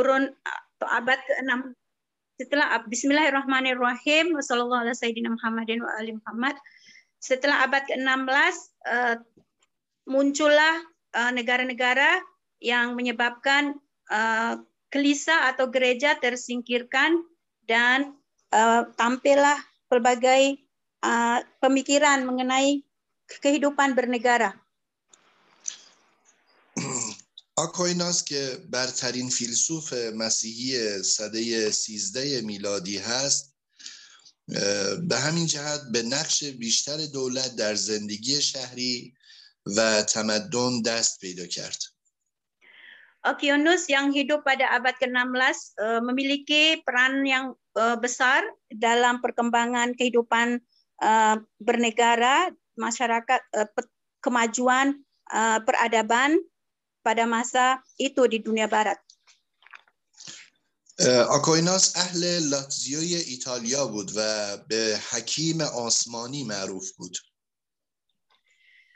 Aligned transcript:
kurun 0.00 0.32
atau 0.80 0.88
abad 0.88 1.20
ke-6. 1.28 1.76
Setelah 2.40 2.80
Bismillahirrahmanirrahim. 2.88 4.32
Sayyidina 4.40 5.36
Muhammadin 5.36 5.84
wa 5.84 5.92
ali 6.00 6.16
Muhammad. 6.16 6.56
Setelah 7.20 7.68
abad 7.68 7.84
ke-16 7.84 8.56
uh, 8.88 9.16
muncullah 10.08 10.80
eh, 11.12 11.30
negara-negara 11.36 12.16
uh, 12.16 12.24
yang 12.64 12.96
menyebabkan 12.96 13.76
uh, 14.08 14.56
kelisa 14.88 15.52
atau 15.52 15.68
gereja 15.68 16.16
tersingkirkan 16.16 17.20
dan 17.68 18.16
tampillah 18.98 19.54
pelbagai 19.86 20.58
uh, 21.06 21.38
pemikiran 21.62 22.26
mengenai 22.26 22.82
kehidupan 23.38 23.94
bernegara. 23.94 24.56
آکویناس 27.60 28.24
که 28.24 28.58
برترین 28.70 29.28
فیلسوف 29.28 29.92
مسیحی 29.92 31.02
صده 31.02 31.70
سیزده 31.70 32.40
میلادی 32.40 32.98
هست 32.98 33.56
به 35.08 35.16
همین 35.16 35.46
جهت 35.46 35.80
به 35.92 36.02
نقش 36.02 36.44
بیشتر 36.44 36.96
دولت 37.12 37.56
در 37.56 37.74
زندگی 37.74 38.42
شهری 38.42 39.14
و 39.76 40.02
تمدن 40.02 40.82
دست 40.82 41.20
پیدا 41.20 41.46
کرد. 41.46 41.80
Okionus 43.20 43.84
yang 43.92 44.16
hidup 44.16 44.48
pada 44.48 44.80
abad 44.80 44.96
ke-16 44.96 45.76
memiliki 46.00 46.80
peran 46.80 47.20
yang 47.28 47.52
besar 48.00 48.40
dalam 48.72 49.20
perkembangan 49.20 49.92
kehidupan 49.92 50.56
bernegara, 51.60 52.48
masyarakat, 52.80 53.40
kemajuan 54.24 55.04
peradaban 55.68 56.40
pada 57.05 57.29
masa 57.29 57.79
itu 58.01 58.25
di 58.25 58.41
dunia 58.41 58.65
barat. 58.69 58.97
آکویناس 61.27 61.95
اهل 61.95 62.23
لاتزیوی 62.49 63.15
ایتالیا 63.15 63.87
بود 63.87 64.11
و 64.15 64.19
به 64.67 64.99
حکیم 65.11 65.61
آسمانی 65.61 66.43
معروف 66.43 66.91
بود. 66.91 67.17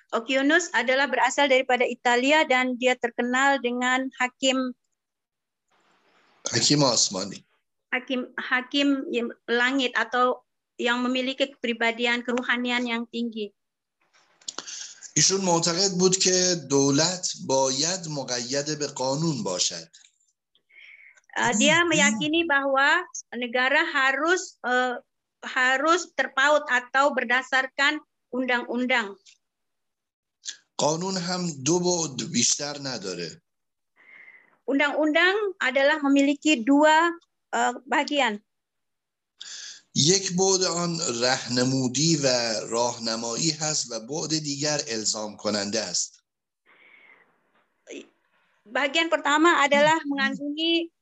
Okiunus 0.09 0.73
adalah 0.73 1.05
berasal 1.05 1.45
daripada 1.45 1.86
Italia 1.86 2.42
dan 2.42 2.73
dia 2.81 2.97
terkenal 2.97 3.61
dengan 3.61 4.09
hakim 4.17 4.73
hakim 6.50 6.81
asmani. 6.81 7.45
Hakim 7.94 8.25
hakim 8.42 9.05
langit 9.45 9.94
atau 9.94 10.42
yang 10.81 11.05
memiliki 11.05 11.53
kepribadian 11.53 12.25
keruhanian 12.25 12.89
yang 12.89 13.03
tinggi. 13.14 13.53
ایشون 15.14 15.42
معتقد 15.42 15.92
بود 16.00 16.17
که 16.17 16.55
دولت 16.69 17.33
باید 17.47 18.08
مقید 18.09 18.80
به 18.80 18.88
قانون 18.88 19.44
باشد. 19.44 19.89
Dia 21.55 21.88
meyakini 21.88 22.44
bahwa 22.44 23.00
negara 23.38 23.80
harus 23.95 24.59
uh, 24.66 25.00
harus 25.45 26.11
terpaut 26.17 26.67
atau 26.67 27.16
berdasarkan 27.16 28.03
undang-undang. 28.36 29.16
قانون 30.80 31.17
هم 31.17 31.64
دو 31.64 31.80
بعد 31.80 32.31
بیشتر 32.31 32.78
نداره. 32.83 33.42
Undang-undang 34.67 35.36
adalah 35.59 35.97
memiliki 36.03 36.64
dua 36.64 37.11
uh, 37.55 37.73
bagian. 37.88 38.39
یک 39.95 40.36
بعد 40.38 40.64
آن 40.64 41.00
رهنمودی 41.22 42.16
و 42.23 42.28
راهنمایی 42.69 43.52
هست 43.52 43.92
و 43.92 44.00
بعد 44.00 44.30
دیگر 44.30 44.80
الزام 44.88 45.38
کننده 45.38 45.81
است. 45.81 46.19
Bagian 48.69 49.09
pertama 49.09 49.66
adalah 49.66 49.97
mengandungi 50.05 50.94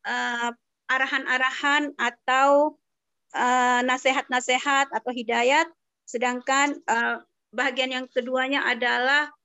arahan-arahan 0.88 1.92
uh, 1.92 1.95
atau 2.00 2.80
nasihat-nasihat 3.84 4.88
uh, 4.88 4.95
atau 4.95 5.12
hidayat, 5.12 5.68
sedangkan 6.08 6.80
uh, 6.88 7.19
bagian 7.52 7.91
yang 7.91 8.08
keduanya 8.08 8.63
adalah 8.63 9.35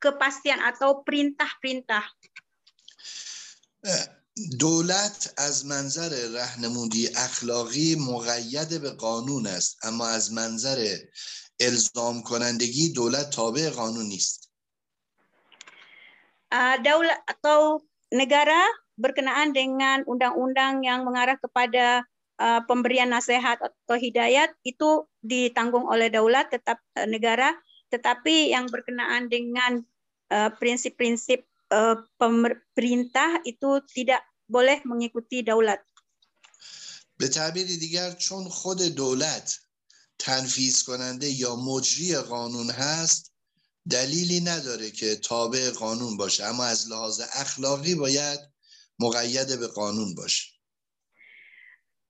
kepastian 0.00 0.56
atau 0.64 1.04
perintah-perintah. 1.04 2.00
دولت 4.60 5.34
از 5.36 5.66
منظر 5.66 6.10
رهنمودی 6.34 7.08
اخلاقی 7.16 7.96
مقید 7.96 8.80
به 8.80 8.90
قانون 8.90 9.46
است 9.46 9.86
اما 9.86 10.06
از 10.08 10.32
منظر 10.32 10.96
الزام 11.60 12.22
کنندگی 12.22 12.92
دولت 12.92 13.30
تابع 13.30 13.70
قانون 13.70 14.06
نیست 14.06 14.48
daulat 16.84 17.16
atau 17.24 17.80
negara 18.12 18.60
berkenaan 19.00 19.56
dengan 19.56 20.04
undang-undang 20.04 20.84
yang 20.84 21.00
mengarah 21.00 21.40
kepada 21.40 22.04
uh, 22.36 22.60
pemberian 22.68 23.08
nasihat 23.08 23.56
atau 23.56 23.96
hidayat 23.96 24.52
itu 24.60 25.08
ditanggung 25.24 25.88
oleh 25.88 26.12
daulat 26.12 26.52
tetap 26.52 26.76
uh, 27.00 27.08
negara 27.08 27.56
tetapi 27.88 28.52
yang 28.52 28.68
berkenaan 28.72 29.28
dengan 29.28 29.84
prinsip-prinsip 30.32 31.44
uh, 31.68 32.00
pemerintah 32.16 33.44
itu 33.44 33.84
tidak 33.92 34.24
boleh 34.47 34.81
mengikuti 34.87 35.43
daulat. 35.43 35.83
به 37.19 37.27
تعبیر 37.27 37.67
دیگر 37.67 38.11
چون 38.11 38.49
خود 38.49 38.81
دولت 38.81 39.59
تنفیذ 40.19 40.83
کننده 40.83 41.29
یا 41.29 41.55
مجری 41.55 42.15
قانون 42.15 42.69
هست 42.69 43.33
دلیلی 43.89 44.39
نداره 44.39 44.91
که 44.91 45.15
تابع 45.15 45.69
قانون 45.69 46.17
باشه 46.17 46.43
اما 46.45 46.65
از 46.65 46.91
لحاظ 46.91 47.21
اخلاقی 47.33 47.95
باید 47.95 48.39
مقید 48.99 49.59
به 49.59 49.67
قانون 49.67 50.15
باشه 50.15 50.57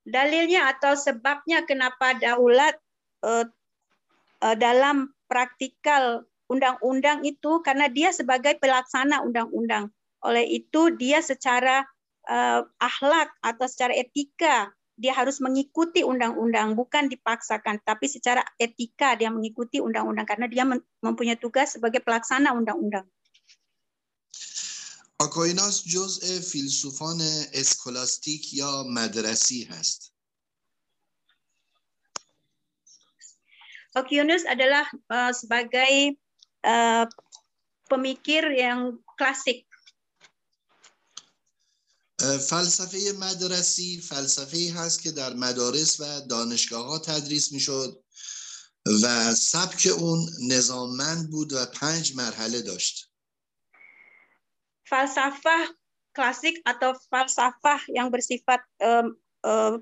dalilnya 0.08 0.72
atau 0.72 0.96
sebabnya 0.96 1.68
kenapa 1.68 2.16
daulat 2.16 2.80
uh, 3.20 3.44
uh, 4.40 4.56
dalam 4.56 5.12
praktikal 5.28 6.24
undang-undang 6.48 7.28
itu 7.28 7.60
karena 7.60 7.92
dia 7.92 8.08
sebagai 8.08 8.56
pelaksana 8.56 9.20
undang-undang. 9.20 9.92
Oleh 10.24 10.48
itu 10.48 10.96
dia 10.96 11.20
secara 11.20 11.84
uh, 12.29 12.61
akhlak 12.79 13.31
atau 13.43 13.65
secara 13.67 13.93
etika 13.95 14.71
dia 14.93 15.09
harus 15.17 15.41
mengikuti 15.41 16.05
undang-undang 16.05 16.77
bukan 16.77 17.09
dipaksakan 17.09 17.81
tapi 17.81 18.05
secara 18.05 18.45
etika 18.61 19.17
dia 19.17 19.33
mengikuti 19.33 19.81
undang-undang 19.81 20.29
karena 20.29 20.45
dia 20.45 20.63
mempunyai 21.01 21.37
tugas 21.41 21.75
sebagai 21.75 21.99
pelaksana 22.05 22.53
undang-undang. 22.53 23.07
آکویناس 25.21 25.87
جزء 25.87 26.39
فیلسوفان 26.39 27.21
اسکولاستیک 27.53 28.53
یا 28.53 28.83
مدرسی 28.83 29.63
هست. 29.71 30.11
Okiunus 33.93 34.41
adalah 34.49 34.89
uh, 35.13 35.29
sebagai 35.29 36.17
uh, 36.65 37.05
pemikir 37.85 38.41
yang 38.49 38.97
klasik 39.13 39.66
فلسفه 42.20 43.12
مدرسی 43.18 44.00
فلسفه 44.00 44.72
هست 44.76 45.02
که 45.02 45.10
در 45.10 45.34
مدارس 45.34 46.00
و 46.00 46.20
دانشگاه 46.20 46.86
ها 46.86 46.98
تدریس 46.98 47.52
می 47.52 47.60
شد 47.60 48.04
و 49.02 49.34
سبک 49.34 49.88
اون 49.98 50.28
نظاممند 50.48 51.30
بود 51.30 51.52
و 51.52 51.66
پنج 51.66 52.16
مرحله 52.16 52.62
داشت 52.62 53.08
falsafah 54.88 55.68
klasik 56.16 56.64
atau 56.64 56.96
falsafah 57.12 57.84
yang 57.92 58.08
bersifat 58.08 58.64
um, 58.80 59.12
uh, 59.44 59.76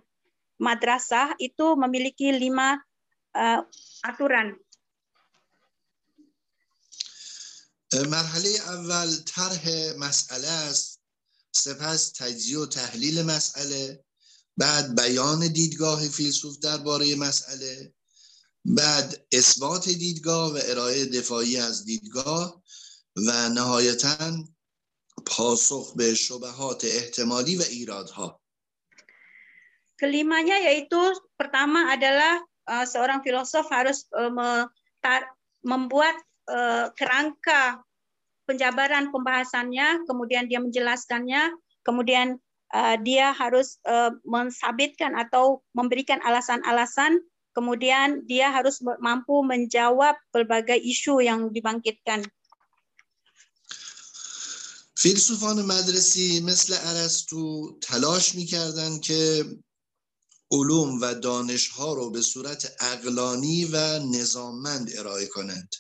madrasah 0.59 1.39
itu 1.39 1.79
memiliki 1.79 2.35
lima 2.35 2.75
uh, 3.39 3.63
aturan. 4.03 4.59
مرحله 8.11 8.61
اول 8.67 9.11
طرح 9.25 9.63
مسئله 9.99 10.49
است 10.49 10.96
سپس 11.57 12.13
تجزیه 12.13 12.59
و 12.59 12.67
تحلیل 12.67 13.23
مسئله 13.23 14.05
بعد 14.57 15.01
بیان 15.01 15.49
دیدگاه 15.49 16.09
فیلسوف 16.09 16.59
درباره 16.59 17.17
مسئله 17.17 17.95
بعد 18.65 19.27
اثبات 19.33 19.89
دیدگاه 19.89 20.53
و 20.55 20.59
ارائه 20.63 21.05
دفاعی 21.05 21.57
از 21.57 21.85
دیدگاه 21.85 22.63
و 23.17 23.49
نهایتا 23.49 24.45
پاسخ 25.27 25.95
به 25.97 26.15
شبهات 26.15 26.85
احتمالی 26.85 27.57
و 27.57 27.63
ایرادها. 27.63 28.41
Kelimanya 29.97 30.61
yaitu 30.61 31.01
pertama 31.41 31.89
adalah 31.89 32.45
uh, 32.69 32.85
seorang 32.85 33.25
filosof 33.25 33.65
harus 33.73 34.05
uh, 34.13 34.69
membuat 35.65 36.17
uh, 36.53 36.93
kerangka 36.93 37.81
penjabaran 38.46 39.14
pembahasannya, 39.14 40.04
kemudian 40.10 40.50
dia 40.52 40.60
menjelaskannya, 40.60 41.56
kemudian 41.88 42.36
uh, 42.76 42.96
dia 43.00 43.32
harus 43.32 43.80
uh, 43.88 44.12
mensabitkan 44.28 45.16
atau 45.16 45.64
memberikan 45.72 46.20
alasan-alasan, 46.26 47.22
kemudian 47.56 48.24
dia 48.28 48.52
harus 48.52 48.80
mampu 49.00 49.44
menjawab 49.44 50.16
berbagai 50.36 50.80
isu 50.80 51.24
yang 51.24 51.52
dibangkitkan. 51.52 52.28
فیلسوفان 55.02 55.66
مدرسی 55.66 56.40
مثل 56.46 56.74
ارسطو 56.74 57.78
تلاش 57.82 58.36
میکردند 58.36 59.02
که 59.02 59.46
علوم 60.52 61.02
و 61.02 61.14
دانشها 61.14 61.94
رو 61.94 62.10
به 62.10 62.22
صورت 62.22 62.72
اقلانی 62.80 63.66
و 63.66 64.00
نظاممند 64.00 64.90
ارائه 64.98 65.26
کنند. 65.26 65.76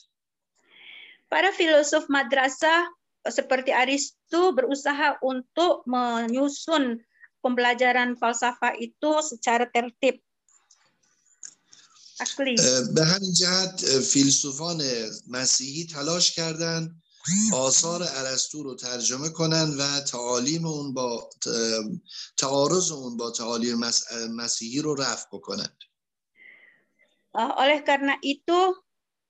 Para 1.36 1.52
filosof 1.56 2.12
madrasah 2.12 2.92
seperti 3.30 3.72
Aristo 3.72 4.52
berusaha 4.52 5.22
untuk 5.24 5.86
menyusun 5.88 7.00
pembelajaran 7.42 8.18
falsafah 8.18 8.76
itu 8.78 9.22
secara 9.24 9.70
tertib. 9.70 10.20
Asli. 12.22 12.54
به 12.94 13.06
همین 13.06 13.34
جهت 13.34 13.86
فیلسوفان 14.00 14.82
مسیحی 15.28 15.86
تلاش 15.86 16.32
کردند 16.32 17.02
آثار 17.54 18.04
ارسطو 18.04 18.64
رو 18.64 18.76
ترجمه 18.76 19.30
کنند 19.30 19.80
و 19.80 20.00
تعالیم 20.00 20.66
اون 20.66 20.94
با 20.94 21.30
تعارض 22.38 22.92
اون 22.92 23.18
با 23.18 23.32
تعالیم 23.32 23.82
مسیحی 24.36 24.82
رو 24.82 24.96
رفع 24.96 25.28
بکنند. 25.32 25.78
Oleh 27.34 27.80
karena 27.88 28.20
itu 28.20 28.76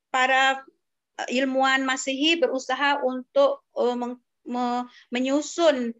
para 0.09 0.65
ilmuwan 1.29 1.85
Masehi 1.85 2.39
berusaha 2.39 3.03
untuk 3.05 3.61
uh, 3.77 3.95
me 4.47 4.65
menyusun 5.13 5.93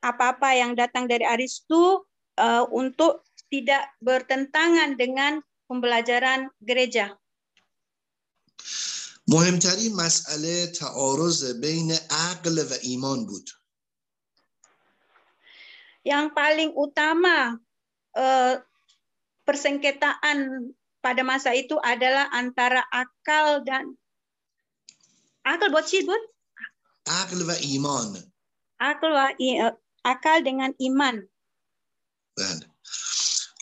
apa-apa 0.00 0.48
uh, 0.52 0.56
yang 0.56 0.72
datang 0.72 1.04
dari 1.04 1.28
Aristu 1.28 2.00
uh, 2.40 2.64
untuk 2.72 3.20
tidak 3.52 3.92
bertentangan 4.00 4.96
dengan 4.96 5.44
pembelajaran 5.68 6.48
gereja. 6.64 7.12
مهمترین 9.28 9.94
مسئله 9.96 10.66
تعارض 10.66 11.60
بین 11.62 11.90
عقل 12.10 12.58
و 12.58 12.72
ایمان 12.82 13.26
بود. 13.26 13.46
Yang 16.02 16.34
paling 16.34 16.70
utama 16.74 17.54
uh, 18.18 18.54
persengketaan 19.46 20.66
pada 21.06 21.22
masa 21.26 21.50
itu 21.54 21.74
adalah 21.82 22.30
antara 22.30 22.82
akal 22.94 23.66
dan 23.66 23.94
akal 25.42 25.68
buat 25.74 25.86
sih 25.86 26.06
buat 26.06 26.22
akal 27.10 27.42
wa 27.42 27.56
iman 27.58 28.08
akal 28.78 29.10
wa 29.10 29.26
akal 30.06 30.38
dengan 30.42 30.70
iman 30.78 31.26
بله 32.36 32.66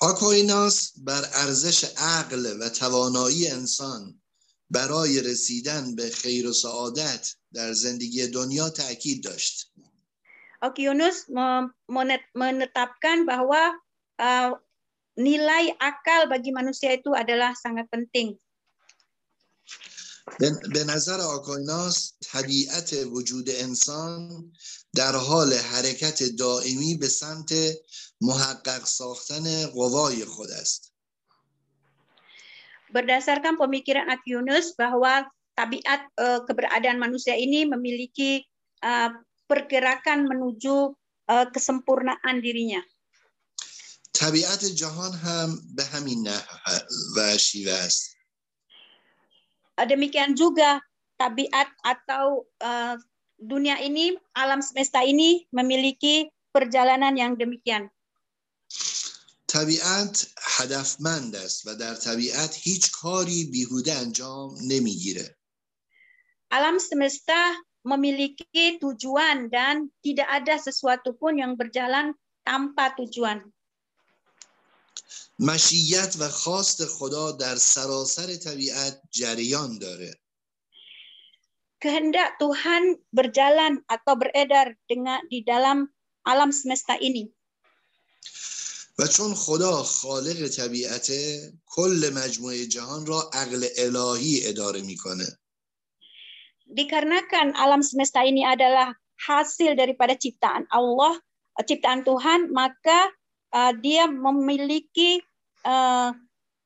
آکویناس 0.03 0.93
بر 0.97 1.25
ارزش 1.35 1.85
عقل 1.85 2.61
و 2.61 2.69
توانایی 2.69 3.49
انسان 3.49 4.23
برای 4.71 5.21
رسیدن 5.21 5.95
به 5.95 6.11
خیر 6.11 6.47
و 6.47 6.53
سعادت 6.53 7.35
در 7.53 7.73
زندگی 7.73 8.27
دنیا 8.27 8.71
تاکید 8.71 9.25
داشت. 9.25 9.73
Okiunus 10.61 11.25
menetapkan 12.37 13.25
bahwa 13.25 13.81
uh, 14.21 14.53
nilai 15.19 15.75
akal 15.77 16.31
bagi 16.31 16.51
manusia 16.55 16.97
itu 16.97 17.13
adalah 17.13 17.53
sangat 17.57 17.87
penting. 17.93 18.39
به 20.75 20.85
نظر 20.85 21.21
آکایناس 21.21 22.15
طبیعت 22.33 22.93
وجود 22.93 23.51
انسان 23.51 24.53
در 24.97 25.17
حال 25.17 25.53
حرکت 25.53 26.23
دائمی 26.23 26.95
به 26.95 27.09
سمت 27.09 27.53
محقق 28.21 28.85
ساختن 28.85 29.67
قوای 29.67 30.25
خود 30.25 30.51
است. 30.51 30.93
Berdasarkan 32.91 33.55
pemikiran 33.55 34.11
Aquinas 34.11 34.75
bahwa 34.75 35.23
tabiat 35.55 36.11
uh, 36.19 36.43
keberadaan 36.43 36.99
manusia 36.99 37.39
ini 37.39 37.63
memiliki 37.63 38.43
uh, 38.83 39.15
pergerakan 39.47 40.27
menuju 40.27 40.99
uh, 41.31 41.47
kesempurnaan 41.55 42.43
dirinya. 42.43 42.83
طبیعت 44.15 44.65
جهان 44.65 45.13
هم 45.13 45.59
به 45.75 45.85
همین 45.85 46.29
نحو 46.29 46.57
و 47.17 47.39
شیوه 47.39 47.73
است 47.73 48.17
demikian 49.81 50.37
juga 50.37 50.77
tabiat 51.17 51.73
atau 51.81 52.45
uh, 52.61 52.97
dunia 53.41 53.81
ini 53.81 54.13
alam 54.37 54.61
semesta 54.61 55.01
ini 55.01 55.49
memiliki 55.57 56.29
perjalanan 56.53 57.17
yang 57.17 57.33
demikian 57.41 57.89
طبیعت 59.51 60.27
هدفمند 60.41 61.37
است 61.37 61.67
و 61.67 61.75
در 61.75 61.95
طبیعت 61.95 62.55
هیچ 62.55 62.91
کاری 62.91 63.45
بیهوده 63.45 63.95
انجام 63.95 64.55
نمیگیره 64.69 65.37
alam 66.55 66.79
semesta 66.79 67.57
memiliki 67.83 68.79
tujuan 68.79 69.49
dan 69.51 69.91
tidak 70.05 70.29
ada 70.29 70.55
sesuatu 70.61 71.17
pun 71.17 71.41
yang 71.41 71.57
berjalan 71.57 72.15
tanpa 72.47 72.95
tujuan 72.95 73.43
مشیت 75.40 76.16
و 76.20 76.30
خواست 76.30 76.86
خدا 76.86 77.32
در 77.32 77.56
سراسر 77.56 78.36
طبیعت 78.36 79.02
جریان 79.12 79.78
داره 79.80 80.20
kehendak 81.86 82.42
Tuhan 82.42 82.98
berjalan 83.14 83.86
atau 83.86 84.18
beredar 84.18 84.74
dengan 84.90 85.22
di 85.30 85.46
dalam 85.46 85.86
alam 86.26 86.50
semesta 86.50 86.98
ini. 86.98 87.30
و 88.96 89.08
چون 89.12 89.36
خدا 89.36 89.84
خالق 89.84 90.48
طبیعته 90.48 91.52
کل 91.68 92.02
مجموعه 92.16 92.66
جهان 92.66 93.06
را 93.06 93.30
عقل 93.34 93.68
الهی 93.78 94.48
اداره 94.48 94.82
می‌کنه. 94.82 95.28
Dikarenakan 96.66 97.60
alam 97.60 97.84
semesta 97.84 98.24
ini 98.24 98.48
adalah 98.48 98.96
hasil 99.20 99.76
daripada 99.76 100.16
ciptaan 100.16 100.64
Allah, 100.72 101.20
ciptaan 101.60 102.08
Tuhan, 102.08 102.56
maka 102.56 103.12
uh, 103.56 103.72
dia 103.80 104.12
memiliki 104.12 105.24
uh, 105.64 106.12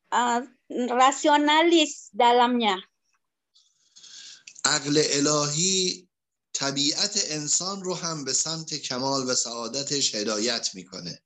uh, 0.09 0.41
rasionalis 0.89 2.09
dalamnya. 2.09 2.81
عقل 4.65 4.97
الهی 4.97 6.07
طبیعت 6.53 7.15
انسان 7.31 7.81
رو 7.83 7.93
هم 7.93 8.25
به 8.25 8.33
سمت 8.33 8.73
کمال 8.73 9.29
و 9.29 9.35
سعادتش 9.35 10.15
هدایت 10.15 10.75
می‌کنه. 10.75 11.21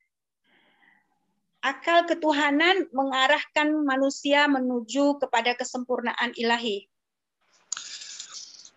Akal 1.64 2.04
ketuhanan 2.12 2.92
mengarahkan 2.92 3.88
manusia 3.88 4.52
menuju 4.52 5.18
kepada 5.24 5.56
kesempurnaan 5.56 6.36
ilahi. 6.36 6.92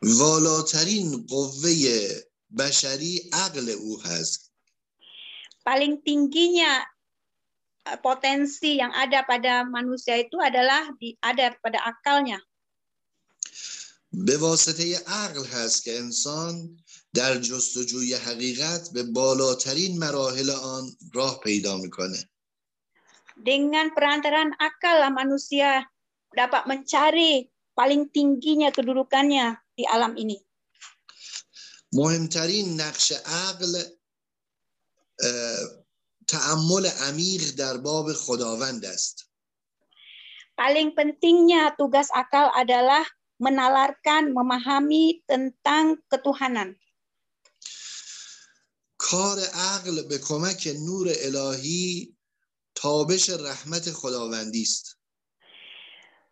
والاترین 0.02 1.26
قوه 1.26 1.64
بشری 2.58 3.30
عقل 3.32 3.70
او 3.70 4.02
هست 4.02 4.45
paling 5.65 6.01
tingginya 6.01 6.81
eh, 7.87 7.99
potensi 8.01 8.77
yang 8.81 8.93
ada 8.93 9.23
pada 9.25 9.65
manusia 9.65 10.17
itu 10.17 10.37
adalah 10.41 10.89
di, 10.97 11.15
ada 11.21 11.53
pada 11.61 11.81
akalnya. 11.85 12.41
به 14.13 14.37
واسطه 14.37 14.99
عقل 15.07 15.45
هست 15.45 15.83
که 15.83 15.99
انسان 15.99 16.77
در 17.15 17.37
جستجوی 17.37 18.13
حقیقت 18.13 18.89
به 18.93 19.03
بالاترین 19.03 19.99
مراحل 19.99 20.49
آن 20.49 20.97
راه 21.13 21.39
پیدا 21.39 21.77
میکنه. 21.77 22.19
Dengan 23.39 23.95
perantaran 23.95 24.51
akal 24.59 25.07
manusia 25.15 25.87
dapat 26.35 26.67
mencari 26.67 27.47
paling 27.71 28.11
tingginya 28.11 28.69
kedudukannya 28.75 29.55
di 29.79 29.87
alam 29.87 30.19
ini. 30.19 30.37
مهمترین 31.93 32.77
نقش 32.81 33.13
عقل 33.25 33.73
تعمل 36.27 36.85
عمیق 36.87 37.55
در 37.57 37.77
باب 37.77 38.13
خداوند 38.13 38.85
است 38.85 39.31
paling 40.61 40.93
pentingnya 40.93 41.73
tugas 41.73 42.13
akal 42.13 42.53
adalah 42.53 43.01
menalarkan, 43.41 44.29
memahami 44.29 45.25
tentang 45.25 45.97
ketuhanan. 46.05 46.77
کار 49.01 49.41
عقل 49.41 50.05
به 50.05 50.17
کمک 50.21 50.77
نور 50.85 51.09
الهی 51.09 52.13
تابش 52.77 53.29
رحمت 53.29 53.91
خداوندی 53.91 54.61
است. 54.61 55.01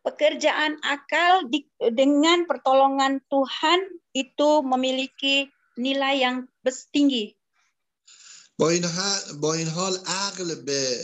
Pekerjaan 0.06 0.78
akal 0.86 1.50
di, 1.50 1.66
dengan 1.92 2.46
pertolongan 2.46 3.20
Tuhan 3.26 3.82
itu 4.14 4.62
memiliki 4.62 5.50
nilai 5.82 6.22
yang 6.22 6.46
tinggi. 6.94 7.34
با 8.59 8.71
این, 8.71 8.85
با 9.41 9.55
این 9.55 9.69
حال 9.69 9.99
عقل 10.07 10.55
به 10.55 10.99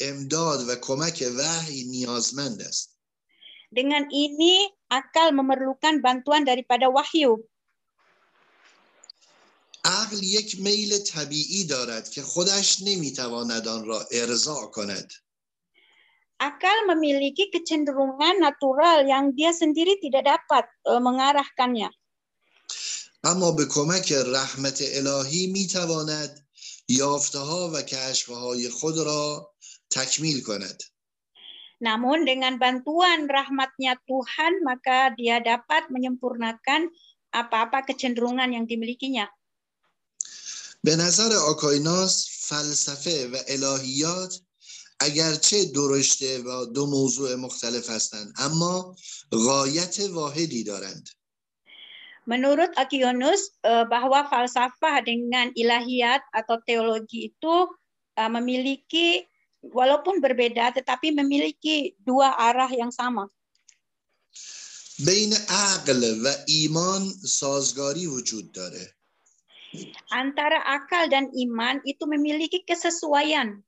امداد 0.00 0.68
و 0.68 0.76
کمک 0.76 1.24
وحی 1.38 1.84
نیازمند 1.84 2.62
است. 2.62 2.92
Dengan 3.72 4.04
ini 4.12 4.68
akal 4.92 5.32
memerlukan 5.32 6.04
bantuan 6.04 6.44
daripada 6.44 6.92
wahyu. 6.92 7.40
عقل 9.84 10.22
یک 10.22 10.60
میل 10.60 10.98
طبیعی 10.98 11.64
دارد 11.64 12.08
که 12.08 12.22
خودش 12.22 12.82
نمی‌تواند 12.86 13.68
آن 13.68 13.84
را 13.86 14.08
ارضا 14.12 14.66
کند. 14.66 15.12
Akal 16.42 16.78
memiliki 16.90 17.48
kecenderungan 17.54 18.42
natural 18.42 19.08
yang 19.08 19.32
dia 19.32 19.54
sendiri 19.54 19.98
tidak 20.04 20.36
dapat 20.36 20.64
uh, 20.84 21.00
mengarahkannya. 21.00 21.90
اما 23.24 23.52
به 23.52 23.64
کمک 23.64 24.12
رحمت 24.12 24.78
الهی 24.82 25.46
می‌تواند 25.46 26.48
یافته 26.88 27.38
ها 27.38 27.70
و 27.74 27.82
کشف 27.82 28.28
های 28.28 28.68
خود 28.68 28.98
را 28.98 29.54
تکمیل 29.90 30.42
کند 30.42 30.82
Namun 31.82 32.22
dengan 32.22 32.62
bantuan 32.62 33.26
rahmatnya 33.26 33.98
Tuhan, 34.06 34.62
maka 34.62 35.10
dia 35.18 35.42
dapat 35.42 35.90
menyempurnakan 35.90 36.86
apa-apa 37.34 37.82
kecenderungan 37.82 38.54
yang 38.54 38.70
dimilikinya. 38.70 39.26
به 40.84 40.96
نظر 40.96 41.32
آکایناس 41.32 42.28
فلسفه 42.40 43.30
و 43.32 43.36
الهیات 43.48 44.40
اگرچه 45.00 45.64
درشته 45.64 46.38
و 46.38 46.66
دو 46.66 46.86
موضوع 46.86 47.34
مختلف 47.34 47.90
هستند 47.90 48.34
اما 48.38 48.96
غایت 49.32 50.00
واحدی 50.10 50.64
دارند 50.64 51.08
Menurut 52.27 52.75
Akionus 52.75 53.55
eh, 53.63 53.87
bahwa 53.87 54.27
falsafah 54.27 54.99
dengan 54.99 55.47
ilahiyat 55.55 56.19
atau 56.35 56.59
teologi 56.67 57.31
itu 57.31 57.55
eh, 58.19 58.27
memiliki 58.27 59.23
walaupun 59.63 60.19
berbeda 60.19 60.75
tetapi 60.75 61.15
memiliki 61.15 61.95
dua 62.03 62.35
arah 62.35 62.69
yang 62.71 62.91
sama. 62.91 63.27
بین 65.05 65.33
عقل 65.49 66.25
و 66.25 66.27
ایمان 66.47 67.13
سازگاری 67.25 68.07
وجود 68.07 68.51
داره 68.51 68.87
Antara 70.09 70.57
akal 70.73 71.05
dan 71.11 71.29
iman 71.29 71.77
itu 71.85 72.01
memiliki 72.09 72.65
kesesuaian 72.65 73.61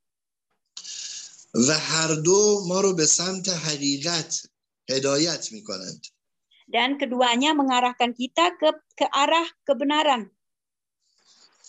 و 1.54 1.70
هر 1.72 2.16
دو 2.26 2.66
ما 2.68 2.82
رو 2.82 2.94
به 2.94 3.06
سمت 3.06 3.50
حقیقت 3.50 4.50
هدایت 4.90 5.52
می 5.52 5.64
کنند 5.64 6.02
dan 6.70 7.02
keduanya 7.02 7.58
mengarahkan 7.58 8.14
kita 8.14 8.54
ke 8.58 8.70
ke 8.94 9.06
arah 9.10 9.48
kebenaran. 9.66 10.30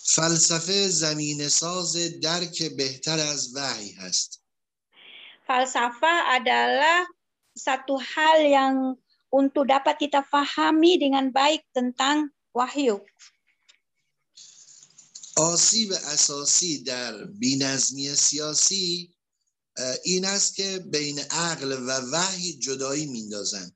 فلسفه 0.00 0.88
زمین 0.88 1.48
ساز 1.48 1.96
درک 2.20 2.62
بهتر 2.62 3.18
از 3.18 3.56
وحی 3.56 3.92
هست 3.92 4.40
Falsafah 5.50 6.38
adalah 6.38 7.10
satu 7.58 7.98
hal 7.98 8.38
yang 8.46 8.94
untuk 9.34 9.66
dapat 9.66 9.98
kita 9.98 10.22
fahami 10.22 10.94
dengan 10.94 11.26
baik 11.34 11.66
tentang 11.74 12.30
wahyu. 12.54 13.02
آسیب 15.36 15.92
اساسی 15.92 16.82
در 16.82 17.24
بینظمی 17.24 18.14
سیاسی 18.14 19.14
اه، 19.76 19.96
این 20.04 20.24
است 20.24 20.54
که 20.54 20.78
بین 20.78 21.18
عقل 21.18 21.72
و 21.72 21.90
وحی 22.12 22.52
جدایی 22.52 23.06
میندازند 23.06 23.73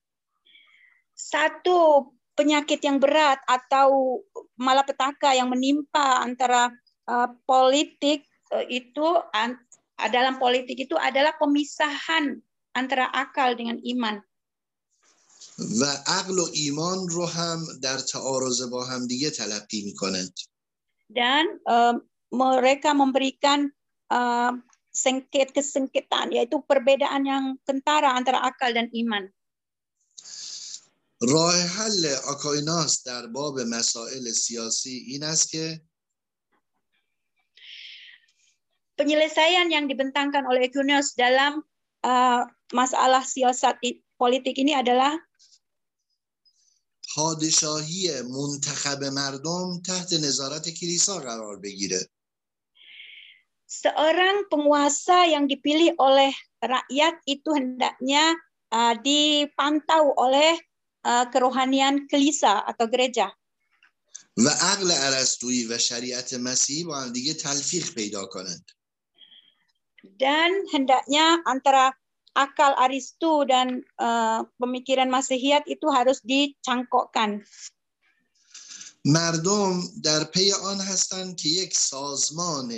Satu 1.19 2.11
penyakit 2.35 2.83
yang 2.83 2.99
berat 2.99 3.38
atau 3.47 4.21
malapetaka 4.59 5.35
yang 5.35 5.50
menimpa 5.50 6.23
antara 6.23 6.75
uh, 7.07 7.31
politik 7.47 8.26
uh, 8.50 8.67
itu 8.67 9.23
an- 9.31 9.62
dalam 10.11 10.43
politik 10.43 10.91
itu 10.91 10.99
adalah 10.99 11.38
pemisahan 11.38 12.43
antara 12.75 13.11
akal 13.14 13.55
dengan 13.55 13.79
iman. 13.83 14.19
و 15.81 15.85
عقل 16.07 16.38
و 16.38 16.47
ایمان 16.53 17.09
رو 17.09 17.26
هم 17.26 17.59
در 17.83 17.99
تعارض 17.99 18.62
با 18.62 18.85
هم 18.85 19.07
دیگه 19.07 19.31
تلقی 19.31 19.83
میکنند 19.85 20.35
dan 21.14 21.45
eh, 21.69 21.95
mereka 22.35 22.91
memberikan 22.97 23.71
eh, 24.11 24.53
sengket 24.91 25.55
kesengketan 25.55 26.35
yaitu 26.35 26.62
perbedaan 26.64 27.23
yang 27.26 27.45
kentara 27.62 28.14
antara 28.14 28.43
akal 28.43 28.75
dan 28.75 28.91
iman. 28.91 29.31
راه 31.23 31.55
حل 31.57 32.07
آکایناس 32.29 33.03
در 33.07 33.26
باب 33.26 33.61
مسائل 33.61 34.33
سیاسی 34.33 35.05
این 35.09 35.23
است 35.23 35.49
که 35.50 35.81
Penyelesaian 38.95 39.75
yang 39.75 39.91
dibentangkan 39.91 40.47
oleh 40.47 40.71
Aquinas 40.71 41.19
dalam 41.19 41.67
eh, 42.07 42.43
masalah 42.71 43.26
siasat 43.26 43.83
i- 43.83 43.99
politik 44.14 44.55
ini 44.55 44.75
adalah 44.75 45.19
پادشاهی 47.14 48.23
منتخب 48.23 49.05
مردم 49.05 49.83
تحت 49.87 50.12
نظارت 50.12 50.69
کلیسا 50.71 51.19
قرار 51.19 51.57
بگیره 51.62 52.03
seorang 53.67 54.47
penguasa 54.50 55.26
yang 55.26 55.50
dipilih 55.50 55.95
oleh 55.99 56.31
rakyat 56.62 57.19
itu 57.26 57.50
hendaknya 57.55 58.35
eh, 58.71 58.95
dipantau 59.03 60.14
oleh 60.14 60.59
کروهانیان 61.03 62.08
کلیسا 62.08 62.63
یا 62.79 62.86
گرجا 62.86 63.32
و 64.38 64.50
عقل 64.50 64.91
ارسطویی 64.91 65.65
و 65.65 65.77
شریعت 65.77 66.34
مسیح 66.34 66.86
با 66.86 67.01
هم 67.01 67.13
دیگه 67.13 67.34
تلفیق 67.34 67.94
پیدا 67.94 68.25
کنند. 68.25 68.72
دن 70.20 70.50
هندaknya 70.74 71.44
انترا 71.48 71.94
عقل 72.36 72.74
ارسطو 72.77 73.46
و 73.50 73.84
ا 74.00 74.44
مسیحیت، 74.60 75.08
مسیحیات 75.12 75.63
ایتو 75.65 75.91
هاروس 75.91 76.22
دی 76.25 76.58
در 80.03 80.24
پی 80.24 80.51
آن 80.51 80.79
هستند 80.82 81.36
که 81.36 81.50
یک 81.50 81.77
سازمان 81.77 82.74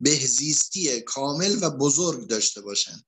بهزیستی 0.00 1.00
کامل 1.00 1.58
و 1.62 1.70
بزرگ 1.70 2.28
داشته 2.28 2.60
باشند. 2.60 3.04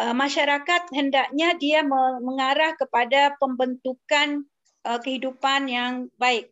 masyarakat 0.00 0.82
hendaknya 0.96 1.52
dia 1.60 1.84
me- 1.84 2.20
mengarah 2.24 2.72
kepada 2.80 3.36
pembentukan 3.36 4.48
eh, 4.88 5.00
kehidupan 5.04 5.68
yang 5.68 6.08
baik. 6.16 6.48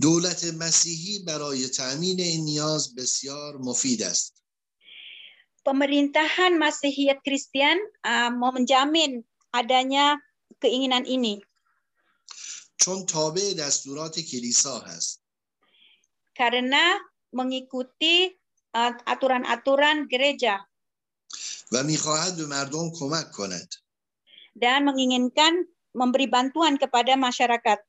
دولت 0.00 0.44
مسیحی 0.54 1.26
برای 1.26 1.68
تأمین 1.68 2.20
این 2.20 2.44
نیاز 2.44 2.94
بسیار 2.94 3.56
مفید 3.58 4.02
است 4.02 4.38
Pemerintahan 5.66 6.54
Masihiyat 6.56 7.20
Kristen 7.26 7.76
eh, 8.06 8.30
mau 8.30 8.54
menjamin 8.54 9.26
adanya 9.50 10.16
keinginan 10.62 11.02
ini 11.02 11.42
چون 12.78 13.06
تابع 13.06 13.58
دستورات 13.58 14.20
کلیسا 14.20 14.78
هست 14.86 15.18
karena 16.38 16.94
mengikuti 17.34 18.30
eh, 18.70 18.92
aturan-aturan 19.02 20.06
gereja 20.06 20.62
و 21.71 21.83
می‌خواهد 21.83 22.37
به 22.37 22.45
مردم 22.45 22.91
کمک 22.99 23.31
کند 23.31 23.75
dan 24.53 24.85
menginginkan 24.85 25.65
memberi 25.97 26.29
bantuan 26.29 26.77
kepada 26.77 27.17
masyarakat. 27.17 27.79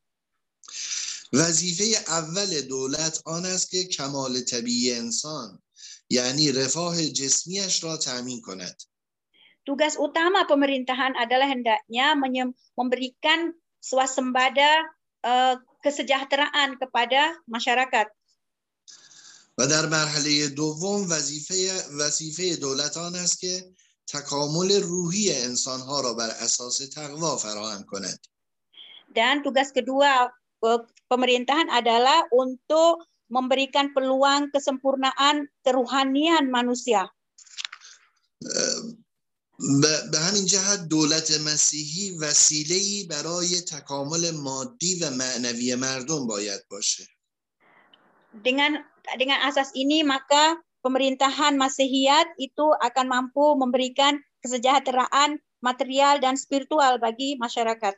وظیفه 1.34 1.84
اول 2.08 2.60
دولت 2.60 3.22
آن 3.26 3.46
است 3.46 3.70
که 3.70 3.84
کمال 3.84 4.40
طبیعی 4.40 4.94
انسان 4.94 5.62
یعنی 6.10 6.52
رفاه 6.52 7.06
جسمیش 7.06 7.84
را 7.84 7.96
تأمین 7.96 8.40
کند 8.40 8.82
Tugas 9.64 9.96
utama 9.96 10.44
pemerintahan 10.44 11.16
adalah 11.16 11.48
hendaknya 11.48 12.12
memberikan 12.76 13.56
swasembada 13.80 14.92
eh, 15.24 15.56
kesejahteraan 15.80 16.76
kepada 16.76 17.32
masyarakat. 17.48 18.12
و 19.58 19.66
در 19.66 19.86
مرحله 19.86 20.48
دوم 20.48 21.10
وظیفه 21.10 21.84
وظیفه 21.98 22.56
دولت 22.56 22.96
آن 22.96 23.14
است 23.14 23.40
که 23.40 23.72
تکامل 24.06 24.82
روحی 24.82 25.32
انسانها 25.32 26.00
را 26.00 26.14
بر 26.14 26.30
اساس 26.30 26.78
تقوا 26.78 27.36
فراهم 27.36 27.82
کند 27.82 28.18
Dan 29.14 29.46
tugas 29.46 29.70
kedua 29.70 30.26
pemerintahan 31.06 31.70
adalah 31.70 32.26
untuk 32.34 33.06
memberikan 33.30 33.94
peluang 33.94 34.50
kesempurnaan 34.50 35.46
keruhanian 35.62 36.50
manusia. 36.50 37.06
به 39.80 39.94
به 40.10 40.18
همین 40.18 40.44
جهت 40.44 40.80
دولت 40.90 41.40
مسیحی 41.40 42.18
وسیله‌ای 42.18 43.06
برای 43.06 43.60
تکامل 43.60 44.30
مادی 44.30 44.98
و 44.98 45.10
معنوی 45.10 45.74
مردم 45.74 46.26
باید 46.26 46.60
باشه 46.68 47.06
Dengan 48.34 48.93
dengan 49.17 49.41
asas 49.47 49.71
ini 49.73 50.03
maka 50.03 50.59
pemerintahan 50.85 51.55
Masihiyat 51.59 52.35
itu 52.39 52.67
akan 52.79 53.05
mampu 53.09 53.55
memberikan 53.59 54.19
kesejahteraan 54.45 55.39
material 55.59 56.23
dan 56.23 56.39
spiritual 56.39 56.99
bagi 56.99 57.35
masyarakat. 57.39 57.95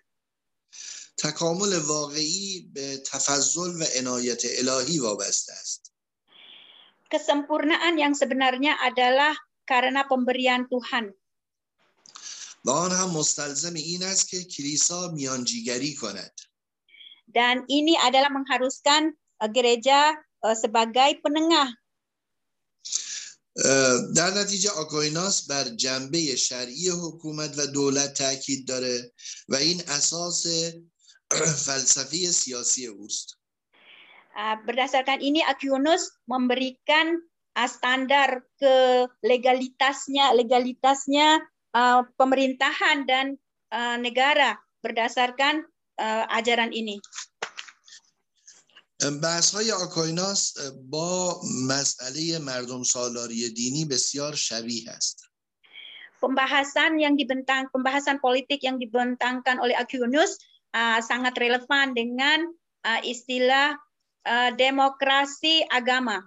تکامل 1.22 1.74
واقعی 1.90 2.72
به 2.74 2.98
تفضل 2.98 3.82
و 3.82 3.84
عنایت 4.00 4.42
الهی 4.46 5.00
وابسته 5.00 5.54
است 5.54 5.94
Kesempurnaan 7.12 8.00
yang 8.00 8.16
sebenarnya 8.16 8.80
adalah 8.80 9.36
karena 9.68 10.08
pemberian 10.08 10.66
Tuhan. 10.72 11.14
و 12.66 12.70
آن 12.72 12.92
هم 12.92 13.10
مستلزم 13.10 13.74
این 13.74 14.04
است 14.04 14.30
که 14.30 14.44
کلیسا 14.44 15.12
میانجیگری 15.12 15.96
کند 15.96 16.34
Dan 17.32 17.64
ini 17.72 17.96
adalah 17.96 18.28
mengharuskan 18.28 19.16
eh, 19.16 19.50
gereja 19.56 20.12
eh, 20.12 20.25
sebagai 20.58 21.22
penengah 21.22 21.70
اه، 23.66 24.14
در 24.16 24.32
نتیجه 24.42 24.70
آکویناس 24.72 25.48
بر 25.48 25.64
جنبه 25.64 26.36
شرعی 26.36 26.90
حکومت 26.90 27.60
و 27.60 27.68
دولت 27.68 28.14
تاکید 28.14 28.68
داره 28.68 29.12
و 29.50 29.56
این 29.56 29.82
اساس 29.88 30.46
فلسفه 31.66 32.32
سیاسی 32.32 32.88
اوست 32.88 33.38
Uh, 34.32 34.56
berdasarkan 34.64 35.20
ini 35.20 35.44
Aquinas 35.44 36.08
memberikan 36.24 37.20
uh, 37.60 37.68
standar 37.68 38.48
ke 38.56 39.04
legalitasnya 39.28 40.32
legalitasnya 40.32 41.44
uh, 41.76 42.08
pemerintahan 42.16 43.04
dan 43.04 43.36
uh, 43.76 44.00
negara 44.00 44.56
berdasarkan 44.80 45.68
uh, 46.00 46.24
ajaran 46.32 46.72
ini. 46.72 46.96
بحث 49.23 49.55
های 49.55 49.73
آکایناس 49.73 50.55
با 50.89 51.41
مسئله 51.69 52.39
مردم 52.39 52.83
سالاری 52.83 53.51
دینی 53.51 53.85
بسیار 53.85 54.35
شبیه 54.35 54.91
است. 54.91 55.23
Pembahasan 56.17 56.97
yang 56.97 57.13
dibentang 57.13 57.69
pembahasan 57.69 58.17
politik 58.25 58.65
yang 58.65 58.81
dibentangkan 58.81 59.61
oleh 59.61 59.77
Aquinas 59.77 60.41
sangat 61.05 61.37
relevan 61.37 61.93
dengan 61.93 62.57
istilah 63.05 63.77
demokrasi 64.57 65.69
agama. 65.69 66.25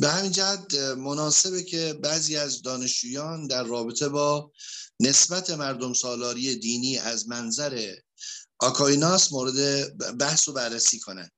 به 0.00 0.08
همین 0.08 0.32
جهت 0.32 0.74
مناسبه 0.98 1.62
که 1.62 1.94
بعضی 2.02 2.36
از 2.36 2.62
دانشجویان 2.62 3.46
در 3.46 3.64
رابطه 3.64 4.08
با 4.08 4.52
نسبت 5.00 5.50
مردم 5.50 5.92
سالاری 5.92 6.56
دینی 6.56 6.98
از 6.98 7.28
منظر 7.28 7.94
آکایناس 8.58 9.32
مورد 9.32 9.58
بحث 10.18 10.48
و 10.48 10.52
بررسی 10.52 10.98
کنند. 10.98 11.32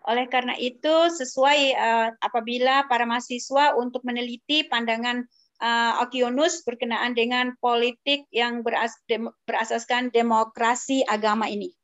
Oleh 0.00 0.26
karena 0.32 0.56
itu, 0.56 1.12
sesuai 1.12 1.60
uh, 1.76 2.08
apabila 2.24 2.88
para 2.88 3.04
mahasiswa 3.04 3.76
untuk 3.76 4.00
meneliti 4.00 4.64
pandangan 4.64 5.28
uh, 5.60 6.00
Aquinas 6.00 6.64
berkenaan 6.64 7.12
dengan 7.12 7.52
politik 7.60 8.24
yang 8.32 8.64
beras 8.64 8.96
dem 9.12 9.28
berasaskan 9.44 10.08
demokrasi 10.08 11.04
agama 11.04 11.46
ini. 11.52 11.76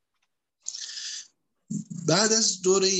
بعد 2.07 2.33
از 2.33 2.63
دوره 2.63 2.91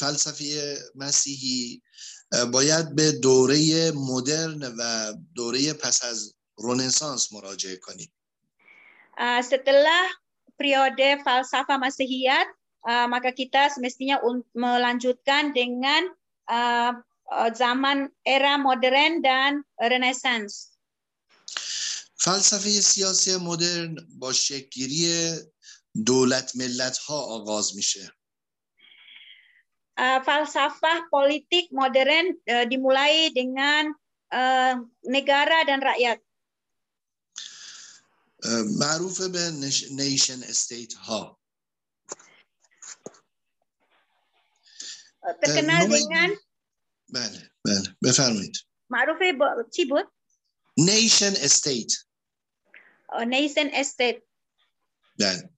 فلسفه 0.00 0.78
مسیحی 0.94 1.82
باید 2.52 2.94
به 2.94 3.12
دوره 3.12 3.90
مدرن 3.90 4.62
و 4.78 5.12
دوره 5.34 5.72
پس 5.72 6.04
از 6.04 6.34
رنسانس 6.58 7.32
مراجعه 7.32 7.76
کنیم. 7.76 8.12
Uh, 9.19 9.43
setelah 9.43 10.03
periode 10.55 11.19
falsafah 11.23 11.79
Masihiyat, 11.79 12.47
uh, 12.87 13.07
maka 13.11 13.35
kita 13.35 13.67
semestinya 13.71 14.19
melanjutkan 14.55 15.51
dengan 15.51 16.07
uh, 16.47 16.95
zaman 17.53 18.09
era 18.25 18.57
modern 18.57 19.21
dan 19.21 19.61
renaissance. 19.79 20.79
فلسفه 22.19 22.69
سیاسی 22.69 23.37
مدرن 23.37 23.95
با 24.19 24.33
شکلگیری 24.33 25.31
دولت 26.05 26.55
ملت 26.55 26.97
ها 26.97 27.19
آغاز 27.19 27.75
میشه. 27.75 28.13
Uh, 29.99 30.23
falsafah 30.23 31.11
politik 31.11 31.67
modern 31.75 32.31
uh, 32.47 32.63
dimulai 32.71 33.35
dengan 33.35 33.91
uh, 34.31 34.79
negara 35.03 35.67
dan 35.67 35.83
rakyat. 35.83 36.22
معروف 38.78 39.20
به 39.20 39.50
نیشن 39.90 40.42
استیت 40.42 40.94
ها. 40.94 41.38
بله 47.08 47.50
بله 47.64 47.96
بفرمایید. 48.02 48.56
معروف 48.90 49.18
چی 49.72 49.84
بود؟ 49.84 50.12
نیشن 50.76 51.32
استیت. 51.36 51.92
نیشن 53.26 53.70
استیت. 53.72 54.22
بله. 55.18 55.50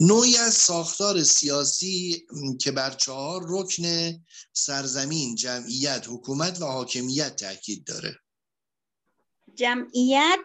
نوعی 0.00 0.36
از 0.36 0.54
ساختار 0.54 1.22
سیاسی 1.22 2.26
که 2.60 2.72
بر 2.72 2.90
چهار 2.90 3.42
رکن 3.48 4.18
سرزمین 4.52 5.34
جمعیت 5.34 6.06
حکومت 6.08 6.60
و 6.60 6.64
حاکمیت 6.64 7.36
تاکید 7.36 7.84
داره. 7.84 8.18
جمعیت 9.54 10.38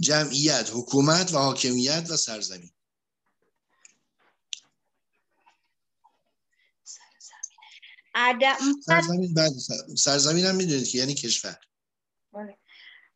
جمعیت 0.00 0.70
حکومت 0.72 1.34
و 1.34 1.38
حاکمیت 1.38 2.10
و 2.10 2.16
سرزمین 2.16 2.70
ada 8.14 8.50
empat 8.62 8.86
سرزمین 8.86 9.34
بعد 9.34 9.52
سرزمین 9.98 10.44
هم 10.44 10.54
میدونید 10.54 10.88
که 10.88 10.98
یعنی 10.98 11.14
کشور 11.14 11.56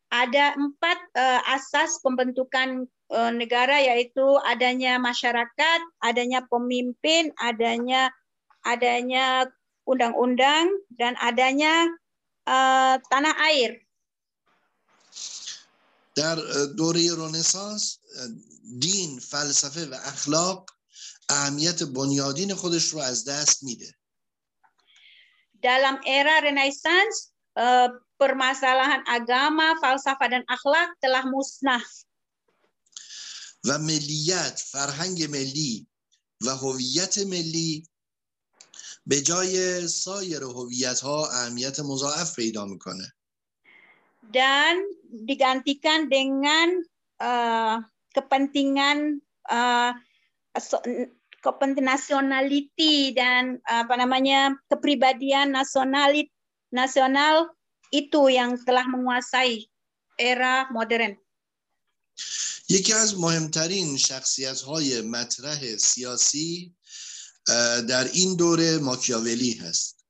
ada 0.09 0.57
empat 0.57 0.99
uh, 1.13 1.41
asas 1.53 2.01
pembentukan 2.01 2.89
uh, 3.13 3.31
negara 3.31 3.77
yaitu 3.77 4.25
adanya 4.41 4.97
masyarakat, 4.97 5.79
adanya 6.01 6.41
pemimpin, 6.49 7.29
adanya 7.37 8.09
adanya 8.65 9.45
undang-undang 9.85 10.65
dan 10.97 11.13
adanya 11.21 11.85
uh, 12.49 12.97
tanah 13.13 13.37
air. 13.53 13.77
در 16.14 16.36
دوره 16.66 17.14
رنسانس 17.16 17.98
دین 18.78 19.18
فلسفه 19.18 19.86
و 19.86 19.94
اخلاق 19.94 20.70
اهمیت 21.28 21.82
بنیادین 21.82 22.54
خودش 22.54 22.84
رو 22.88 22.98
از 22.98 23.24
دست 23.24 23.62
میده 23.62 23.94
dalam 25.64 25.96
era 26.04 26.44
Renaissance 26.44 27.32
permasalahan 28.20 29.00
agama, 29.08 29.80
falsafah 29.80 30.28
dan 30.28 30.44
akhlak 30.44 30.92
telah 31.00 31.24
musnah. 31.24 31.80
و 33.64 33.78
ملیت، 33.78 34.60
فرهنگ 34.60 35.24
ملی 35.24 35.86
و 36.44 36.50
هویت 36.50 37.18
ملی 37.18 37.88
به 39.06 39.20
جای 39.20 39.88
سایر 39.88 40.42
هویت 40.42 41.00
ها 41.00 41.28
اهمیت 41.30 41.80
مضاعف 41.80 42.36
پیدا 42.36 42.64
می‌کنه. 42.64 43.14
dan 44.29 44.77
digantikan 45.25 46.11
dengan 46.11 46.83
uh, 47.21 47.81
kepentingan 48.13 49.21
uh, 49.49 49.91
kepentingan 51.39 51.87
nationality 51.87 53.15
dan 53.15 53.63
apa 53.63 53.95
namanya 53.95 54.53
kepribadian 54.67 55.55
nasionalit 55.55 56.27
nasional 56.69 57.49
itu 57.89 58.29
yang 58.29 58.59
telah 58.67 58.85
menguasai 58.85 59.65
era 60.19 60.67
modern. 60.69 61.15
یکی 62.69 62.93
از 62.93 63.19
مهمترین 63.19 63.97
شخصیت 63.97 64.61
های 64.61 65.01
مطرح 65.01 65.77
سیاسی 65.77 66.75
در 67.87 68.03
این 68.13 68.35
دوره 68.35 68.77
ماکیاولی 68.77 69.53
هست. 69.53 70.05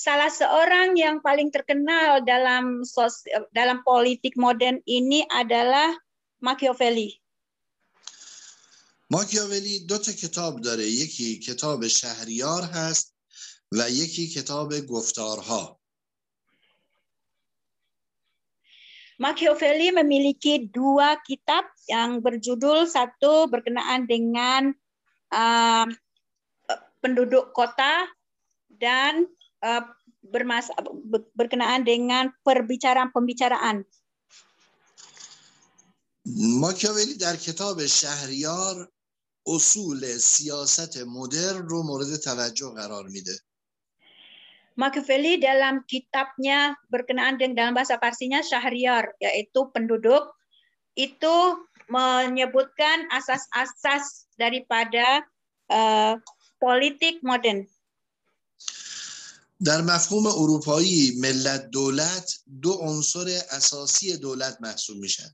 Salah 0.00 0.28
seorang 0.28 0.92
yang 0.96 1.24
paling 1.24 1.48
terkenal 1.48 2.20
dalam 2.20 2.84
sos, 2.84 3.24
dalam 3.52 3.80
politik 3.80 4.36
modern 4.36 4.80
ini 4.84 5.24
adalah 5.32 5.96
Machiavelli. 6.40 7.16
ماکیاولی 9.10 9.86
دو 9.86 9.98
تا 9.98 10.12
کتاب 10.12 10.60
داره 10.60 10.82
یکی 10.82 11.38
کتاب 11.38 11.86
شهریار 11.86 12.62
هست 12.62 13.14
و 13.72 13.90
یکی 13.90 14.26
کتاب 14.26 14.74
گفتارها 14.74 15.78
Machiavelli 19.16 19.96
memiliki 19.96 20.68
dua 20.68 21.16
kitab 21.24 21.64
yang 21.88 22.20
berjudul 22.20 22.84
satu 22.84 23.48
berkenaan 23.48 24.04
dengan 24.04 24.76
uh, 25.32 25.88
penduduk 27.00 27.56
kota 27.56 28.04
dan 28.68 29.24
uh, 29.62 29.84
bermas 30.26 30.70
berkenaan 31.34 31.86
dengan 31.86 32.32
perbicaraan-pembicaraan. 32.42 33.84
ماکیاولی 36.60 37.14
در 37.14 37.36
کتاب 37.36 37.86
شهریار 37.86 38.90
اصول 39.46 40.18
سیاست 40.18 40.98
مدرن 41.06 41.68
رو 41.68 41.82
مورد 41.82 42.16
توجه 42.16 42.68
قرار 42.74 43.06
میده. 43.08 43.38
Machiavelli 44.76 45.40
dalam 45.40 45.88
kitabnya 45.88 46.76
berkenaan 46.92 47.40
dengan 47.40 47.56
dalam 47.56 47.72
bahasa 47.72 47.96
Parsinya 47.96 48.44
Syahriar 48.44 49.08
yaitu 49.24 49.72
penduduk 49.72 50.36
itu 51.00 51.36
menyebutkan 51.88 53.08
asas-asas 53.08 54.28
daripada 54.36 55.24
uh, 55.72 56.20
politik 56.60 57.24
modern. 57.24 57.64
در 59.65 59.81
مفهوم 59.81 60.25
اروپایی 60.25 61.19
ملت 61.19 61.69
دولت 61.69 62.33
دو 62.61 62.73
عنصر 62.73 63.41
اساسی 63.49 64.17
دولت 64.17 64.57
محسوب 64.61 64.97
میشن. 64.97 65.29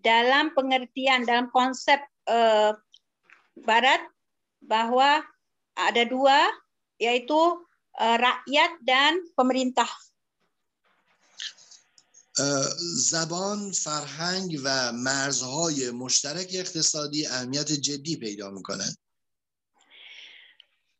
Dalam 0.00 0.56
pengertian 0.56 1.28
dalam 1.28 1.52
konsep 1.52 2.00
uh, 2.24 2.72
barat 3.68 4.00
bahwa 4.64 5.20
ada 5.76 6.02
dua 6.08 6.48
yaitu 6.96 7.36
uh, 8.00 8.16
rakyat 8.16 8.80
dan 8.82 9.20
pemerintah. 9.36 9.90
زبان 12.96 13.72
فرهنگ 13.72 14.60
و 14.64 14.92
مرزهای 14.92 15.90
مشترک 15.90 16.48
اقتصادی 16.54 17.26
اهمیت 17.26 17.72
جدی 17.72 18.16
پیدا 18.16 18.50
می‌کنند 18.50 18.96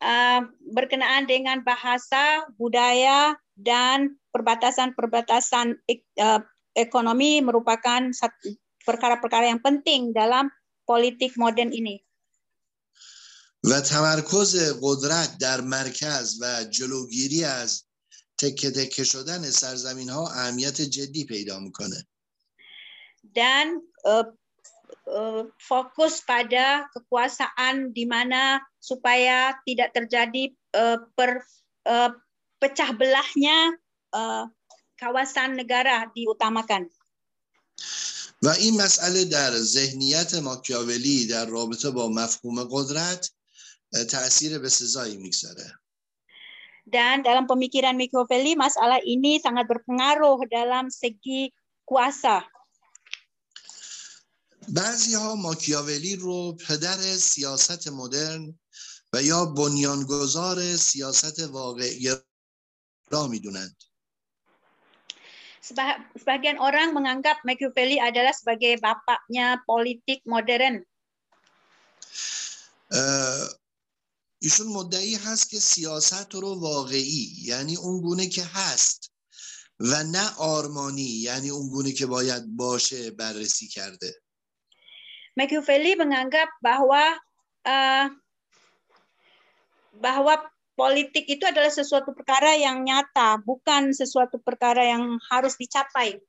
uh, 0.00 0.40
berkenaan 0.72 1.28
dengan 1.28 1.62
bahasa, 1.64 2.44
budaya, 2.56 3.36
dan 3.56 4.16
perbatasan-perbatasan 4.32 5.76
uh, 6.20 6.40
ekonomi 6.74 7.44
merupakan 7.44 8.08
perkara-perkara 8.84 9.52
yang 9.52 9.60
penting 9.60 10.16
dalam 10.16 10.48
politik 10.88 11.36
modern 11.36 11.70
ini. 11.70 12.00
و 13.64 13.80
تمرکز 13.80 14.72
قدرت 14.82 15.38
در 15.38 15.60
مرکز 15.60 16.38
و 16.40 16.64
جلوگیری 16.64 17.44
از 17.44 17.84
تکه 18.38 18.70
تکه 18.70 19.04
شدن 19.04 19.50
سرزمین 19.50 20.08
ها 20.08 20.28
اهمیت 20.28 20.80
جدی 20.80 21.24
پیدا 21.24 21.58
می‌کنه 21.58 22.06
dan 23.36 23.66
uh, 24.04 24.24
uh, 24.24 24.39
fokus 25.61 26.21
pada 26.25 26.89
kekuasaan 26.91 27.93
di 27.93 28.05
mana 28.09 28.59
supaya 28.81 29.53
tidak 29.65 29.93
terjadi 29.93 30.53
uh, 30.75 30.99
per 31.13 31.41
uh, 31.87 32.11
pecah 32.57 32.91
belahnya 32.93 33.77
uh, 34.13 34.49
kawasan 34.99 35.59
negara 35.59 36.09
diutamakan. 36.13 36.89
و 38.43 38.47
این 38.49 38.81
مسئله 38.81 39.25
در 39.25 39.51
ذهنیت 39.51 40.35
ماکیاولی 40.35 41.27
در 41.27 41.45
رابطه 41.45 41.89
با 41.89 42.09
مفهوم 42.09 42.63
قدرت 42.63 43.31
تاثیر 44.11 44.59
به 44.59 44.69
سزایی 44.69 45.17
میگذاره. 45.17 45.73
Dan 46.85 47.25
dalam 47.25 47.49
pemikiran 47.49 47.97
Machiavelli, 47.97 48.53
masalah 48.53 49.01
ini 49.01 49.41
sangat 49.41 49.65
berpengaruh 49.65 50.37
dalam 50.45 50.93
segi 50.93 51.49
kuasa. 51.81 52.45
بعضی 54.68 55.14
ها 55.14 55.34
ماکیاولی 55.34 56.16
رو 56.16 56.52
پدر 56.52 57.16
سیاست 57.16 57.88
مدرن 57.88 58.58
و 59.12 59.22
یا 59.22 59.44
بنیانگذار 59.44 60.76
سیاست 60.76 61.38
واقعی 61.38 62.10
را 63.10 63.26
می‌دونند. 63.26 63.76
Sebagian 66.18 66.58
orang 66.58 66.90
menganggap 66.96 67.46
Machiavelli 67.46 68.02
adalah 68.02 68.34
sebagai 68.34 68.80
bapaknya 68.82 69.62
politik 69.62 70.24
modern. 70.26 70.82
ایشون 74.42 74.66
مدعی 74.66 75.14
هست 75.14 75.50
که 75.50 75.60
سیاست 75.60 76.34
رو 76.34 76.54
واقعی 76.54 77.36
یعنی 77.38 77.76
اون 77.76 78.00
گونه 78.00 78.26
که 78.28 78.44
هست 78.44 79.12
و 79.80 80.04
نه 80.04 80.34
آرمانی 80.34 81.02
یعنی 81.02 81.50
اون 81.50 81.68
گونه 81.68 81.92
که 81.92 82.06
باید 82.06 82.56
باشه 82.56 83.10
بررسی 83.10 83.68
کرده 83.68 84.20
Machiavelli 85.39 85.99
menganggap 85.99 86.47
bahwa 86.63 87.03
uh, 87.67 88.07
bahwa 89.99 90.43
politik 90.75 91.27
itu 91.27 91.43
adalah 91.47 91.71
sesuatu 91.71 92.11
perkara 92.11 92.55
yang 92.55 92.83
nyata, 92.83 93.39
bukan 93.43 93.95
sesuatu 93.95 94.39
perkara 94.43 94.83
yang 94.83 95.19
harus 95.31 95.55
dicapai. 95.55 96.19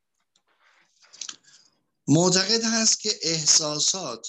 معتقد 2.08 2.62
هست 2.64 3.00
که 3.00 3.10
احساسات 3.22 4.28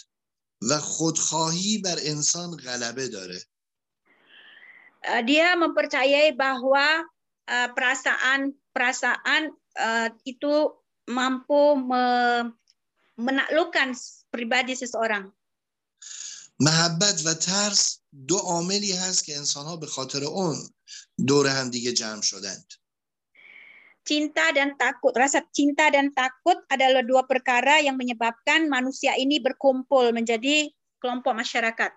و 0.69 0.77
خودخواهی 0.77 1.77
بر 1.77 1.97
انسان 2.05 2.57
غلبه 2.57 3.07
داره. 3.07 3.39
Uh, 5.07 5.21
dia 5.21 5.53
mempercayai 5.53 6.33
bahwa 6.33 7.05
uh, 7.47 7.69
perasaan 7.77 8.57
perasaan 8.73 9.53
uh, 9.77 10.09
itu 10.25 10.73
mampu 11.05 11.77
me 11.77 12.05
menaklukkan 13.17 13.93
pribadi 14.31 14.75
seseorang. 14.75 15.31
محبت 16.59 17.21
و 17.25 17.33
ترس 17.33 17.99
دو 18.27 18.37
عاملی 18.37 18.91
هست 18.91 19.25
که 19.25 19.37
انسان 19.37 19.65
ها 19.65 19.75
به 19.75 19.87
خاطر 19.87 20.23
اون 20.23 20.69
دور 21.27 21.47
هم 21.47 21.69
دیگه 21.69 21.91
جمع 21.91 22.21
شدند. 22.21 22.73
Cinta 24.07 24.55
dan 24.55 24.79
takut, 24.79 25.11
rasa 25.11 25.43
cinta 25.51 25.91
dan 25.91 26.15
takut 26.15 26.55
adalah 26.71 27.03
dua 27.03 27.27
perkara 27.27 27.83
yang 27.83 27.99
menyebabkan 27.99 28.71
manusia 28.71 29.19
ini 29.19 29.43
berkumpul 29.43 30.15
menjadi 30.15 30.71
kelompok 31.03 31.35
masyarakat. 31.35 31.91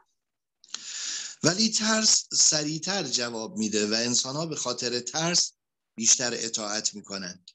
ولی 1.42 1.68
ترس 1.70 2.26
سریعتر 2.32 3.02
جواب 3.02 3.56
میده 3.56 3.86
و 3.86 3.94
انسان 3.94 4.36
ها 4.36 4.46
به 4.46 4.56
خاطر 4.56 5.00
ترس 5.00 5.52
بیشتر 5.94 6.30
اطاعت 6.34 6.94
میکنند. 6.94 7.50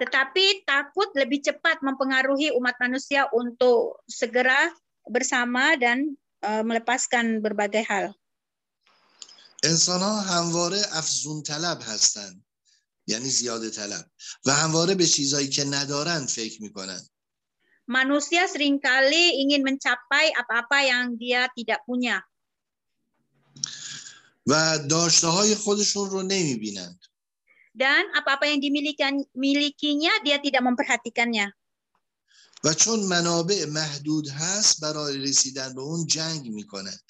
Tetapi 0.00 0.64
takut 0.64 1.12
lebih 1.12 1.44
cepat 1.44 1.84
mempengaruhi 1.84 2.56
umat 2.56 2.80
manusia 2.80 3.28
untuk 3.36 4.00
segera 4.08 4.72
bersama 5.04 5.76
dan 5.76 6.16
uh, 6.40 6.64
melepaskan 6.64 7.44
berbagai 7.44 7.84
hal. 7.84 8.16
انسان 9.64 10.00
ها 10.00 10.20
همواره 10.20 10.80
افزون 10.92 11.42
طلب 11.42 11.78
هستند 11.82 12.44
یعنی 13.06 13.28
زیاده 13.28 13.70
طلب 13.70 14.04
و 14.46 14.52
همواره 14.52 14.94
به 14.94 15.06
چیزایی 15.06 15.48
که 15.48 15.64
ندارند 15.64 16.28
فکر 16.28 16.62
می‌کنند 16.62 17.10
manusia 17.90 18.46
seringkali 18.46 19.42
ingin 19.42 19.66
mencapai 19.66 20.30
apa-apa 20.30 20.78
yang 20.86 21.18
dia 21.18 21.50
tidak 21.52 21.82
punya 21.84 22.22
و 24.46 24.78
داشته 24.88 25.26
های 25.26 25.54
خودشون 25.54 26.10
رو 26.10 26.22
نمی‌بینند 26.22 27.00
dan 27.80 28.04
apa-apa 28.12 28.44
yang 28.44 28.60
dimilikinya 28.60 30.12
dia 30.20 30.36
tidak 30.36 30.60
memperhatikannya 30.60 31.48
و 32.64 32.74
چون 32.74 33.00
منابع 33.00 33.64
محدود 33.64 34.28
هست 34.28 34.80
برای 34.84 35.18
رسیدن 35.18 35.74
به 35.74 35.80
اون 35.80 36.06
جنگ 36.06 36.52
می‌کنند 36.52 37.04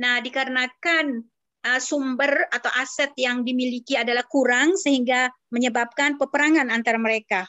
Nah, 0.00 0.16
dikarenakan 0.24 1.28
uh, 1.66 1.80
sumber 1.82 2.48
atau 2.48 2.72
aset 2.72 3.12
yang 3.20 3.44
dimiliki 3.44 4.00
adalah 4.00 4.24
kurang 4.24 4.80
sehingga 4.80 5.28
menyebabkan 5.52 6.16
peperangan 6.16 6.72
antara 6.72 6.96
mereka. 6.96 7.44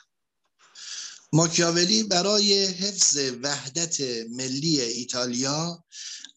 ماکیاولی 1.33 2.03
برای 2.03 2.65
حفظ 2.65 3.39
وحدت 3.43 4.01
ملی 4.35 4.81
ایتالیا 4.81 5.83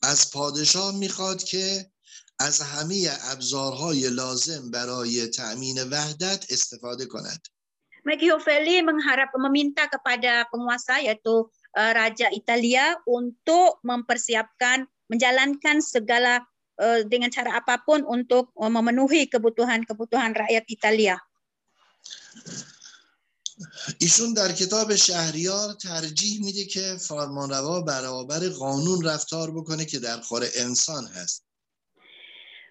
از 0.03 0.31
پادشاه 0.31 0.95
می‌خواد 0.99 1.43
که 1.45 1.91
از 2.39 2.61
همه 2.61 3.09
ابزارهای 3.33 4.09
لازم 4.09 4.71
برای 4.71 5.27
تأمین 5.27 5.83
وحدت 5.91 6.47
استفاده 6.51 7.07
کند. 7.07 7.49
Machiavelli 8.05 8.85
mengharap 8.85 9.33
meminta 9.41 9.89
kepada 9.89 10.45
penguasa 10.53 11.01
yaitu 11.01 11.49
uh, 11.49 11.93
Raja 11.97 12.29
Italia 12.37 13.01
untuk 13.09 13.81
mempersiapkan 13.81 14.85
menjalankan 15.09 15.81
segala 15.81 16.45
uh, 16.85 17.01
dengan 17.09 17.33
cara 17.33 17.57
apapun 17.57 18.05
untuk 18.05 18.53
uh, 18.61 18.69
memenuhi 18.69 19.25
kebutuhan-kebutuhan 19.33 20.37
rakyat 20.37 20.65
Italia. 20.69 21.17
ایشون 23.99 24.35
در 24.35 24.53
کتاب 24.53 24.97
شهریار 24.97 25.73
ترجیح 25.73 26.45
میده 26.45 26.65
که 26.65 26.97
فرمانروا 27.01 27.81
برابر 27.81 28.49
قانون 28.49 29.05
رفتار 29.05 29.51
بکنه 29.51 29.85
که 29.85 29.99
در 29.99 30.21
خور 30.21 30.49
انسان 30.55 31.07
هست. 31.07 31.44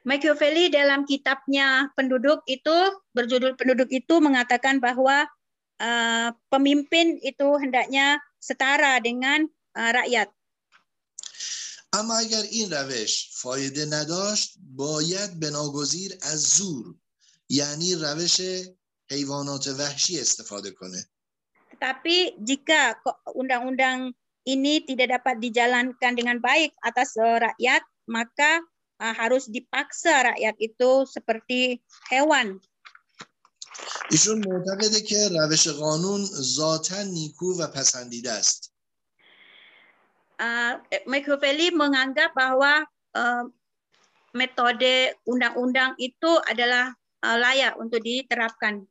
Machiavelli 0.06 0.72
dalam 0.72 1.04
kitabnya 1.04 1.92
penduduk 1.92 2.40
itu 2.48 2.76
berjudul 3.12 3.58
penduduk 3.58 3.90
itu 3.92 4.22
mengatakan 4.22 4.80
bahwa 4.80 5.26
uh, 5.82 6.28
pemimpin 6.48 7.18
itu 7.20 7.48
hendaknya 7.60 8.16
setara 8.40 8.96
dengan 9.02 9.44
uh, 9.76 9.92
rakyat. 9.92 10.32
اما 11.92 12.18
اگر 12.18 12.42
این 12.50 12.70
روش 12.70 13.28
فایده 13.32 13.84
نداشت 13.84 14.54
باید 14.60 15.40
بناگزیر 15.40 16.18
از 16.22 16.40
زور 16.40 16.94
یعنی 17.48 17.94
روش 17.94 18.40
حیوانات 19.10 19.66
وحشی 19.66 20.20
استفاده 20.20 20.70
کنه 20.70 21.00
Tetapi 21.68 22.42
jika 22.42 22.98
undang-undang 23.32 24.12
ini 24.48 24.82
tidak 24.82 25.20
dapat 25.20 25.38
dijalankan 25.38 26.12
dengan 26.16 26.40
baik 26.40 26.74
atas 26.82 27.14
rakyat, 27.16 27.84
maka 28.08 28.64
harus 29.11 29.51
dipaksa 29.51 30.31
rakyat 30.31 30.55
itu 30.63 31.03
seperti 31.03 31.83
hewan. 32.07 32.63
ایشون 34.11 34.47
معتقده 34.47 35.01
که 35.01 35.29
روش 35.39 35.67
قانون 35.67 36.25
ذاتا 36.55 37.03
نیکو 37.03 37.59
و 37.59 37.67
پسندیده 37.67 38.31
است. 38.31 38.69
Uh, 40.39 40.75
Machiavelli 41.07 41.71
menganggap 41.71 42.35
bahwa 42.35 42.83
uh, 43.15 43.43
metode 44.33 45.13
undang-undang 45.29 45.93
itu 46.01 46.31
adalah 46.49 46.91
uh, 47.23 47.37
layak 47.37 47.77
untuk 47.79 48.01
diterapkan. 48.03 48.87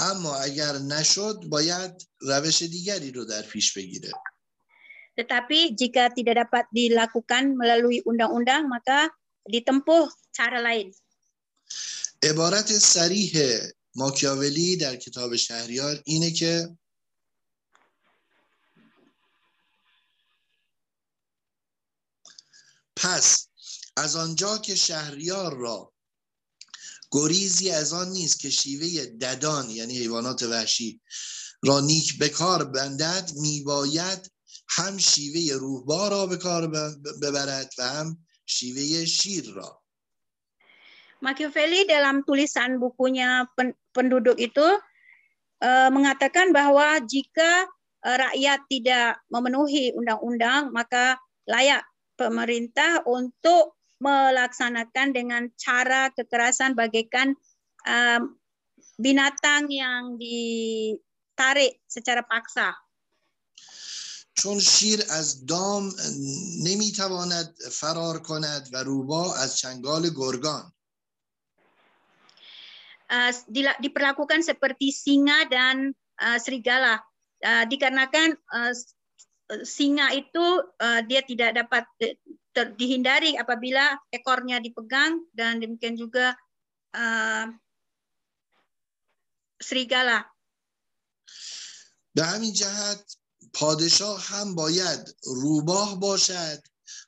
اما 0.00 0.36
اگر 0.36 0.72
نشد 0.72 1.44
باید 1.48 2.08
روش 2.20 2.62
دیگری 2.62 3.10
رو 3.12 3.24
در 3.24 3.42
پیش 3.42 3.78
بگیره. 3.78 4.12
Tetapi 5.20 5.76
jika 5.76 6.08
tidak 6.16 6.48
dapat 6.48 6.64
dilakukan 6.72 7.52
melalui 7.52 8.00
undang-undang, 8.08 8.72
maka 8.72 9.12
ditempuh 9.44 10.08
cara 10.32 10.64
lain. 10.64 10.88
عبارت 12.24 12.72
سریح 12.72 13.32
ماکیاولی 13.94 14.76
در 14.76 14.96
کتاب 14.96 15.36
شهریار 15.36 16.02
اینه 16.04 16.30
که 16.30 16.76
پس 22.96 23.48
از 23.96 24.16
آنجا 24.16 24.58
که 24.58 24.74
شهریار 24.74 25.56
را 25.56 25.92
گریزی 27.10 27.70
از 27.70 27.92
آن 27.92 28.08
نیست 28.08 28.40
که 28.40 28.50
شیوه 28.50 29.06
ددان 29.06 29.70
یعنی 29.70 29.98
حیوانات 29.98 30.42
وحشی 30.42 31.00
را 31.62 31.80
نیک 31.80 32.18
به 32.18 32.28
کار 32.28 32.64
بندد 32.64 33.30
میباید 33.36 34.32
هم 34.69 34.97
شیوه 34.97 35.59
روحبا 35.59 36.07
را 36.07 36.25
به 36.25 36.37
کار 36.37 36.67
ببرد 37.21 37.69
و 37.77 37.83
هم 37.83 38.17
شیوه 38.45 39.05
شیر 39.05 39.45
را 39.55 39.81
Machiavelli 41.23 41.87
dalam 41.89 42.21
tulisan 42.27 42.77
bukunya 42.77 43.49
penduduk 43.95 44.37
itu 44.37 44.67
mengatakan 45.65 46.53
bahwa 46.53 47.01
jika 47.01 47.65
rakyat 48.03 48.61
tidak 48.69 49.23
memenuhi 49.33 49.95
undang-undang 49.97 50.69
maka 50.69 51.17
layak 51.49 51.81
pemerintah 52.13 53.01
untuk 53.09 53.73
melaksanakan 53.97 55.15
dengan 55.15 55.49
cara 55.57 56.13
kekerasan 56.13 56.77
bagaikan 56.77 57.33
binatang 58.99 59.71
yang 59.71 60.19
ditarik 60.19 61.79
secara 61.89 62.21
paksa. 62.21 62.75
چون 64.33 64.59
شیر 64.59 64.99
از 65.09 65.45
دام 65.45 65.93
نمیتواند 66.63 67.55
فرار 67.71 68.19
کند 68.19 68.69
و 68.73 68.77
روبا 68.83 69.35
از 69.35 69.57
چنگال 69.57 70.09
گرگان 70.09 70.75
uh, 73.09 73.31
diperlakukan 73.81 74.41
seperti 74.41 74.89
singa 74.89 75.45
dan 75.49 75.93
uh, 76.21 76.37
serigala 76.41 77.01
uh, 77.45 77.63
dikarenakan 77.69 78.33
uh, 78.51 78.73
singa 79.61 80.09
itu 80.17 80.45
uh, 80.81 81.01
dia 81.05 81.21
tidak 81.21 81.53
dapat 81.53 81.85
ter, 82.55 82.73
dihindari 82.73 83.37
apabila 83.37 83.93
ekornya 84.09 84.57
dipegang 84.57 85.21
dan 85.37 85.61
demikian 85.61 85.97
juga 85.97 86.33
uh, 86.95 87.45
serigala. 89.61 90.25
به 92.15 92.23
همین 92.23 92.53
جهت 92.53 93.15
پادشاه 93.52 94.24
هم 94.26 94.54
باید 94.54 95.16
روباه 95.24 96.00
باشد 96.00 96.62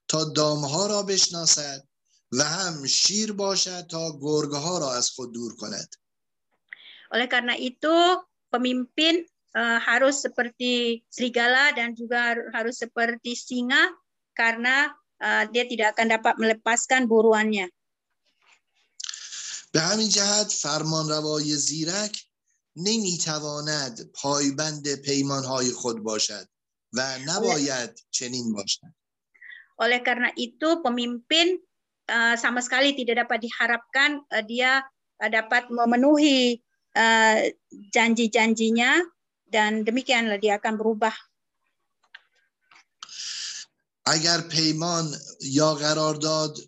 تا 0.09 0.25
دامها 0.25 0.87
را 0.87 1.03
بشناسد 1.03 1.89
و 2.33 2.45
هم 2.45 2.87
شیر 2.87 3.33
باشد 3.33 3.87
تا 3.87 4.19
گرگها 4.21 4.79
را 4.79 4.95
از 4.95 5.11
خود 5.11 5.33
دور 5.33 5.57
کند. 5.57 5.89
Oleh 7.13 7.29
karena 7.29 7.53
itu 7.61 7.93
pemimpin 8.49 9.21
uh, 9.53 9.79
harus 9.85 10.25
seperti 10.25 11.05
serigala 11.13 11.77
dan 11.77 11.93
juga 11.93 12.33
harus 12.57 12.81
seperti 12.81 13.37
singa 13.37 13.93
karena 14.33 14.89
uh, 15.21 15.45
dia 15.53 15.69
tidak 15.69 15.93
akan 15.97 16.17
dapat 16.17 16.35
melepaskan 16.41 17.05
buruannya. 17.05 17.69
به 19.73 19.81
همین 19.81 20.09
جهت 20.09 20.53
فرمان 20.53 21.09
روای 21.09 21.57
زیرک 21.57 22.25
نمی‌تواند 22.77 24.13
پایبند 24.13 24.95
پیمانهای 24.95 25.71
خود 25.71 25.99
باشد 26.03 26.49
و 26.93 27.19
نباید 27.19 28.07
چنین 28.11 28.53
باشد. 28.53 28.93
Oleh 29.83 30.01
karena 30.05 30.31
itu 30.39 30.79
pemimpin 30.85 31.59
uh, 32.07 32.37
sama 32.39 32.63
sekali 32.63 32.95
tidak 32.95 33.27
dapat 33.27 33.43
diharapkan 33.43 34.21
uh, 34.31 34.45
dia 34.45 34.85
uh, 35.19 35.31
dapat 35.33 35.73
memenuhi 35.73 36.61
uh, 36.95 37.51
janji-janjinya 37.91 39.03
dan 39.49 39.83
demikianlah 39.83 40.39
dia 40.39 40.61
akan 40.61 40.77
berubah. 40.79 41.17
اگر 44.07 44.41
پیمان 44.41 45.15
یا 45.41 45.75
قرارداد 45.75 46.59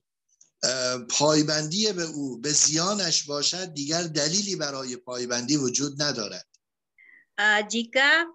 پایبندی 1.10 1.92
به 1.92 2.02
او 2.02 2.38
به 2.38 2.52
زیانش 2.52 3.22
باشد 3.22 3.74
دیگر 3.74 4.02
دلیلی 4.02 4.56
برای 4.56 4.96
پایبندی 4.96 5.56
وجود 5.56 6.02
ندارد 6.02 6.46
jika 7.68 8.30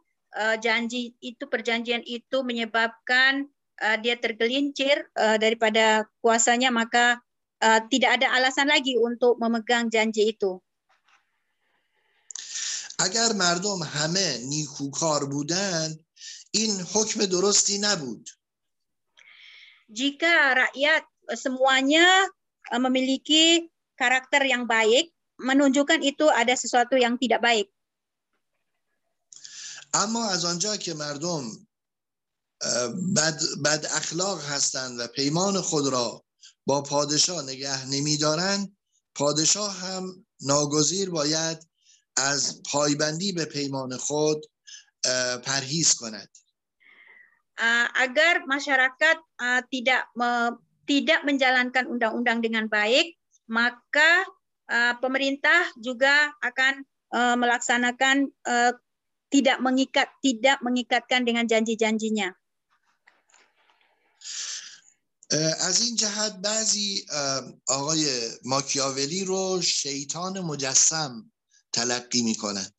janji 0.59 1.15
itu 1.23 1.43
perjanjian 1.47 2.03
itu 2.03 2.43
menyebabkan 2.43 3.47
dia 4.03 4.19
tergelincir 4.19 5.07
daripada 5.15 6.03
kuasanya 6.19 6.67
maka 6.67 7.23
tidak 7.87 8.19
ada 8.19 8.27
alasan 8.35 8.67
lagi 8.67 8.99
untuk 8.99 9.39
memegang 9.39 9.87
janji 9.87 10.35
itu 10.35 10.59
اگر 12.99 13.33
مردم 13.33 13.83
همه 13.83 14.37
نیکوکار 14.37 15.25
بودند 15.25 16.05
این 16.51 16.81
حکم 16.93 17.25
درستی 17.25 17.77
نبود 17.77 18.29
jika 19.89 20.53
rakyat 20.53 21.08
semuanya 21.35 22.05
memiliki 22.77 23.69
karakter 23.97 24.45
yang 24.45 24.69
baik 24.69 25.11
menunjukkan 25.39 26.03
itu 26.03 26.27
ada 26.29 26.53
sesuatu 26.55 26.95
yang 26.99 27.17
tidak 27.17 27.41
baik. 27.41 27.69
اما 29.93 30.29
از 30.29 30.45
آنجا 30.45 30.77
که 30.77 30.93
مردم 30.93 31.67
بد, 33.15 33.39
بد 33.65 33.85
اخلاق 33.85 34.41
هستند 34.45 34.99
و 34.99 35.07
پیمان 35.07 35.61
خود 35.61 35.87
را 35.87 36.23
با 36.65 36.81
پادشاه 36.81 37.43
نگه 37.43 37.85
نمیدارند 37.85 38.77
پادشاه 39.15 39.73
هم 39.73 40.25
ناگزیر 40.41 41.09
باید 41.09 41.67
از 42.15 42.61
پایبندی 42.71 43.31
به 43.31 43.45
پیمان 43.45 43.97
خود 43.97 44.45
پرهیز 45.43 45.93
کند 45.93 46.29
agar 47.99 48.47
masyarakat 48.47 49.17
tidak 49.67 50.07
tidak 50.88 51.24
menjalankan 51.24 51.88
undang-undang 51.88 52.44
dengan 52.44 52.68
baik 52.68 53.16
maka 53.48 54.24
pemerintah 55.00 55.68
juga 55.76 56.32
akan 56.40 56.84
melaksanakan 57.36 58.32
tidak 59.28 59.58
mengikat 59.60 60.08
tidak 60.24 60.60
mengikatkan 60.64 61.24
dengan 61.24 61.44
janji-janjinya 61.44 62.32
از 65.68 65.82
این 65.82 65.96
جهت 65.96 66.32
بعضی 66.42 67.06
آقای 67.68 68.06
ماکیاولی 68.44 69.24
رو 69.24 69.62
شیطان 69.62 70.40
مجسم 70.40 71.32
تلقی 71.72 72.22
می 72.22 72.34
کند. 72.34 72.74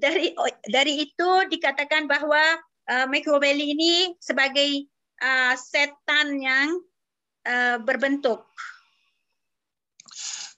Dari 0.00 0.32
dari 0.72 1.04
itu 1.04 1.30
dikatakan 1.52 2.08
bahwa 2.08 2.40
uh, 2.88 3.06
Machiavelli 3.12 3.76
ini 3.76 4.16
sebagai 4.16 4.88
uh, 5.24 5.54
setan 5.56 6.40
yang 6.40 6.68
uh, 7.46 7.78
berbentuk. 7.82 8.46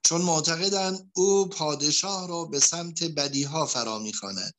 چون 0.02 0.22
معتقدند 0.22 1.11
او 1.14 1.48
پادشاه 1.48 2.28
را 2.28 2.44
به 2.44 2.59
سمت 2.59 3.05
بدیها 3.16 3.66
فرا 3.66 3.98
میخواند. 3.98 4.55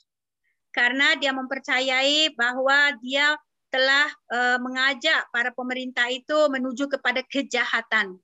Karena 0.74 1.14
dia 1.22 1.30
mempercayai 1.30 2.34
bahwa 2.34 2.98
dia 2.98 3.38
telah 3.70 4.10
uh, 4.34 4.58
mengajak 4.58 5.30
para 5.30 5.54
pemerintah 5.54 6.10
itu 6.10 6.50
menuju 6.50 6.90
kepada 6.90 7.22
kejahatan. 7.28 8.18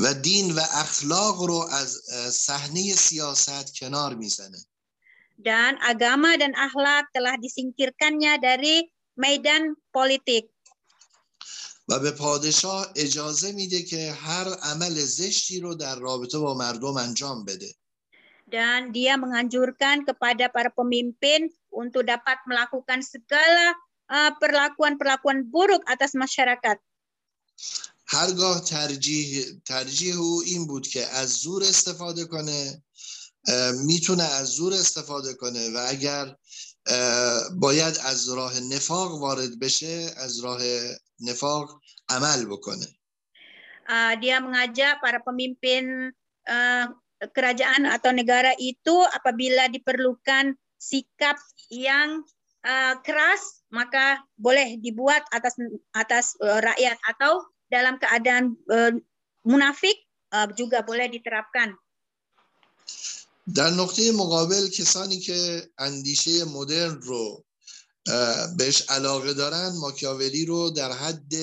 و 0.00 0.14
دین 0.14 0.56
و 0.56 0.60
اخلاق 0.72 1.42
رو 1.42 1.68
از 1.72 1.90
صحنه 2.32 2.94
سیاست 2.94 3.74
کنار 3.74 4.14
میزنه 4.14 4.58
dan 5.38 5.78
agama 5.86 6.34
dan 6.34 6.50
akhlak 6.58 7.06
telah 7.14 7.38
disingkirkannya 7.38 8.42
dari 8.42 8.90
medan 9.14 9.78
politik 9.94 10.50
و 11.87 11.99
به 11.99 12.11
پادشاه 12.11 12.91
اجازه 12.95 13.51
میده 13.51 13.81
که 13.83 14.11
هر 14.11 14.47
عمل 14.53 14.93
زشتی 14.93 15.59
رو 15.59 15.75
در 15.75 15.95
رابطه 15.95 16.37
با 16.37 16.53
مردم 16.53 16.97
انجام 16.97 17.45
بده. 17.45 17.75
Dan 18.53 18.93
dia 18.93 19.17
menganjurkan 19.17 20.05
kepada 20.05 20.45
para 20.51 20.69
pemimpin 20.69 21.49
untuk 21.73 22.05
dapat 22.05 22.37
melakukan 22.45 23.01
segala 23.01 23.73
perlakuan-perlakuan 24.37 25.49
buruk 25.49 25.81
atas 25.89 26.13
masyarakat. 26.13 26.77
هرگاه 28.07 28.59
ترجیح 28.63 29.45
ترجیح 29.65 30.17
او 30.17 30.43
این 30.45 30.67
بود 30.67 30.87
که 30.87 31.07
از 31.07 31.29
زور 31.29 31.63
استفاده 31.63 32.25
کنه 32.25 32.83
می‌تونه 33.85 34.23
از 34.23 34.47
زور 34.47 34.73
استفاده 34.73 35.33
کنه 35.33 35.69
و 35.69 35.85
اگر 35.87 36.35
باید 37.55 37.97
از 38.03 38.29
راه 38.29 38.59
نفاق 38.59 39.11
وارد 39.21 39.59
بشه 39.59 40.13
از 40.17 40.39
راه 40.39 40.61
نفاق 41.22 41.80
عمل 42.10 42.46
بکنه 42.46 42.88
dia 44.20 44.36
mengajak 44.36 45.00
para 45.00 45.16
pemimpin 45.24 46.12
kerajaan 47.32 47.88
atau 47.88 48.12
negara 48.12 48.52
itu 48.60 48.96
apabila 49.16 49.64
diperlukan 49.72 50.52
sikap 50.76 51.40
yang 51.72 52.20
keras 53.00 53.64
maka 53.72 54.20
boleh 54.36 54.76
dibuat 54.84 55.24
atas 55.32 55.56
atas 55.96 56.36
rakyat 56.40 57.00
atau 57.16 57.48
dalam 57.68 58.00
keadaan 58.00 58.56
uh, 58.72 58.92
munafik 59.44 59.96
uh, 60.32 60.48
juga 60.56 60.82
boleh 60.82 61.08
diterapkan. 61.08 61.76
در 63.54 63.70
نقطه 63.70 64.12
مقابل 64.12 64.68
کسانی 64.68 65.20
که 65.20 65.68
اندیشه 65.78 66.44
مدرن 66.44 67.00
رو 67.00 67.44
بهش 68.57 68.89
علاقه 68.89 69.33
دارن 69.33 69.71
ماکیاولی 69.79 70.45
رو 70.45 70.69
در 70.69 70.91
حد 70.91 71.33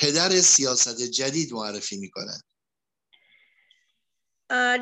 پدر 0.00 0.40
سیاست 0.40 1.00
جدید 1.02 1.52
معرفی 1.52 1.96
می‌کنن 1.96 2.40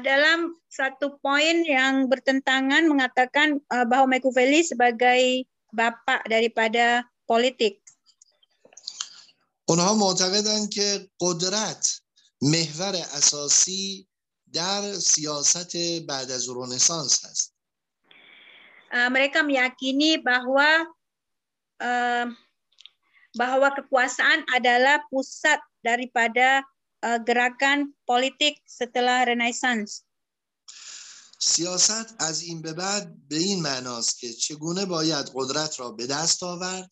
dalam 0.01 0.57
satu 0.73 1.21
poin 1.21 1.61
yang 1.61 2.09
bertentangan 2.09 2.89
mengatakan 2.89 3.61
bahwa 3.69 4.17
Machiavelli 4.17 4.65
sebagai 4.65 5.45
bapak 5.69 6.25
daripada 6.25 7.05
politik. 7.29 7.85
اونها 9.69 9.95
معتقدند 9.95 10.73
که 10.73 11.11
قدرت 11.21 12.01
محور 12.43 12.97
اساسی 12.97 14.09
در 14.53 14.93
سیاست 14.93 15.77
بعد 16.09 16.31
از 16.31 16.49
رنسانس 16.49 17.25
هست. 17.25 17.58
mereka 19.10 19.42
meyakini 19.44 20.22
bahwa 20.22 20.86
bahwa 23.34 23.68
kekuasaan 23.74 24.46
adalah 24.54 25.02
pusat 25.10 25.58
daripada 25.82 26.62
gerakan 27.26 27.92
politik 28.08 28.62
setelah 28.64 29.26
Renaissance. 29.28 30.06
سیاست 31.44 32.16
از 32.20 32.42
این 32.42 32.62
به 32.62 32.74
بعد 32.74 33.28
به 33.28 33.36
این 33.36 33.62
معناست 33.62 34.20
که 34.20 34.34
چگونه 34.34 34.86
باید 34.86 35.32
قدرت 35.36 35.80
را 35.80 35.92
به 35.92 36.08
دست 36.08 36.44
آورد 36.44 36.92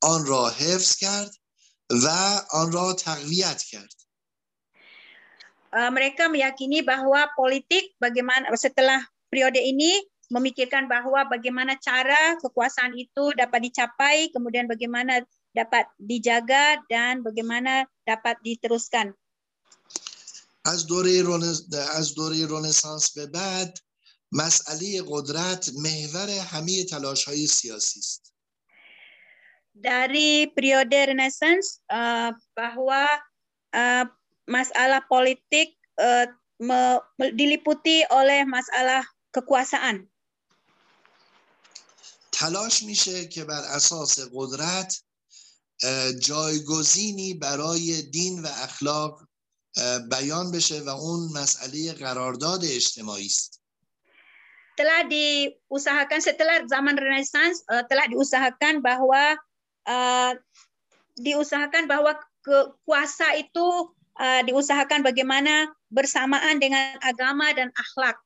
آن 0.00 0.26
را 0.26 0.48
حفظ 0.48 0.96
کرد 0.96 1.30
و 1.90 2.08
آن 2.50 2.72
را 2.72 2.92
تقویت 2.92 3.62
کرد 3.62 3.94
mereka 5.72 6.32
meyakini 6.32 6.80
bahwa 6.80 7.28
politik 7.36 7.92
bagaimana 8.00 8.48
setelah 8.56 9.04
periode 9.28 9.60
ini 9.60 10.00
memikirkan 10.32 10.86
bahwa 10.86 11.24
bagaimana 11.24 11.76
cara 11.80 12.36
kekuasaan 12.40 12.92
itu 12.96 13.32
dapat 13.32 13.72
dicapai 13.72 14.28
kemudian 14.28 14.68
bagaimana 14.68 15.24
dapat 15.56 15.88
dijaga 15.96 16.80
dan 16.92 17.24
bagaimana 17.24 17.88
dapat 18.04 18.36
diteruskan 18.44 19.16
از 20.68 20.86
دوره 20.86 21.24
از 21.96 22.14
دوره 22.14 22.46
رنسانس 22.46 23.12
به 23.16 23.26
بعد 23.26 23.78
مسئله 24.32 25.02
قدرت 25.08 25.70
محور 25.82 26.28
همه 26.30 26.84
تلاش 26.84 27.24
های 27.24 27.46
سیاسی 27.46 28.00
است. 28.00 28.32
Dari 29.78 30.50
periode 30.58 30.98
Renaissance 31.06 31.78
uh, 31.86 32.34
bahwa 32.58 33.06
uh, 33.70 34.04
masalah 34.50 35.06
politik 35.06 35.78
uh, 36.02 36.26
me, 36.58 36.98
diliputi 37.30 38.02
oleh 38.10 38.42
masalah 38.42 39.06
kekuasaan. 39.30 40.02
تلاش 42.43 42.83
میشه 42.83 43.27
که 43.27 43.43
بر 43.43 43.63
اساس 43.63 44.19
قدرت 44.33 45.03
جایگزینی 46.19 47.33
برای 47.33 48.01
دین 48.01 48.41
و 48.41 48.47
اخلاق 48.47 49.27
بیان 50.11 50.51
بشه 50.51 50.81
و 50.81 50.89
اون 50.89 51.31
مسئله 51.41 51.93
قرارداد 51.93 52.59
اجتماعی 52.63 53.25
است 53.25 53.59
telah 54.73 55.05
diusahakan 55.05 56.17
setelah 56.17 56.65
zaman 56.65 56.97
Renaissance 56.97 57.61
telah 57.69 58.09
diusahakan 58.09 58.81
bahwa 58.81 59.37
diusahakan 61.13 61.85
bahwa 61.85 62.17
kuasa 62.81 63.37
itu 63.37 63.93
diusahakan 64.49 65.05
bagaimana 65.05 65.69
bersamaan 65.93 66.57
dengan 66.57 66.97
agama 67.05 67.53
dan 67.53 67.69
akhlak. 67.77 68.17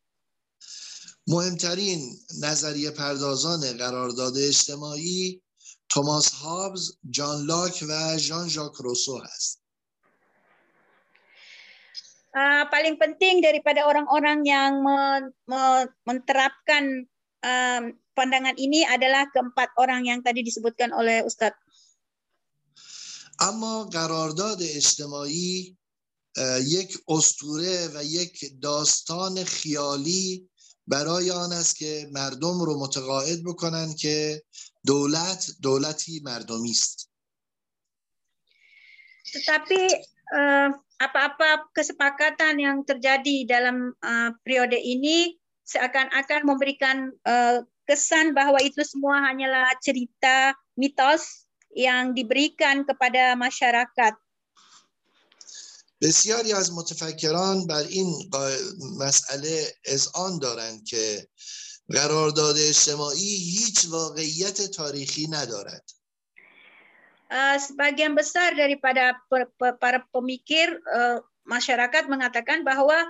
مهمترین 1.27 2.19
نظریه 2.41 2.91
پردازان 2.91 3.77
قرارداد 3.77 4.37
اجتماعی 4.37 5.41
توماس 5.89 6.31
هابز، 6.31 6.97
جان 7.09 7.45
لاک 7.45 7.83
و 7.89 8.17
ژان 8.17 8.47
ژاک 8.47 8.73
روسو 8.73 9.17
هست. 9.17 9.67
uh, 12.37 12.63
paling 12.69 12.95
penting 13.01 13.41
daripada 13.41 13.85
orang-orang 13.89 14.45
yang 14.45 14.85
men, 14.85 15.33
men, 15.49 15.89
menterapkan 16.05 16.83
um, 17.41 17.83
pandangan 18.13 18.57
ini 18.57 18.85
adalah 18.85 19.25
keempat 19.33 19.73
orang 19.81 20.05
yang 20.05 20.19
tadi 20.21 20.45
disebutkan 20.45 20.93
oleh 20.93 21.25
Ustadz. 21.25 21.57
اما 23.37 23.85
قرارداد 23.93 24.57
اجتماعی 24.61 25.77
یک 26.65 26.97
استوره 27.07 27.89
و 27.93 28.03
یک 28.03 28.61
داستان 28.61 29.43
خیالی 29.43 30.49
برای 30.86 31.30
آن 31.30 31.52
است 31.52 31.76
که 31.76 32.08
مردم 32.12 32.60
رو 32.60 32.80
متقاعد 32.80 33.44
بکنن 33.44 33.94
که 33.94 34.42
دولت 34.86 35.50
دولتی 35.62 36.20
مردمی 36.24 36.70
است. 36.70 37.08
Tetapi 39.32 39.80
uh, 40.36 40.68
apa-apa 41.00 41.72
kesepakatan 41.72 42.60
yang 42.60 42.84
terjadi 42.84 43.48
dalam 43.48 43.96
uh, 44.04 44.30
periode 44.44 44.76
ini 44.76 45.40
seakan-akan 45.64 46.44
memberikan 46.44 47.08
uh, 47.24 47.64
kesan 47.88 48.36
bahwa 48.36 48.60
itu 48.60 48.84
semua 48.84 49.24
hanyalah 49.24 49.72
cerita 49.80 50.52
mitos 50.76 51.48
yang 51.72 52.12
diberikan 52.12 52.84
kepada 52.84 53.32
masyarakat. 53.34 54.14
بسیاری 56.01 56.53
از 56.53 56.73
متفکران 56.73 57.67
بر 57.67 57.83
این 57.89 58.31
مسئله 58.99 59.73
اذعان 59.85 60.39
دارند 60.39 60.83
که 60.83 61.27
قرارداد 61.93 62.55
اجتماعی 62.57 63.35
هیچ 63.35 63.85
واقعیت 63.89 64.61
تاریخی 64.61 65.27
ندارد. 65.27 65.97
uh, 67.31 67.57
sebagian 67.59 68.15
besar 68.15 68.55
daripada 68.55 69.15
per, 69.27 69.51
per, 69.55 69.75
para 69.79 69.99
pemikir 70.11 70.79
uh, 70.87 71.19
masyarakat 71.47 72.07
mengatakan 72.07 72.63
bahwa 72.63 73.07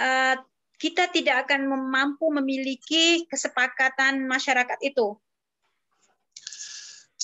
uh, 0.00 0.36
kita 0.76 1.08
tidak 1.12 1.48
akan 1.48 1.68
mampu 1.88 2.28
memiliki 2.32 3.24
kesepakatan 3.28 4.24
masyarakat 4.28 4.80
itu. 4.84 5.16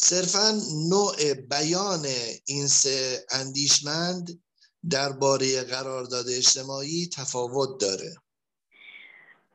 صرفا 0.00 0.56
نوع 0.88 1.34
بیان 1.44 2.04
این 2.48 2.66
سه 2.68 3.26
اندیشمند 3.30 4.40
درباره 4.89 5.63
قرارداد 5.63 6.25
اجتماعی 6.29 7.09
تفاوت 7.13 7.81
داره. 7.81 8.13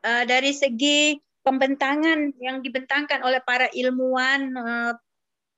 Uh, 0.00 0.24
dari 0.24 0.56
segi 0.56 1.20
pembentangan 1.44 2.32
yang 2.40 2.64
dibentangkan 2.64 3.20
oleh 3.20 3.44
para 3.44 3.68
ilmuwan 3.76 4.48
uh, 4.56 4.92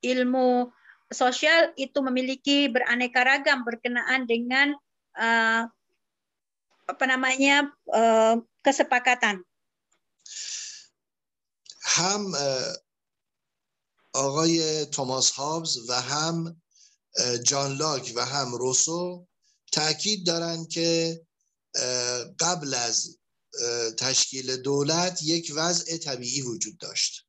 ilmu 0.02 0.66
sosial 1.14 1.70
itu 1.78 2.02
memiliki 2.02 2.66
beraneka 2.66 3.22
ragam 3.22 3.62
berkenaan 3.62 4.26
dengan 4.26 4.74
uh, 5.14 5.62
apa 6.90 7.04
namanya 7.06 7.70
uh, 7.94 8.42
kesepakatan. 8.66 9.46
هم 11.82 12.34
آقای 14.14 14.86
توماس 14.86 15.32
هابز 15.38 15.90
و 15.90 15.92
هم 15.92 16.56
جان 17.46 17.70
لاک 17.78 18.12
و 18.16 18.20
هم 18.20 18.54
روسو 18.54 19.25
تاکید 19.72 20.26
دارند 20.26 20.68
که 20.68 21.20
قبل 22.40 22.74
از 22.74 23.18
تشکیل 23.98 24.56
دولت 24.56 25.22
یک 25.22 25.52
وضع 25.56 25.96
طبیعی 25.96 26.42
وجود 26.42 26.78
داشت. 26.78 27.26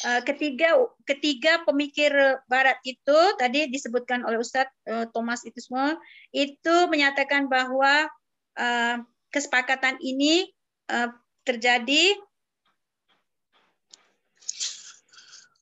Uh, 0.00 0.24
ketiga 0.24 0.80
ketiga 1.04 1.60
pemikir 1.68 2.08
barat 2.48 2.80
itu 2.88 3.18
tadi 3.36 3.68
disebutkan 3.68 4.24
oleh 4.24 4.40
Ustadz 4.40 4.72
uh, 4.88 5.04
Thomas 5.12 5.44
itu 5.44 5.60
semua 5.60 5.92
itu 6.32 6.88
menyatakan 6.88 7.52
bahwa 7.52 8.08
uh, 8.56 8.96
kesepakatan 9.28 10.00
ini 10.00 10.48
uh, 10.88 11.12
terjadi 11.44 12.16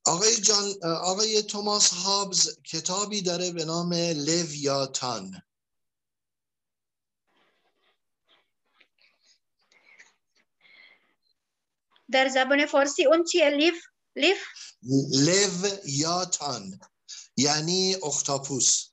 آقای 0.06 0.42
جان 0.42 0.84
آقای 0.84 1.44
توماس 1.44 1.94
هابز 1.94 2.62
کتابی 2.64 3.22
داره 3.22 3.52
به 3.52 3.66
نام 3.66 3.94
لویاتان. 3.94 5.42
در 12.12 12.30
زبان 12.30 12.66
فارسی 12.66 13.06
اون 13.06 13.24
چیه؟ 13.24 13.50
لیف؟ 13.50 13.86
لیف؟ 14.16 14.38
لو 15.12 15.70
یا 15.86 16.26
تان 16.26 16.80
یعنی 17.38 17.96
اختاپوس. 18.04 18.90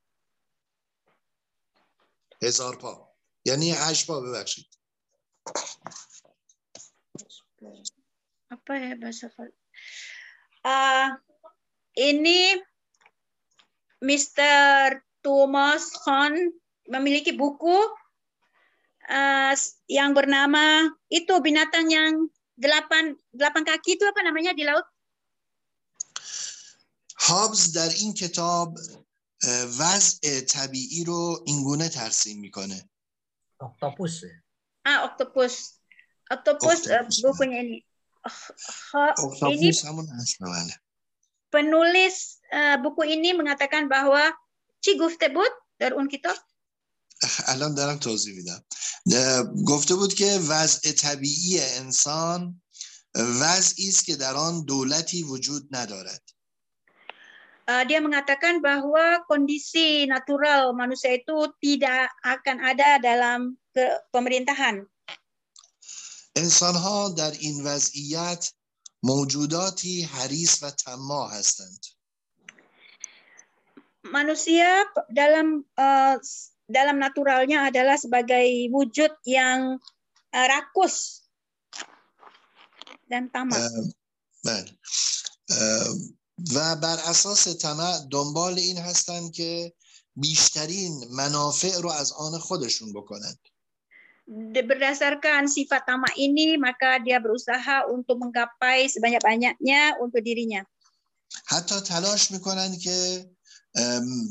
هزار 2.43 2.77
پا. 2.77 3.13
یعنی 3.45 3.71
هشت 3.71 4.07
پا 4.07 4.21
ببخشید. 4.21 4.67
bahasa 9.01 9.29
uh, 10.66 11.08
ini 11.96 12.60
Mr. 14.04 15.00
Thomas 15.26 15.90
Khan 16.06 16.36
memiliki 16.86 17.34
buku 17.34 17.78
uh, 19.10 19.54
yang 19.90 20.14
bernama 20.14 20.86
itu 21.10 21.34
binatang 21.42 21.90
yang 21.90 22.30
delapan 22.56 23.18
delapan 23.34 23.64
kaki 23.66 23.98
itu 23.98 24.06
apa 24.06 24.22
namanya 24.22 24.54
di 24.54 24.66
laut? 24.66 24.86
هابز 27.16 27.72
در 27.72 27.90
این 27.90 28.14
کتاب 28.14 28.78
وضع 29.80 30.42
طبیعی 30.42 31.04
رو 31.04 31.44
اینگونه 31.48 31.90
ترسیم 31.90 32.40
میکنه 32.40 32.90
Oktopus. 33.56 34.28
Ah, 34.84 35.08
oktopus. 35.08 35.80
Oktopus 36.28 36.92
uh, 36.92 37.08
Oktopus. 37.08 37.24
bukunya 37.24 37.62
ini. 38.26 38.32
Ha- 38.94 39.14
ini 39.14 39.70
اکتاپوس 39.72 39.86
همون 39.86 40.08
هست 40.20 40.38
بله 40.42 40.74
penulis 41.56 42.42
uh, 42.52 42.76
buku 42.84 43.06
ini 43.08 43.32
mengatakan 43.38 43.88
bahwa 43.88 44.34
چی 44.82 44.98
گفته 44.98 45.30
بود 45.30 45.52
در 45.80 45.94
اون 45.94 46.08
کتاب؟ 46.08 46.36
الان 47.48 47.76
دارم 47.76 47.98
توضیح 47.98 48.36
میدم 48.36 48.66
اه، 49.14 49.44
گفته 49.68 49.96
بود 49.96 50.14
که 50.14 50.40
وضع 50.50 50.92
طبیعی 50.92 51.62
انسان 51.62 52.62
وضعی 53.16 53.90
است 53.90 54.06
که 54.06 54.16
در 54.16 54.34
آن 54.34 54.66
دولتی 54.66 55.24
وجود 55.24 55.68
ندارد 55.72 56.22
Uh, 57.66 57.82
dia 57.90 57.98
mengatakan 57.98 58.62
bahwa 58.62 59.26
kondisi 59.26 60.06
natural 60.06 60.70
manusia 60.78 61.18
itu 61.18 61.50
tidak 61.58 62.14
akan 62.22 62.62
ada 62.62 63.02
dalam 63.02 63.58
ke 63.74 63.82
pemerintahan. 64.14 64.86
انسان 66.37 66.75
ها 66.75 67.09
در 67.09 67.31
این 67.31 67.65
وضعیت 67.65 68.53
موجوداتی 69.03 70.03
حریص 70.03 70.63
و 70.63 70.71
طماع 70.71 71.31
هستند. 71.31 71.87
Manusia 74.01 74.89
dalam 75.13 75.61
uh, 75.77 76.17
dalam 76.65 76.97
naturalnya 76.97 77.69
adalah 77.69 78.01
sebagai 78.01 78.73
wujud 78.73 79.13
yang 79.29 79.77
uh, 80.33 80.47
rakus 80.49 81.27
dan 83.11 83.29
tamak. 83.29 83.61
بله 84.45 84.73
و 86.55 86.77
بر 86.77 86.99
اساس 87.13 87.49
طمع 87.49 87.99
دنبال 88.11 88.59
این 88.59 88.79
هستند 88.79 89.33
که 89.33 89.73
بیشترین 90.17 91.05
منافع 91.11 91.81
رو 91.81 91.91
از 91.91 92.13
آن 92.13 92.39
خودشون 92.39 92.93
بکنند 92.93 93.39
berdasarkan 94.55 95.51
sifat 95.51 95.83
tamak 95.83 96.15
ini 96.15 96.55
maka 96.55 97.03
dia 97.03 97.19
berusaha 97.19 97.91
untuk 97.91 98.23
menggapai 98.23 98.87
sebanyak-banyaknya 98.87 99.99
untuk 99.99 100.23
dirinya. 100.23 100.63
حتی 101.47 101.81
تلاش 101.81 102.29
که 102.83 103.31
ام، 103.75 104.29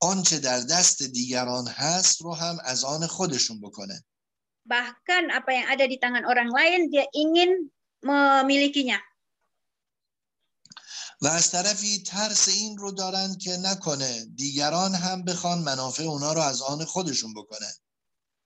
آنچه 0.00 0.38
در 0.38 0.60
دست 0.60 1.02
دیگران 1.02 1.68
هست 1.68 2.22
رو 2.22 2.34
هم 2.34 2.58
از 2.64 2.84
آن 2.84 3.06
خودشون 3.06 3.60
بکنند 3.60 4.04
Bahkan 4.62 5.34
apa 5.34 5.50
yang 5.50 5.66
ada 5.74 5.84
di 5.90 5.98
tangan 5.98 6.22
orang 6.22 6.46
lain 6.54 6.86
dia 6.86 7.02
ingin 7.12 7.66
memilikinya. 8.04 9.00
و 11.22 11.26
از 11.26 11.50
طرفی 11.50 12.02
ترس 12.02 12.48
این 12.48 12.78
رو 12.78 12.92
دارند 12.92 13.38
که 13.38 13.56
نکنه 13.56 14.24
دیگران 14.24 14.94
هم 14.94 15.24
بخوان 15.24 15.58
منافع 15.58 16.02
اونا 16.02 16.32
رو 16.32 16.40
از 16.40 16.62
آن 16.62 16.84
خودشون 16.84 17.34
بکنند 17.34 17.76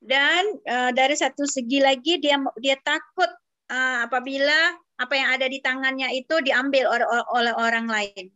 Dan 0.05 0.43
eh, 0.65 0.91
dari 0.97 1.13
satu 1.13 1.45
segi 1.45 1.78
lagi 1.78 2.17
dia 2.17 2.41
dia 2.57 2.78
takut 2.82 3.30
eh, 3.69 3.97
apabila 4.05 4.78
apa 4.97 5.13
yang 5.13 5.30
ada 5.34 5.45
di 5.49 5.61
tangannya 5.61 6.09
itu 6.13 6.41
diambil 6.41 6.89
oleh, 6.89 7.07
oleh 7.34 7.53
orang 7.57 7.88
lain. 7.89 8.28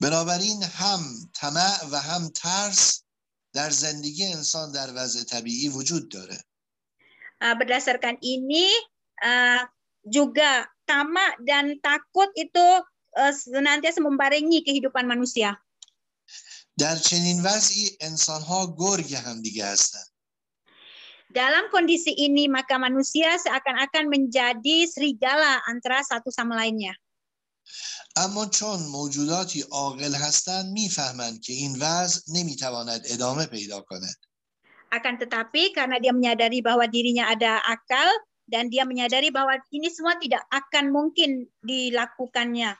بنابراین 0.00 0.62
هم 0.62 1.02
طمع 1.34 1.90
و 1.90 1.96
هم 1.96 2.28
ترس 2.28 3.02
در 3.54 3.70
زندگی 3.70 4.24
انسان 4.32 4.72
در 4.72 4.94
وضع 4.94 5.24
طبیعی 5.24 5.68
وجود 5.68 6.08
داره 6.08 6.38
Eh, 7.38 7.54
berdasarkan 7.54 8.18
ini 8.18 8.66
eh, 9.22 9.62
juga 10.02 10.66
tamak 10.90 11.38
dan 11.46 11.78
takut 11.78 12.26
itu 12.34 12.66
eh, 13.14 13.30
senantiasa 13.30 14.02
membarengi 14.02 14.66
kehidupan 14.66 15.06
manusia. 15.06 15.54
در 16.78 16.96
چنین 16.96 17.42
وضعی 17.42 17.98
انسان 18.00 18.42
ها 18.42 18.76
گرگ 18.78 19.14
هم 19.14 19.42
دیگه 19.42 19.66
هستند 19.66 20.06
Dalam 21.32 21.68
kondisi 21.68 22.16
ini 22.16 22.48
maka 22.48 22.80
manusia 22.80 23.36
seakan-akan 23.36 24.08
menjadi 24.08 24.88
serigala 24.88 25.60
antara 25.68 26.00
satu 26.00 26.32
sama 26.32 26.56
lainnya. 26.56 26.96
اما 28.16 28.46
چون 28.46 28.80
موجوداتی 28.80 29.60
عاقل 29.60 30.14
هستند 30.14 30.72
میفهمند 30.72 31.40
که 31.40 31.52
این 31.52 31.76
وضع 31.80 32.20
نمیتواند 32.28 33.02
ادامه 33.04 33.46
پیدا 33.46 33.80
کند 33.80 34.16
Akan 34.88 35.20
tetapi 35.20 35.76
karena 35.76 36.00
dia 36.00 36.16
menyadari 36.16 36.64
bahwa 36.64 36.88
dirinya 36.88 37.28
ada 37.28 37.60
akal 37.60 38.08
dan 38.48 38.72
dia 38.72 38.88
menyadari 38.88 39.28
bahwa 39.28 39.60
ini 39.68 39.92
semua 39.92 40.16
tidak 40.16 40.40
akan 40.48 40.88
mungkin 40.88 41.44
dilakukannya. 41.60 42.72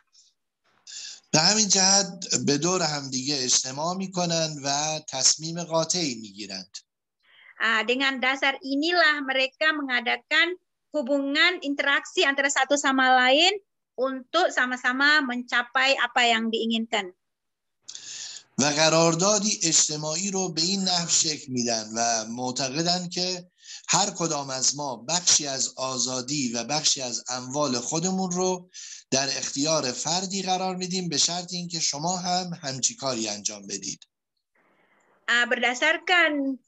به 1.33 1.39
همین 1.39 1.69
جهت 1.69 2.35
به 2.47 2.59
دور 2.59 2.83
همدیگه 2.83 3.37
اجتماع 3.45 3.97
میکنند 3.97 4.57
و 4.65 5.01
تصمیم 5.09 5.65
قاطعی 5.65 6.15
میگیرند 6.15 6.77
Ah, 7.64 7.80
dengan 7.88 8.20
dasar 8.20 8.60
inilah 8.60 9.24
mereka 9.24 9.72
mengadakan 9.72 10.60
hubungan 10.92 11.64
interaksi 11.64 12.28
antara 12.28 12.52
satu 12.52 12.76
sama 12.76 13.08
lain 13.24 13.56
untuk 13.96 14.52
sama-sama 14.52 15.24
mencapai 15.24 15.96
apa 15.96 16.22
yang 16.28 16.52
diinginkan. 16.52 17.16
و 18.60 18.64
قراردادی 18.66 19.60
اجتماعی 19.64 20.32
رو 20.32 20.50
به 20.50 20.62
این 20.62 20.84
نحو 20.84 21.10
شکل 21.10 21.52
میدن 21.52 21.90
و 21.96 22.26
معتقدند 22.30 23.10
که 23.10 23.50
هر 23.88 24.10
کدام 24.10 24.50
از 24.50 24.78
ما 24.78 24.96
بخشی 24.96 25.48
از 25.48 25.74
آزادی 25.78 26.54
و 26.54 26.64
بخشی 26.64 27.02
از 27.02 27.24
اموال 27.30 27.80
خودمون 27.80 28.32
رو 28.32 28.70
در 29.12 29.28
اختیار 29.38 29.92
فردی 29.92 30.42
قرار 30.42 30.76
میدیم 30.76 31.10
به 31.10 31.18
شرط 31.18 31.54
اینکه 31.54 31.80
شما 31.80 32.18
هم 32.18 32.60
همچی 32.62 32.96
کاری 32.96 33.30
انجام 33.30 33.68
بدید 33.68 34.00
Ah, 35.24 35.48
berdasarkan 35.48 36.60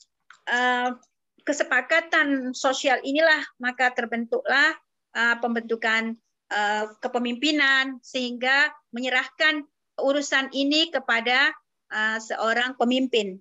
kesepakatan 1.46 2.52
sosial 2.58 2.98
inilah 3.06 3.46
maka 3.62 3.94
terbentuklah 3.94 4.74
ah, 5.14 5.38
pembentukan 5.38 6.18
ah, 6.50 6.90
kepemimpinan 7.00 8.02
sehingga 8.02 8.74
menyerahkan 8.90 9.64
urusan 10.02 10.50
ini 10.52 10.90
kepada 10.90 11.54
ah, 11.94 12.18
seorang 12.18 12.74
pemimpin. 12.76 13.40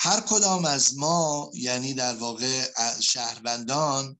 هر 0.00 0.20
کدام 0.24 0.64
از 0.64 0.96
ما 0.96 1.50
یعنی 1.52 1.94
در 1.94 2.16
واقع 2.16 2.64
شهروندان 3.00 4.16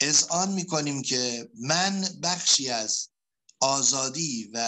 اذعان 0.00 0.52
می‌کنیم 0.52 1.02
که 1.02 1.48
من 1.56 2.04
بخشی 2.22 2.70
از 2.70 3.08
آزادی 3.60 4.50
و 4.52 4.58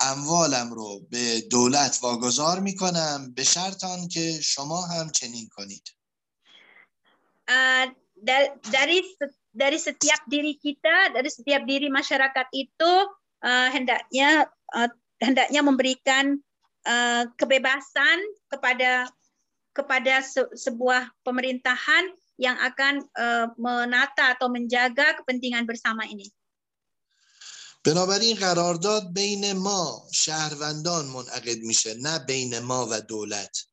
اموالم 0.00 0.72
رو 0.74 1.00
به 1.10 1.40
دولت 1.40 1.98
واگذار 2.02 2.60
میکنم 2.60 3.32
به 3.36 3.44
شرط 3.44 3.84
آن 3.84 4.08
که 4.08 4.40
شما 4.42 4.86
هم 4.86 5.10
چنین 5.10 5.48
کنید 5.52 5.88
Ah, 7.48 7.90
da- 8.14 8.54
dari 8.70 9.02
se- 9.02 9.38
dari 9.50 9.76
setiap 9.76 10.22
diri 10.30 10.54
kita, 10.56 11.10
dari 11.12 11.28
setiap 11.28 11.66
diri 11.66 11.90
masyarakat 11.90 12.46
itu 12.54 12.92
ah, 13.42 13.68
hendaknya 13.74 14.46
ah, 14.72 14.90
hendaknya 15.18 15.60
memberikan 15.60 16.38
ah, 16.86 17.26
kebebasan 17.34 18.18
kepada 18.48 19.10
kepada 19.74 20.22
se- 20.22 20.54
sebuah 20.54 21.10
pemerintahan 21.26 22.04
yang 22.38 22.56
akan 22.62 23.04
ah, 23.18 23.50
menata 23.58 24.38
atau 24.38 24.48
menjaga 24.48 25.18
kepentingan 25.20 25.66
bersama 25.66 26.06
ini. 26.06 26.30
بنابراین 27.86 28.36
قرارداد 28.36 29.12
بین 29.14 29.52
ما 29.52 30.02
شهروندان 30.12 31.04
منعقد 31.06 31.58
میشه 31.58 31.94
نه 31.94 32.18
بین 32.18 32.58
ما 32.58 32.86
و 32.90 33.00
دولت 33.00 33.66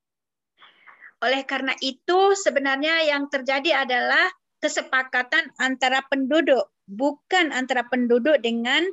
Oleh 1.19 1.43
karena 1.43 1.75
itu 1.83 2.31
sebenarnya 2.39 3.03
yang 3.03 3.27
terjadi 3.27 3.83
adalah 3.83 4.31
kesepakatan 4.63 5.51
antara 5.59 5.99
penduduk, 6.07 6.71
bukan 6.87 7.51
antara 7.51 7.83
penduduk 7.91 8.39
dengan 8.39 8.87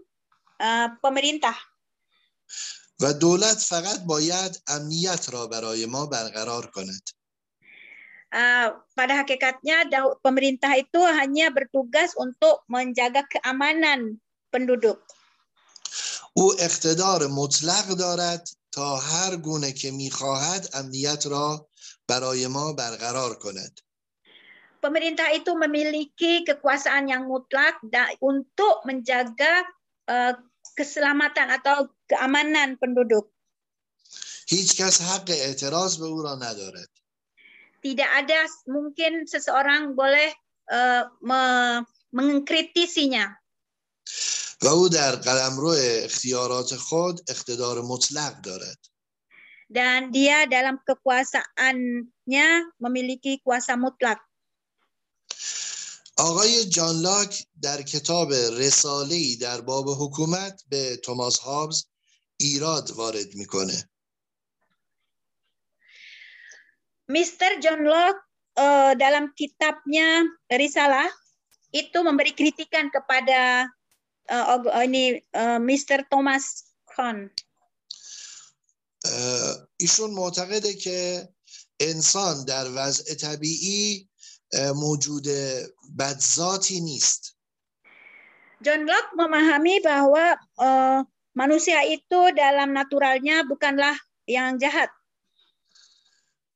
ah, 0.58 0.90
pemerintah. 0.98 1.54
و 3.00 3.12
دولت 3.12 3.58
فقط 3.58 3.98
باید 4.06 4.62
امنیت 4.68 5.28
را 5.32 5.46
برای 5.46 5.86
ما 5.86 6.06
برقرار 6.06 6.66
کند 6.66 7.02
Uh, 8.26 8.74
pada 8.98 9.22
hakikatnya 9.22 9.86
da- 9.86 10.18
pemerintah 10.18 10.74
itu 10.74 10.98
hanya 10.98 11.46
bertugas 11.54 12.10
untuk 12.18 12.66
menjaga 12.66 13.22
keamanan 13.30 14.18
penduduk. 14.52 14.98
او 16.36 16.52
اقتدار 16.60 17.26
مطلق 17.26 17.86
دارد 17.98 18.48
تا 18.72 18.96
هر 18.96 19.36
گونه 19.36 19.72
که 19.72 19.90
میخواهد 19.90 20.68
امنیت 20.74 21.26
را 21.26 21.68
برای 22.08 22.46
ما 22.46 22.72
برقرار 22.72 23.34
کند 23.34 23.80
Pemerintah 24.76 25.32
itu 25.34 25.50
memiliki 25.56 26.46
kekuasaan 26.46 27.08
yang 27.10 27.26
mutlak 27.26 27.80
da- 27.82 28.12
untuk 28.22 28.84
menjaga 28.86 29.64
uh, 30.06 30.36
keselamatan 30.76 31.48
atau 31.50 31.90
keamanan 32.06 32.76
penduduk. 32.76 33.32
هیچ 34.48 34.76
کس 34.78 35.02
حق 35.02 35.28
اعتراض 35.30 35.98
به 35.98 36.06
او 36.06 36.22
را 36.22 36.34
ندارد 36.34 36.90
tidak 37.82 38.10
ada 38.18 38.40
mungkin 38.66 39.26
seseorang 39.26 39.94
boleh 39.94 40.30
uh, 40.70 41.06
me 41.22 41.42
mengkritisinya. 42.10 43.30
و 44.63 44.67
او 44.67 44.89
در 44.89 45.15
قلمرو 45.15 45.75
اختیارات 46.03 46.75
خود 46.75 47.21
اقتدار 47.29 47.81
مطلق 47.81 48.41
دارد. 48.41 48.77
Dan 49.71 50.11
dia 50.11 50.43
dalam 50.51 50.83
kekuasaannya 50.83 52.47
memiliki 52.83 53.39
kuasa 53.39 53.79
mutlak. 53.79 54.19
آقای 56.17 56.65
جان 56.65 56.95
لاک 57.01 57.47
در 57.61 57.81
کتاب 57.81 58.33
رساله 58.33 59.15
ای 59.15 59.35
در 59.35 59.61
باب 59.61 59.85
حکومت 59.89 60.63
به 60.69 60.97
توماس 60.97 61.39
هابز 61.39 61.85
ایراد 62.37 62.91
وارد 62.91 63.35
می‌کنه. 63.35 63.89
Mr. 67.11 67.59
John 67.63 67.83
Locke 67.83 68.23
uh, 68.55 68.93
dalam 68.95 69.35
kitabnya 69.35 70.23
Risalah 70.47 71.07
itu 71.71 71.99
memberi 72.03 72.35
kritikan 72.35 72.91
kepada 72.91 73.67
uh, 74.31 74.83
ini 74.87 75.19
uh, 75.35 75.59
Mr. 75.59 76.07
Thomas 76.07 76.73
Kuhn. 76.87 77.27
Uh, 79.05 79.53
ایشون 79.77 80.11
معتقده 80.11 80.73
که 80.73 81.29
انسان 81.79 82.45
در 82.45 82.65
وضع 82.75 83.13
طبیعی 83.13 84.09
موجود 84.75 85.27
بدذاتی 85.97 86.81
نیست. 86.81 87.35
John 88.61 88.85
Locke 88.85 89.17
memahami 89.17 89.81
bahwa 89.81 90.37
uh, 90.61 91.01
manusia 91.33 91.81
itu 91.89 92.29
dalam 92.37 92.77
naturalnya 92.77 93.41
bukanlah 93.41 93.97
yang 94.29 94.61
jahat. 94.61 94.89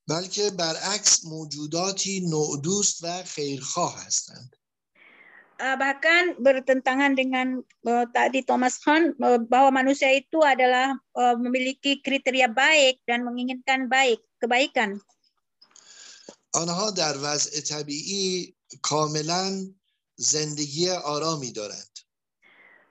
بلکه 0.07 0.49
برعکس 0.49 1.25
موجوداتی 1.25 2.29
نودوست 2.29 3.03
و 3.03 3.23
خیرخواه 3.23 4.05
هستند 4.05 4.55
bahkan 5.60 6.40
bertentangan 6.40 7.12
dengan 7.12 7.60
uh, 7.84 8.08
tadi 8.16 8.40
Thomas 8.40 8.80
Hunt 8.88 9.12
uh, 9.20 9.36
bahwa 9.36 9.84
manusia 9.84 10.08
itu 10.08 10.40
adalah 10.40 10.96
uh, 11.12 11.36
memiliki 11.36 12.00
kriteria 12.00 12.48
baik 12.48 13.04
dan 13.04 13.28
menginginkan 13.28 13.86
baik 13.86 14.24
kebaikan. 14.40 15.00
آنها 16.50 16.90
در 16.90 17.16
وضع 17.18 17.60
طبیعی 17.60 18.54
کاملا 18.82 19.70
زندگی 20.16 20.90
آرامی 20.90 21.52
دارند. 21.52 21.94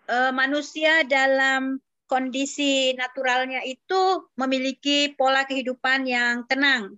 Uh, 0.09 0.31
manusia 0.33 1.05
dalam 1.05 1.77
kondisi 2.09 2.97
naturalnya 2.97 3.61
itu 3.61 4.25
memiliki 4.39 5.13
pola 5.13 5.45
kehidupan 5.45 6.07
yang 6.07 6.47
tenang. 6.47 6.97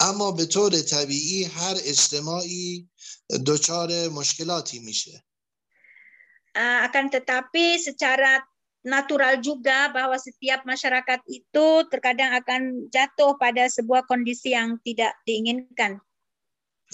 اما 0.00 0.30
به 0.30 0.44
طور 0.44 0.80
طبیعی 0.80 1.44
هر 1.44 1.76
اجتماعی 1.84 2.88
دچار 3.46 4.08
مشکلاتی 4.08 4.78
میشه 4.78 5.22
akan 6.56 7.12
tetapi 7.12 7.76
secara 7.76 8.40
natural 8.86 9.42
juga 9.42 9.90
bahwa 9.90 10.14
setiap 10.16 10.62
masyarakat 10.62 11.20
itu 11.26 11.66
terkadang 11.90 12.32
akan 12.38 12.86
jatuh 12.88 13.34
pada 13.36 13.66
sebuah 13.66 14.06
kondisi 14.06 14.54
yang 14.54 14.78
tidak 14.86 15.12
diinginkan. 15.26 16.00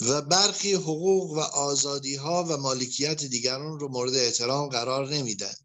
و 0.08 0.22
برخی 0.22 0.72
حقوق 0.74 1.30
و 1.30 1.40
آزادی 1.40 2.16
ها 2.16 2.44
و 2.44 2.56
مالکیت 2.56 3.24
دیگران 3.24 3.78
رو 3.78 3.88
مورد 3.88 4.16
احترام 4.16 4.68
قرار 4.68 5.08
نمیدن. 5.08 5.56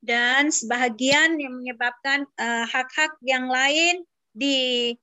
Dan 0.00 0.48
sebahagian 0.48 1.36
yang 1.36 1.60
menyebabkan 1.60 2.24
hak-hak 2.72 3.12
uh, 3.20 3.26
yang 3.26 3.52
lain 3.52 4.06
di 4.32 4.94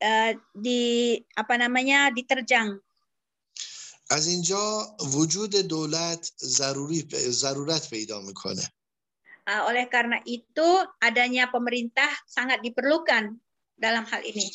uh, 0.00 0.32
di 0.56 1.12
apa 1.36 1.60
namanya 1.60 2.08
diterjang. 2.14 2.78
از 4.11 4.27
اینجا 4.27 4.95
وجود 5.15 5.55
دولت 5.55 6.31
ضروری 6.43 7.07
ضرورت 7.31 7.89
پیدا 7.89 8.21
می‌کنه. 8.21 8.65
Uh, 9.47 9.61
oleh 9.71 9.87
karena 9.89 10.21
itu 10.27 10.67
adanya 11.01 11.49
pemerintah 11.49 12.11
sangat 12.27 12.59
diperlukan 12.61 13.39
dalam 13.79 14.03
hal 14.05 14.21
ini. 14.27 14.51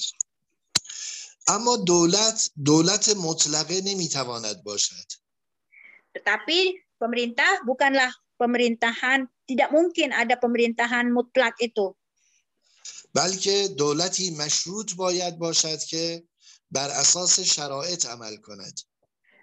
اما 1.49 1.77
دولت 1.77 2.51
دولت 2.55 3.17
مطلقه 3.17 3.81
نمی‌تواند 3.81 4.63
باشد. 4.63 5.09
Tetapi 6.15 6.59
pemerintah 7.01 7.65
bukanlah 7.65 8.13
pemerintahan, 8.37 9.25
tidak 9.49 9.73
mungkin 9.73 10.13
ada 10.13 10.37
pemerintahan 10.37 11.09
mutlak 11.09 11.57
itu. 11.65 11.97
بلکه 13.15 13.69
دولتی 13.69 14.31
مشروط 14.31 14.95
باید 14.95 15.39
باشد 15.39 15.81
که 15.85 16.25
بر 16.71 16.91
اساس 16.91 17.41
شرایط 17.41 18.07
عمل 18.07 18.37
کند. 18.37 18.81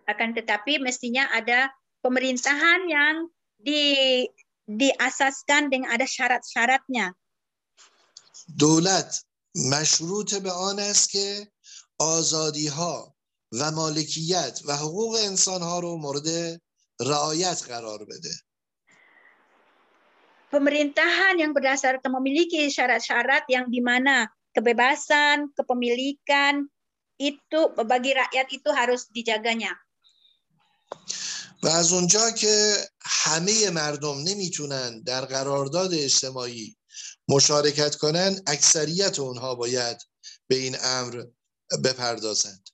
Akan 0.09 0.32
tetapi 0.32 0.80
mestinya 0.80 1.28
ada 1.28 1.68
pemerintahan 2.01 2.88
yang 2.88 3.28
di 3.59 4.24
diasaskan 4.68 5.72
dengan 5.72 5.92
ada 5.92 6.05
syarat-syaratnya. 6.05 7.16
دولت 8.49 9.24
مشروط 9.72 10.34
به 10.34 10.53
آن 10.53 10.78
است 10.78 11.11
که 11.11 11.53
آزادی 11.99 12.68
ها 12.68 13.14
و 13.53 13.70
مالکیت 13.70 14.61
و 14.66 14.76
حقوق 14.76 15.14
انسان 15.14 15.62
ها 15.62 15.78
رو 15.78 15.96
مورد 15.96 16.61
رعایت 17.01 17.62
قرار 17.68 18.05
بده. 18.05 18.34
Pemerintahan 20.49 21.36
yang 21.36 21.53
berdasarkan 21.53 22.09
memiliki 22.09 22.72
syarat-syarat 22.72 23.44
yang 23.53 23.68
di 23.68 23.84
mana 23.84 24.32
kebebasan, 24.57 25.53
kepemilikan 25.53 26.64
itu 27.20 27.61
bagi 27.76 28.16
rakyat 28.16 28.49
itu 28.49 28.70
harus 28.72 29.12
dijaganya. 29.12 29.76
و 31.63 31.67
از 31.67 31.93
اونجا 31.93 32.31
که 32.31 32.75
همه 33.01 33.69
مردم 33.69 34.17
نمی‌تونن 34.27 35.01
در 35.01 35.25
قرارداد 35.25 35.93
اجتماعی 35.93 36.75
مشارکت 37.27 37.95
کنن 37.95 38.35
اکثریت 38.47 39.19
اونها 39.19 39.55
باید 39.55 39.97
به 40.47 40.55
این 40.55 40.75
امر 40.83 41.23
بپردازند 41.83 42.69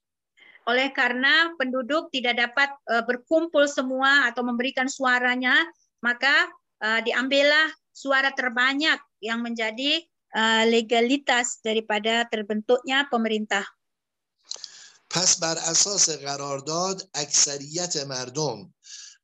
oleh 0.70 0.93
karena 0.93 1.49
penduduk 1.57 2.13
tidak 2.13 2.38
dapat 2.38 2.70
uh, 2.93 3.01
berkumpul 3.01 3.65
semua 3.65 4.30
atau 4.30 4.45
memberikan 4.45 4.86
suaranya 4.86 5.57
maka 6.05 6.45
uh, 6.86 7.01
diambillah 7.01 7.74
suara 7.89 8.30
terbanyak 8.38 9.01
yang 9.17 9.41
menjadi 9.41 10.05
uh, 10.38 10.63
legalitas 10.70 11.57
daripada 11.65 12.30
terbentuknya 12.30 13.09
pemerintah 13.09 13.65
پس 15.10 15.39
بر 15.39 15.57
اساس 15.57 16.10
قرارداد 16.10 17.10
اکثریت 17.14 17.97
مردم 17.97 18.74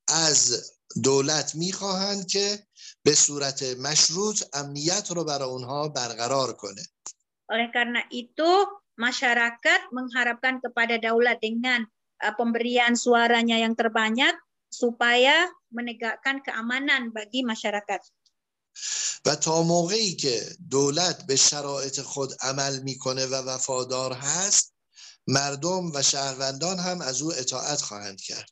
از 0.08 0.72
دولت 1.04 1.56
می‌خواهند 1.56 2.28
که 2.28 2.68
به 3.04 3.16
صورت 3.16 3.64
مشروط 3.64 4.44
امنیت 4.54 5.12
رو 5.12 5.24
برای 5.24 5.50
اونها 5.50 5.88
برقرار 5.88 6.54
کنه. 6.54 6.84
Oleh 7.46 7.70
karena 7.70 8.02
itu, 8.10 8.66
masyarakat 8.98 9.94
mengharapkan 9.94 10.58
kepada 10.66 10.98
daulat 10.98 11.38
dengan 11.38 11.86
uh, 11.86 12.34
pemberian 12.34 12.98
suaranya 12.98 13.62
yang 13.62 13.78
terbanyak 13.78 14.34
supaya 14.74 15.46
menegakkan 15.70 16.42
keamanan 16.42 17.14
bagi 17.14 17.46
masyarakat. 17.46 18.02
و 19.26 19.36
تا 19.36 19.64
موقعی 19.64 20.16
که 20.16 20.42
دولت 20.70 21.26
به 21.28 21.36
شرایط 21.36 22.02
خود 22.02 22.34
عمل 22.42 22.80
می‌کنه 22.84 23.26
و 23.26 23.36
وفادار 23.36 24.14
هست 24.14 24.75
مردم 25.28 25.92
و 25.94 26.02
شهروندان 26.02 26.80
هم 26.80 27.02
از 27.02 27.22
او 27.22 27.34
اطاعت 27.34 27.82
خواهند 27.82 28.22
کرد. 28.22 28.50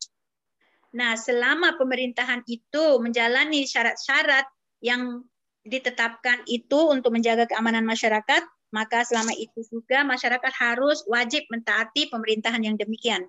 Nah, 0.93 1.17
selama 1.17 1.74
pemerintahan 1.82 2.45
itu 2.45 3.01
menjalani 3.01 3.65
syarat-syarat 3.65 4.45
yang 4.78 5.26
ditetapkan 5.65 6.45
itu 6.45 6.80
untuk 6.93 7.17
menjaga 7.17 7.49
keamanan 7.49 7.82
masyarakat, 7.82 8.45
maka 8.69 9.01
selama 9.01 9.34
itu 9.34 9.65
juga 9.74 10.05
masyarakat 10.05 10.53
harus 10.53 11.01
wajib 11.09 11.49
mentaati 11.49 12.13
pemerintahan 12.13 12.61
yang 12.61 12.78
demikian. 12.78 13.26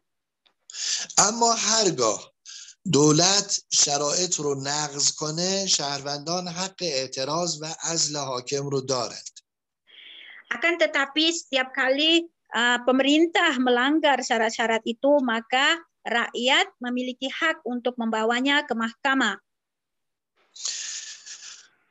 اما 1.19 1.55
هرگاه 1.55 2.33
دولت 2.93 3.65
شرایط 3.73 4.35
رو 4.41 4.55
نقض 4.55 5.11
کنه 5.11 5.67
شهروندان 5.67 6.49
حق 6.49 6.81
اعتراض 6.83 7.63
و 7.63 7.65
عزل 7.83 8.17
حاکم 8.17 8.67
رو 8.67 8.81
دارند. 8.81 9.35
Akan 10.51 10.75
tetapi 10.79 11.33
setiap 11.33 11.73
kali 11.75 12.27
uh, 12.56 12.80
pemerintah 12.86 13.56
melanggar 13.62 14.22
syarat-syarat 14.22 14.82
itu, 14.86 15.22
maka 15.22 15.78
rakyat 16.06 16.68
memiliki 16.82 17.30
hak 17.30 17.62
untuk 17.68 17.96
membawanya 18.00 18.66
ke 18.66 18.74
mahkamah. 18.74 19.38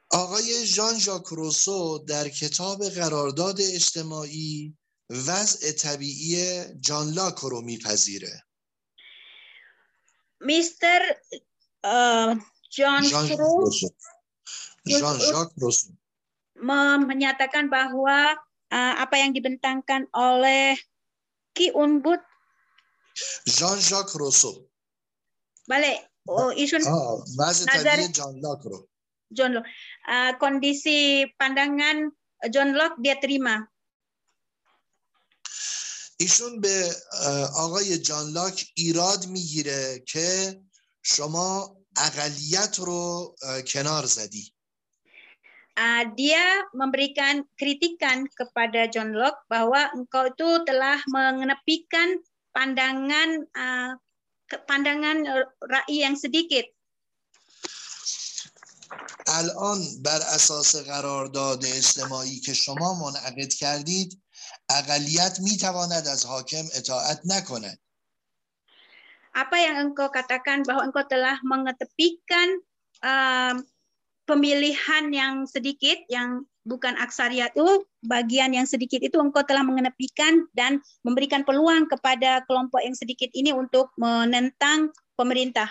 آقای 0.09 0.67
ژان 0.67 0.99
ژاک 0.99 1.27
روسو 1.27 1.99
در 1.99 2.29
کتاب 2.29 2.85
قرارداد 2.85 3.61
اجتماعی 3.61 4.77
وضع 5.11 5.73
طبیعی 5.73 6.65
جان 6.81 7.07
لاک 7.13 7.39
رو 7.39 7.61
میپذیره. 7.61 8.45
Mr. 10.41 11.01
Uh, 11.85 12.35
John 12.71 13.03
ژان 13.05 13.29
Cruz 13.29 13.93
ژان 14.89 15.19
ژاک 15.19 15.51
روسو 15.57 15.93
menyatakan 16.59 17.71
bahwa 17.71 18.35
uh, 18.35 18.42
apa 18.74 19.16
yang 19.22 19.32
dibentangkan 19.38 20.10
oleh 20.14 20.74
Ki 21.54 21.70
Unbut 21.74 22.20
ژاک 23.90 24.10
روسو 24.18 24.66
balik 25.70 26.02
oh 26.28 26.50
isun 26.54 26.82
نظر- 26.82 27.68
طبیعی 27.68 28.08
جان 28.12 28.34
لاک 28.42 28.62
رو 28.66 28.88
John 29.34 29.52
Locke 29.54 29.70
Ah, 30.06 30.32
kondisi 30.38 31.26
pandangan 31.40 32.12
John 32.54 32.74
Locke 32.78 32.98
dia 33.02 33.16
terima 33.22 33.66
ایشون 36.20 36.62
به 36.62 36.96
آقای 37.56 37.98
جان 37.98 38.30
لاک 38.30 38.66
ایراد 38.76 39.28
می‌گیره 39.28 40.04
که 40.08 40.60
شما 41.04 41.78
اقلیت 41.98 42.80
رو 42.80 43.36
کنار 43.68 44.06
زدی 44.06 44.53
Ah, 45.79 46.03
dia 46.11 46.43
memberikan 46.75 47.47
kritikan 47.55 48.27
kepada 48.35 48.91
John 48.91 49.15
Locke 49.15 49.47
bahwa 49.47 49.87
engkau 49.95 50.27
itu 50.27 50.67
telah 50.67 50.99
mengenepikan 51.07 52.19
pandangan 52.51 53.47
ah, 53.55 53.95
ke- 54.51 54.59
pandangan 54.67 55.23
eh, 55.23 55.47
ra'i 55.71 56.03
yang 56.03 56.19
sedikit. 56.19 56.67
الان 59.29 60.03
بر 60.03 60.23
اساس 60.35 60.77
قرارداد 60.77 61.65
اجتماعی 61.65 62.41
که 62.41 62.53
شما 62.53 62.95
منعقد 62.95 63.53
کردید 63.53 64.23
اقلیت 64.71 65.41
میتواند 65.41 66.07
از 66.09 66.27
حاکم 66.27 66.65
اطاعت 66.75 67.21
نکند 67.25 67.79
Apa 69.37 69.55
yang 69.61 69.77
engkau 69.79 70.11
katakan 70.11 70.67
bahwa 70.67 70.83
engkau 70.89 71.05
telah 71.07 71.39
mengetepikan 71.45 72.59
ah, 73.05 73.55
pemilihan 74.29 75.09
yang 75.09 75.49
sedikit 75.49 75.97
yang 76.13 76.45
bukan 76.69 76.93
aksariat 77.01 77.57
itu 77.57 77.89
bagian 78.05 78.53
yang 78.53 78.69
sedikit 78.69 79.01
itu 79.01 79.17
engkau 79.17 79.41
telah 79.49 79.65
mengenepikan 79.65 80.45
dan 80.53 80.85
memberikan 81.01 81.41
peluang 81.49 81.89
kepada 81.89 82.45
kelompok 82.45 82.85
yang 82.85 82.93
sedikit 82.93 83.33
ini 83.33 83.57
untuk 83.57 83.89
menentang 83.97 84.93
pemerintah. 85.17 85.69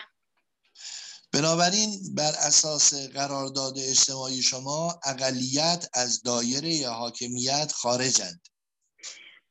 بنابراین 1.34 2.16
بر 2.16 2.34
اساس 2.47 2.93
قرارداد 3.12 3.78
اجتماعی 3.78 4.41
شما 4.41 4.99
اقلیت 5.05 5.89
از 5.93 6.24
دایره 6.24 6.88
حاکمیت 6.89 7.72
خارجند 7.72 8.41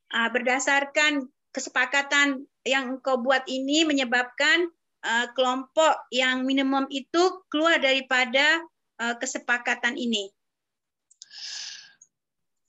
Ah, 0.07 0.31
berdasarkan 0.31 1.29
kesepakatan 1.51 2.47
yang 2.63 2.97
engkau 2.97 3.21
buat 3.21 3.43
ini 3.51 3.85
menyebabkan 3.85 4.71
ah, 5.05 5.29
kelompok 5.35 6.09
yang 6.15 6.47
minimum 6.47 6.87
itu 6.89 7.43
keluar 7.53 7.77
daripada 7.83 8.63
ah, 8.63 8.70
kesepakatan 9.22 9.98
ini. 9.98 10.30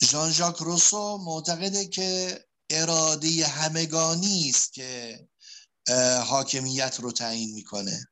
ژان 0.02 0.30
ژاک 0.30 0.56
روسو 0.56 1.18
معتقده 1.18 1.86
که 1.86 2.38
اراده 2.70 3.46
همگانی 3.46 4.48
است 4.48 4.72
که 4.72 5.20
حاکمیت 6.26 7.00
رو 7.00 7.12
تعیین 7.12 7.54
می‌کنه 7.54 8.08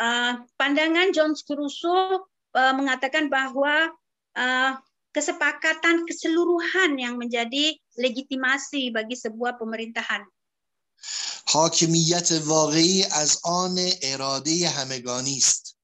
Ah, 0.00 0.48
pandangan 0.56 1.12
John 1.12 1.36
Crusoe 1.36 2.24
ah, 2.56 2.72
mengatakan 2.72 3.28
bahwa 3.28 3.92
ah, 4.32 4.80
kesepakatan 5.12 6.08
keseluruhan 6.08 6.96
yang 6.96 7.20
menjadi 7.20 7.76
legitimasi 8.00 8.96
bagi 8.96 9.16
sebuah 9.20 9.60
pemerintahan. 9.60 10.24
حاکمیت 11.48 12.32
واقعی 12.44 13.04
از 13.04 13.40
آن 13.44 13.76
اراده 14.02 14.68
همگانی 14.68 15.36
است 15.36 15.79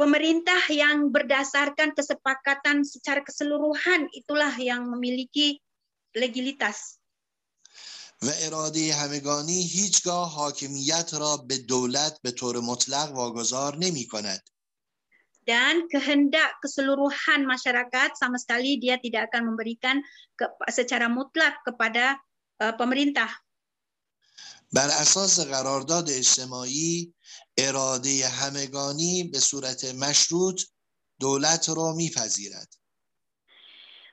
Pemerintah 0.00 0.60
yang 0.68 1.08
berdasarkan 1.08 1.96
kesepakatan 1.96 2.84
secara 2.84 3.24
keseluruhan 3.24 4.12
itulah 4.12 4.52
yang 4.60 4.84
memiliki 4.92 5.60
legalitas. 6.12 7.00
و 8.22 8.32
اراده 8.40 8.94
همگانی 8.94 9.62
هیچگاه 9.62 10.32
حاکمیت 10.32 11.14
را 11.14 11.36
به 11.36 11.58
دولت 11.58 12.18
به 12.22 12.30
طور 12.30 12.60
مطلق 12.60 13.12
واگذار 13.12 13.76
نمی 13.76 14.06
کند 14.06 14.40
dan 15.46 15.86
kehendak 15.86 16.58
keseluruhan 16.58 17.46
masyarakat 17.46 18.18
sama 18.18 18.34
sekali 18.34 18.82
dia 18.82 18.98
tidak 18.98 19.30
akan 19.30 19.54
memberikan 19.54 20.02
ke, 20.34 20.42
secara 20.74 21.06
mutlak 21.06 21.62
kepada 21.62 22.18
uh, 22.60 22.74
pemerintah. 22.74 23.30
بر 24.72 24.90
اساس 24.90 25.40
قرارداد 25.40 26.10
اجتماعی 26.10 27.14
اراده 27.57 28.27
همگانی 28.27 29.23
به 29.23 29.39
صورت 29.39 29.85
مشروط 29.95 30.61
دولت 31.19 31.69
را 31.69 31.93
میپذیرد 31.93 32.69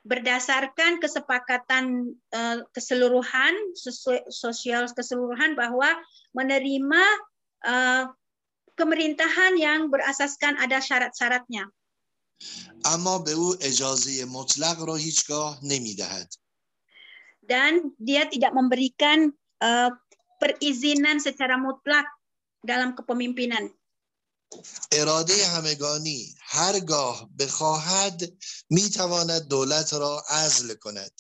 Berdasarkan 0.08 1.04
kesepakatan 1.04 2.16
uh, 2.32 2.64
keseluruhan 2.72 3.52
sosial 4.32 4.88
keseluruhan 4.88 5.52
bahwa 5.52 6.00
menerima 6.32 7.04
uh, 7.68 8.08
pemerintahan 8.72 9.58
yang 9.60 9.92
berasaskan 9.92 10.56
ada 10.56 10.80
syarat-syaratnya. 10.80 11.68
اما 12.84 13.18
به 13.18 13.32
او 13.32 13.54
اجازه 13.60 14.24
مطلق 14.24 14.82
را 14.88 14.96
هیچگاه 14.96 15.60
نمی‌دهد 15.62 16.28
dan 17.48 17.96
dia 17.98 18.28
tidak 18.28 18.52
memberikan 18.54 19.32
uh, 19.64 19.90
perizinan 20.38 21.18
secara 21.18 21.56
mutlak 21.56 22.06
dalam 22.63 22.95
kepemimpinan. 22.95 23.69
اراده 24.91 25.33
همگانی 25.57 26.35
هرگاه 26.41 27.29
بخواهد 27.39 28.21
میتواند 28.69 29.47
دولت 29.49 29.93
را 29.93 30.23
عزل 30.29 30.73
کند 30.75 31.11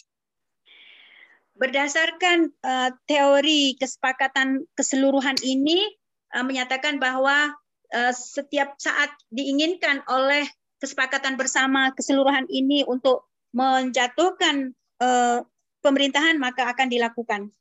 Berdasarkan 1.53 2.49
uh, 2.65 2.89
teori 3.05 3.77
kesepakatan 3.77 4.65
keseluruhan 4.73 5.37
ini 5.45 5.85
uh, 6.33 6.41
menyatakan 6.41 6.97
bahwa 6.97 7.53
uh, 7.93 8.13
setiap 8.13 8.73
saat 8.81 9.13
diinginkan 9.29 10.01
oleh 10.09 10.49
kesepakatan 10.81 11.37
bersama 11.37 11.93
keseluruhan 11.93 12.49
ini 12.49 12.81
untuk 12.89 13.29
menjatuhkan 13.53 14.73
uh, 14.97 15.45
pemerintahan 15.85 16.41
maka 16.41 16.73
akan 16.73 16.89
dilakukan. 16.89 17.53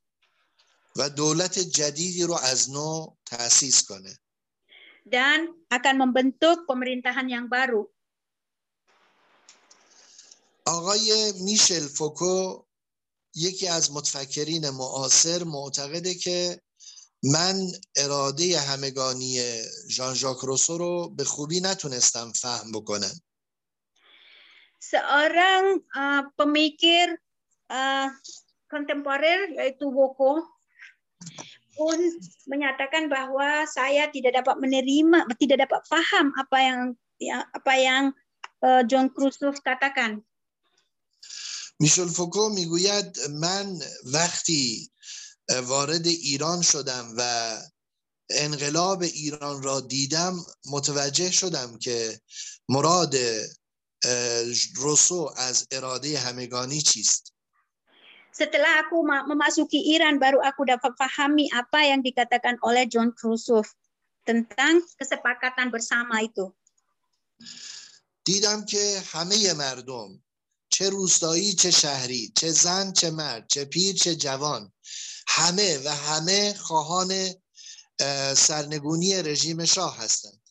و 0.97 1.09
دولت 1.09 1.59
جدیدی 1.59 2.23
رو 2.23 2.33
از 2.33 2.69
نو 2.71 3.07
تأسیس 3.25 3.83
کنه 3.83 4.13
dan 5.07 5.55
akan 5.71 5.95
membentuk 6.03 6.67
pemerintahan 6.67 7.27
yang 7.31 7.47
baru. 7.47 7.87
آقای 10.67 11.33
میشل 11.39 11.87
فوکو 11.87 12.63
یکی 13.35 13.67
از 13.67 13.91
متفکرین 13.91 14.69
معاصر 14.69 15.43
معتقده 15.43 16.13
که 16.15 16.61
من 17.23 17.55
اراده 17.95 18.59
همگانی 18.59 19.61
ژان 19.89 20.13
ژاک 20.13 20.37
روسو 20.37 20.77
رو 20.77 21.09
به 21.09 21.23
خوبی 21.23 21.59
نتونستم 21.59 22.31
فهم 22.31 22.71
بکنم 22.71 23.15
Seorang 24.77 25.83
uh, 25.99 26.21
pemikir 26.37 27.11
uh, 27.67 28.07
kontemporer 28.71 29.51
yaitu 29.59 29.91
Boko 29.91 30.56
pun 31.77 31.99
menyatakan 32.49 33.05
bahwa 33.05 33.63
saya 33.69 34.09
tidak 34.09 34.41
dapat 34.41 34.57
menerima, 34.57 35.29
tidak 35.37 35.69
dapat 35.69 35.81
paham 35.85 36.33
apa 36.33 36.57
yang 36.57 36.79
ya, 37.21 37.45
apa 37.53 37.73
yang 37.77 38.03
uh, 38.65 38.81
John 38.89 39.13
Krusov 39.13 39.61
katakan. 39.61 40.25
میشل 41.79 42.09
فوکو 42.09 42.49
می‌گوید 42.49 43.19
من 43.29 43.79
وقتی 44.13 44.91
وارد 45.49 46.07
ایران 46.07 46.61
شدم 46.61 47.13
و 47.17 47.21
انقلاب 48.29 49.01
ایران 49.01 49.63
را 49.63 49.81
دیدم 49.81 50.45
متوجه 50.65 51.31
شدم 51.31 51.77
که 51.77 52.21
مراد 52.69 53.15
روسو 54.75 55.33
از 55.37 55.67
اراده 55.71 56.19
همگانی 56.19 56.81
چیست 56.81 57.36
Setelah 58.36 58.88
aku 58.88 59.04
ma- 59.04 59.28
memasuki 59.28 59.92
Iran, 59.92 60.16
baru 60.16 60.40
aku 60.40 60.64
dapat 60.64 60.96
pahami 60.96 61.52
apa 61.52 61.84
yang 61.84 62.00
dikatakan 62.00 62.56
oleh 62.64 62.88
John 62.88 63.12
Krusov 63.12 63.68
tentang 64.24 64.80
kesepakatan 64.96 65.68
bersama 65.68 66.24
itu. 66.24 66.48
دیدم 68.24 68.64
که 68.64 69.02
همه 69.12 69.52
مردم 69.52 70.22
چه 70.68 70.90
روستایی 70.90 71.52
چه 71.54 71.70
شهری 71.70 72.32
چه 72.36 72.50
زن 72.50 72.92
چه 72.92 73.10
مرد 73.10 73.46
چه 73.48 73.64
پیر 73.64 73.94
چه 73.94 74.14
جوان 74.14 74.72
همه 75.28 75.78
و 75.84 75.88
همه 75.88 76.54
خواهان 76.54 77.12
اه، 78.00 78.34
سرنگونی 78.34 79.22
رژیم 79.22 79.64
شاه 79.64 79.98
هستند 79.98 80.42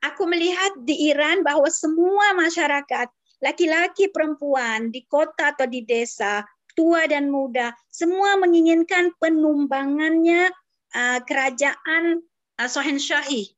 Aku 0.00 0.24
melihat 0.24 0.80
di 0.80 1.12
Iran 1.12 1.44
bahwa 1.44 1.68
semua 1.68 2.32
masyarakat, 2.32 3.08
laki-laki, 3.44 4.08
perempuan, 4.08 4.88
di 4.88 5.04
kota 5.04 5.52
atau 5.52 5.68
di 5.68 5.84
desa, 5.84 6.40
tua 6.78 7.06
dan 7.10 7.28
muda, 7.28 7.74
semua 7.90 8.38
menginginkan 8.38 9.12
penumbangannya 9.18 10.48
uh, 10.94 11.18
kerajaan 11.26 12.24
uh, 12.58 12.68
Shohenshahi 12.68 13.56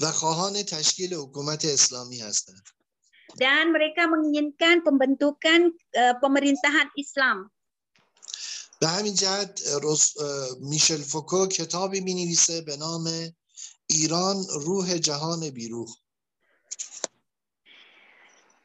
و 0.00 0.12
خواهان 0.12 0.62
تشکیل 0.62 1.14
حکومت 1.14 1.64
اسلامی 1.64 2.20
هستند 2.20 2.64
dan 3.38 3.70
mereka 3.70 4.10
menginginkan 4.10 4.82
pembentukan 4.82 5.70
uh, 5.94 6.14
pemerintahan 6.18 6.88
Islam. 6.96 7.50
به 8.80 8.88
همین 8.88 9.14
جهت 9.14 9.60
میشل 10.60 11.02
فوکو 11.02 11.46
کتابی 11.46 12.00
می 12.00 12.14
نویسه 12.14 12.60
به 12.60 12.76
نام 12.76 13.04
ایران 13.86 14.36
روح 14.64 14.98
جهان 14.98 15.50
بیروح 15.50 15.88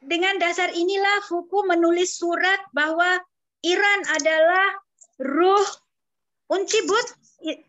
Dengan 0.06 0.38
dasar 0.38 0.70
inilah 0.70 1.26
Foucault 1.26 1.66
menulis 1.66 2.20
surat 2.20 2.60
bahwa 2.70 3.18
Iran 3.66 4.00
adalah 4.14 4.66
ruh 5.18 5.66
uncibut 6.52 7.06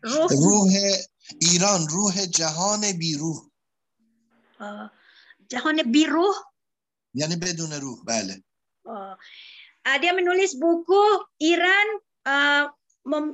ruh 0.04 0.30
روح 0.30 0.72
ایران 1.42 1.80
روح 1.88 2.14
جهان 2.38 2.82
بیروح 2.92 3.38
uh, 4.60 4.86
جهان 5.50 5.82
بیروح 5.92 6.36
یعنی 7.14 7.36
بدون 7.36 7.72
روح 7.72 7.98
بله 8.04 8.36
uh, 8.86 9.16
dia 9.98 10.12
menulis 10.14 10.54
buku 10.60 11.04
Iran 11.42 11.86
uh, 12.28 12.64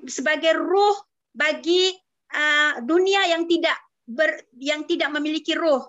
sebagai 0.06 0.54
ruh 0.54 0.96
bagi 1.34 1.92
uh, 2.30 2.78
dunia 2.86 3.26
yang 3.26 3.50
tidak 3.50 3.74
ber, 4.06 4.30
yang 4.54 4.86
tidak 4.86 5.10
memiliki 5.10 5.58
ruh. 5.58 5.82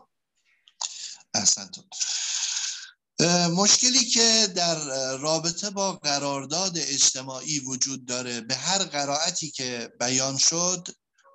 احسنتون 1.35 1.85
مشکلی 3.56 4.04
که 4.04 4.46
در 4.56 4.76
رابطه 5.16 5.70
با 5.70 5.92
قرارداد 5.92 6.72
اجتماعی 6.76 7.60
وجود 7.60 8.06
داره 8.06 8.40
به 8.40 8.54
هر 8.54 8.78
قرائتی 8.78 9.50
که 9.50 9.92
بیان 10.00 10.36
شد 10.36 10.88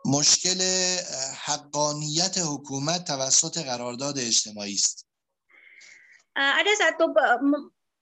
مشکل 0.05 0.61
حقانیت 1.45 2.37
حکومت 2.37 3.05
توسط 3.05 3.57
قرارداد 3.57 4.19
اجتماعی 4.19 4.73
است 4.73 5.05
ada 6.35 6.73
satu 6.75 7.15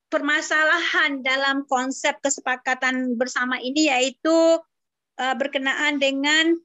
permasalahan 0.10 1.22
dalam 1.22 1.70
konsep 1.70 2.18
kesepakatan 2.18 3.14
bersama 3.14 3.62
ini 3.62 3.94
yaitu 3.94 4.58
berkenaan 5.18 6.02
dengan 6.02 6.58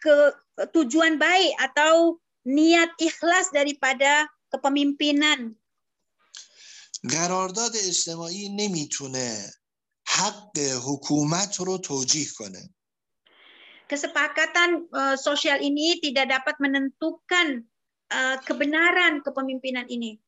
ke 0.00 0.16
tujuan 0.72 1.20
baik 1.20 1.52
atau 1.60 2.16
niat 2.48 2.96
ikhlas 2.96 3.52
daripada 3.52 4.24
kepemimpinan. 4.53 5.55
قرارداد 7.09 7.71
اجتماعی 7.75 8.49
نمیتونه 8.49 9.53
حق 10.07 10.59
حکومت 10.59 11.55
رو 11.59 11.77
توجیه 11.77 12.27
کنه. 12.37 12.69
Kesepakatan 13.89 14.85
uh, 14.93 15.17
sosial 15.17 15.57
ini 15.65 15.97
tidak 15.97 16.29
dapat 16.29 16.61
menentukan 16.61 17.65
uh, 18.13 18.37
kebenaran 18.45 19.25
kepemimpinan 19.25 19.89
ini. 19.89 20.21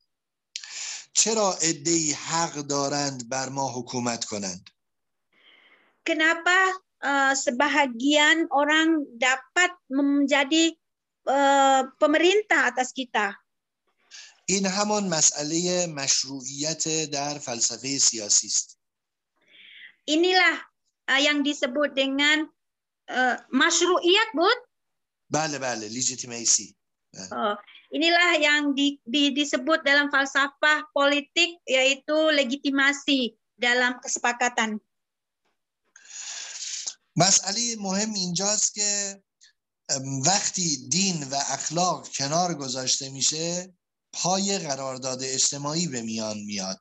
چرا 1.14 1.54
ادعی 1.62 2.14
حق 2.14 2.62
دارند 2.62 3.30
بر 3.30 3.50
ما 3.50 3.68
حکومت 3.68 4.26
کنند؟ 4.26 4.70
Kenapa 6.02 6.58
uh, 7.06 7.34
sebahagian 7.38 8.50
orang 8.50 9.06
dapat 9.22 9.70
menjadi 9.94 10.74
uh, 11.30 11.86
pemerintah 12.02 12.74
atas 12.74 12.90
kita? 12.90 13.38
این 14.47 14.67
همان 14.67 15.09
مسئله 15.09 15.87
مشروعیت 15.87 17.11
در 17.11 17.39
فلسفه 17.39 17.99
سیاسی 17.99 18.47
است. 18.47 18.79
Inilah 20.07 20.55
uh, 21.11 21.19
yang 21.19 21.43
disebut 21.43 21.99
dengan 21.99 22.47
uh, 23.11 23.37
masyru'iyat, 23.51 24.31
Bud? 24.39 24.59
بله 25.31 25.59
بله 25.59 25.91
legitimacy. 25.91 26.79
Oh, 27.35 27.59
inilah 27.91 28.39
yang 28.39 28.77
di, 28.77 29.03
di, 29.03 29.35
disebut 29.35 29.83
dalam 29.83 30.13
falsafah 30.13 30.87
politik 30.95 31.59
yaitu 31.67 32.15
legitimasi 32.31 33.35
dalam 33.59 33.99
kesepakatan. 33.99 34.79
مسئله 37.17 37.77
مهم 37.81 38.13
اینجاست 38.15 38.75
که 38.75 39.23
وقتی 40.27 40.89
دین 40.89 41.23
و 41.23 41.35
اخلاق 41.35 42.09
کنار 42.09 42.55
گذاشته 42.55 43.11
میشه 43.11 43.76
پای 44.16 44.58
قرارداد 44.58 45.20
اجتماعی 45.24 45.88
به 45.88 46.02
میان 46.02 46.38
میاد 46.38 46.80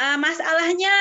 uh, 0.00 0.16
masalahnya 0.16 0.94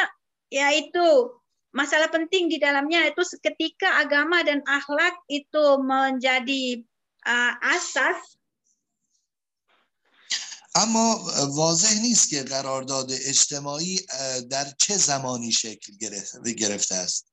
yaitu 0.51 1.31
masalah 1.71 2.09
penting 2.11 2.49
di 2.49 2.57
dalamnya 2.57 3.07
itu 3.07 3.21
ketika 3.39 4.01
agama 4.03 4.41
dan 4.43 4.59
akhlak 4.67 5.15
itu 5.31 5.79
menjadi 5.79 6.83
uh, 7.23 7.53
asas 7.63 8.19
اما 10.75 11.17
واضح 11.57 12.01
نیست 12.01 12.29
که 12.29 12.43
قرارداد 12.43 13.11
اجتماعی 13.11 13.99
در 14.51 14.65
چه 14.77 14.97
زمانی 14.97 15.51
شکل 15.51 15.93
گرفته 16.57 16.95
است 16.95 17.25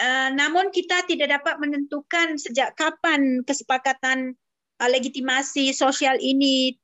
uh, 0.00 0.28
namun 0.32 0.72
kita 0.72 1.04
tidak 1.04 1.28
dapat 1.40 1.54
menentukan 1.60 2.40
sejak 2.40 2.72
kapan 2.72 3.44
kesepakatan 3.44 4.34
legitimasi 4.80 5.72
sosial 5.72 6.20
ini 6.20 6.76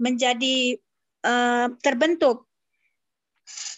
menjadi 0.00 0.76
terbentuk. 1.80 2.48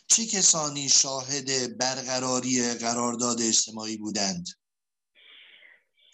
چه 0.06 0.26
کسانی 0.26 0.88
شاهد 0.88 1.78
برقراری 1.78 2.74
قرارداد 2.74 3.40
اجتماعی 3.40 3.96
بودند؟ 3.96 4.46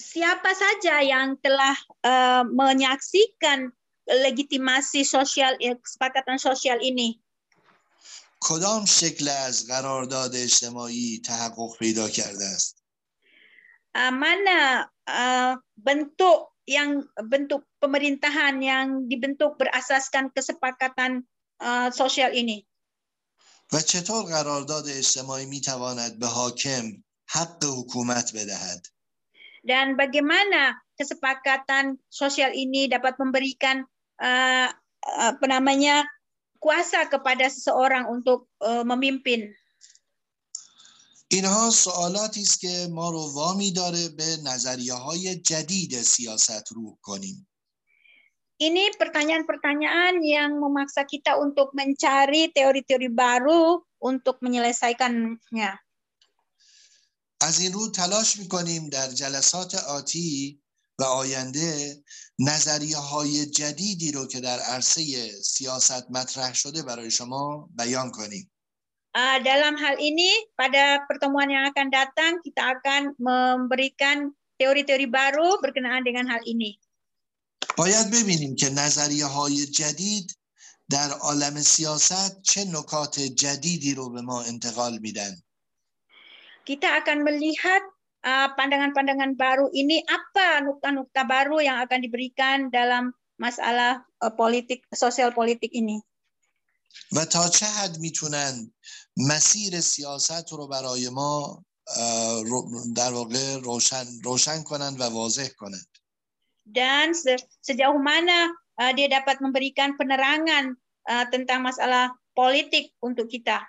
Siapa 0.00 0.50
saja 0.56 1.06
yang 1.06 1.38
telah 1.38 1.76
uh, 2.02 2.42
menyaksikan 2.42 3.70
legitimasi 4.10 5.06
sosial 5.06 5.54
kesepakatan 5.60 6.38
sosial 6.40 6.80
ini? 6.82 7.20
کدام 8.40 8.84
شکل 8.84 9.28
از 9.28 9.66
قرارداد 9.68 10.34
اجتماعی 10.34 11.20
تحقق 11.24 11.76
پیدا 11.78 12.08
کرده 12.08 12.44
است؟ 12.44 12.76
Uh, 13.90 14.14
mana 14.14 14.86
uh, 15.10 15.58
bentuk 15.76 16.53
yang 16.68 17.02
bentuk 17.26 17.66
pemerintahan 17.82 18.62
yang 18.62 19.10
dibentuk 19.10 19.58
berasaskan 19.58 20.30
kesepakatan 20.30 21.26
uh, 21.62 21.90
sosial 21.90 22.30
ini. 22.34 22.66
و 23.72 23.80
چطور 23.80 24.24
قرارداد 24.24 24.84
اجتماعی 24.88 25.46
می 25.46 25.60
تواند 25.60 26.18
به 26.18 26.26
حاکم 26.26 27.04
حق 27.26 27.64
حکومت 27.64 28.32
بدهد؟ 28.34 28.86
Dan 29.60 29.92
bagaimana 29.92 30.80
kesepakatan 30.96 32.00
sosial 32.08 32.50
ini 32.56 32.88
dapat 32.88 33.20
memberikan 33.20 33.84
uh, 34.16 34.68
apa 35.04 35.46
namanya 35.46 36.08
kuasa 36.58 37.08
kepada 37.12 37.44
seseorang 37.48 38.08
untuk 38.08 38.48
uh, 38.64 38.82
memimpin? 38.82 39.52
اینها 41.27 41.69
سوالاتی 41.69 42.41
است 42.41 42.59
که 42.59 42.87
ما 42.91 43.09
رو 43.09 43.33
وامی 43.33 43.71
داره 43.71 44.09
به 44.09 44.37
نظریه 44.43 44.93
های 44.93 45.35
جدید 45.35 46.01
سیاست 46.01 46.71
رو 46.71 46.97
کنیم 47.01 47.47
Ini 48.55 48.95
pertanyaan-pertanyaan 48.95 50.23
yang 50.23 50.55
memaksa 50.55 51.03
kita 51.03 51.35
untuk 51.35 51.75
mencari 51.75 52.55
teori-teori 52.55 53.11
baru 53.11 53.83
untuk 53.99 54.39
menyelesaikannya. 54.39 55.75
از 57.41 57.59
این 57.59 57.73
رو 57.73 57.91
تلاش 57.91 58.39
می‌کنیم 58.39 58.89
در 58.89 59.07
جلسات 59.07 59.75
آتی 59.75 60.61
و 60.99 61.03
آینده 61.03 62.03
نظریه 62.39 62.97
های 62.97 63.45
جدیدی 63.45 64.11
رو 64.11 64.27
که 64.27 64.39
در 64.39 64.59
عرصه 64.59 65.31
سیاست 65.43 66.11
مطرح 66.11 66.53
شده 66.53 66.81
برای 66.81 67.11
شما 67.11 67.69
بیان 67.75 68.11
کنیم. 68.11 68.51
Uh, 69.14 69.42
dalam 69.42 69.74
hal 69.74 69.98
ini 69.98 70.30
pada 70.54 71.02
pertemuan 71.10 71.50
yang 71.50 71.66
akan 71.66 71.90
datang 71.90 72.38
kita 72.46 72.78
akan 72.78 73.10
memberikan 73.18 74.30
teori-teori 74.54 75.10
baru 75.10 75.58
berkenaan 75.58 76.06
dengan 76.06 76.30
hal 76.30 76.42
ini. 76.46 76.78
باید 77.78 78.10
ببینیم 78.10 78.56
که 78.56 78.70
نظریه 78.70 79.26
های 79.26 79.66
جدید 79.66 80.36
در 80.90 81.10
عالم 81.10 81.60
سیاست 81.60 82.42
چه 82.42 82.64
نکات 82.64 83.20
جدیدی 83.20 83.94
رو 83.94 84.10
به 84.10 84.20
ما 84.20 84.42
انتقال 84.42 84.98
میدن. 84.98 85.42
Kita 86.66 87.02
akan 87.02 87.26
melihat 87.26 87.82
pandangan-pandangan 88.58 89.32
uh, 89.32 89.38
baru 89.38 89.66
ini 89.72 90.04
apa 90.06 90.60
nukta-nukta 90.60 91.24
baru 91.24 91.58
yang 91.64 91.80
akan 91.82 91.98
diberikan 92.04 92.68
dalam 92.68 93.10
masalah 93.40 94.04
uh, 94.20 94.32
politik 94.34 94.84
sosial 94.94 95.32
politik 95.32 95.72
ini. 95.72 95.98
و 97.12 97.24
تا 97.24 97.48
چه 97.48 97.66
حد 97.66 97.98
میتونن 97.98 98.72
مسیر 99.17 99.81
سیاست 99.81 100.51
رو 100.51 100.67
برای 100.67 101.09
ما 101.09 101.65
در 102.95 103.13
واقع 103.13 103.57
روشن, 103.57 104.05
روشن 104.23 104.63
کنند 104.63 105.01
و 105.01 105.03
واضح 105.03 105.47
کنند. 105.47 105.87
Dan 106.65 107.13
sejauh 107.61 108.01
mana 108.01 108.49
dia 108.97 109.05
dapat 109.05 109.37
memberikan 109.37 109.93
penerangan 109.93 110.73
tentang 111.29 111.61
masalah 111.61 112.09
politik 112.33 112.89
untuk 113.05 113.29
kita. 113.29 113.61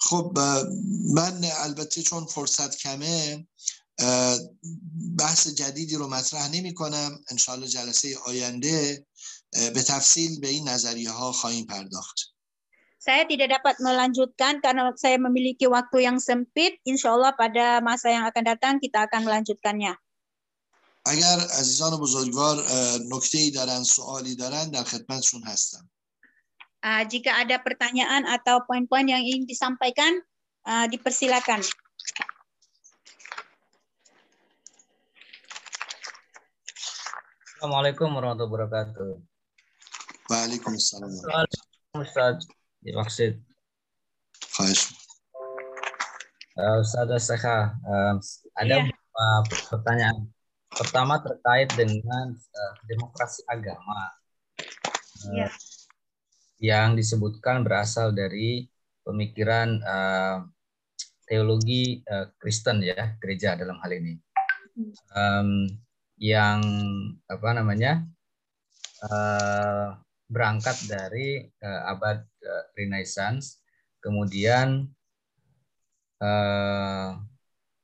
خب 0.00 0.34
من 1.14 1.44
البته 1.44 2.02
چون 2.02 2.26
فرصت 2.26 2.76
کمه 2.76 3.46
بحث 5.18 5.48
جدیدی 5.48 5.96
رو 5.96 6.08
مطرح 6.08 6.48
نمی 6.48 6.74
کنم. 6.74 7.24
انشاءالله 7.30 7.68
جلسه 7.68 8.18
آینده 8.26 9.06
به 9.52 9.82
تفصیل 9.82 10.40
به 10.40 10.48
این 10.48 10.68
نظریه 10.68 11.10
ها 11.10 11.32
خواهیم 11.32 11.66
پرداخت. 11.66 12.18
Saya 12.99 13.27
tidak 13.29 13.61
dapat 13.61 13.77
melanjutkan 13.83 14.63
karena 14.65 14.89
saya 14.97 15.21
memiliki 15.21 15.69
waktu 15.69 16.09
yang 16.09 16.17
sempit. 16.17 16.81
Insya 16.89 17.13
Allah 17.13 17.37
pada 17.37 17.77
masa 17.83 18.09
yang 18.09 18.25
akan 18.25 18.43
datang 18.43 18.81
kita 18.81 19.05
akan 19.05 19.23
melanjutkannya. 19.29 19.93
اگر 21.05 21.37
عزیزان 21.61 22.01
بزرگوار 22.01 22.57
نکته 23.13 23.37
ای 23.37 23.51
دارن 23.51 23.83
سوالی 23.83 24.35
دارن 24.35 24.73
در 24.73 24.83
خدمتشون 24.83 25.43
هستم 25.45 25.85
jika 27.05 27.45
ada 27.45 27.61
pertanyaan 27.61 28.25
atau 28.25 28.65
poin-poin 28.65 29.05
yang 29.05 29.21
ingin 29.21 29.45
disampaikan 29.45 30.17
dipersilakan 30.65 31.61
Assalamualaikum 37.55 38.09
warahmatullahi 38.13 38.65
wabarakatuh. 38.65 39.09
Waalaikumsalam. 40.29 41.09
Ustaz, 41.97 42.45
dimaksud. 42.84 43.36
Khaish. 44.56 44.92
Uh, 46.60 46.84
Ustaz 46.84 47.08
Sekha, 47.24 47.72
uh, 47.72 48.14
ada 48.58 48.74
yeah. 48.82 48.84
beberapa 48.84 49.26
pertanyaan. 49.72 50.18
Pertama 50.70 51.18
terkait 51.24 51.70
dengan 51.72 52.36
uh, 52.36 52.74
demokrasi 52.84 53.40
agama. 53.48 54.12
Uh, 55.24 55.32
yeah. 55.32 55.52
Yang 56.60 56.88
disebutkan 57.04 57.64
berasal 57.64 58.12
dari 58.12 58.68
pemikiran 59.00 59.80
uh, 59.80 60.44
teologi 61.24 62.04
uh, 62.04 62.28
Kristen 62.36 62.84
ya, 62.84 63.16
gereja 63.22 63.56
dalam 63.56 63.80
hal 63.80 63.96
ini. 63.96 64.20
Um, 65.16 65.68
yang 66.20 66.60
apa 67.24 67.48
namanya 67.56 68.04
uh, 69.08 69.96
berangkat 70.28 70.76
dari 70.84 71.48
uh, 71.64 71.90
abad 71.96 72.29
Renaissance, 72.76 73.60
kemudian 74.00 74.88
uh, 76.20 77.10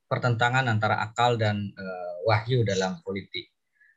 pertentangan 0.07 0.67
antara 0.71 1.03
akal 1.03 1.35
dan 1.37 1.73
uh, 1.75 2.15
wahyu 2.27 2.63
dalam 2.63 3.03
politik. 3.03 3.51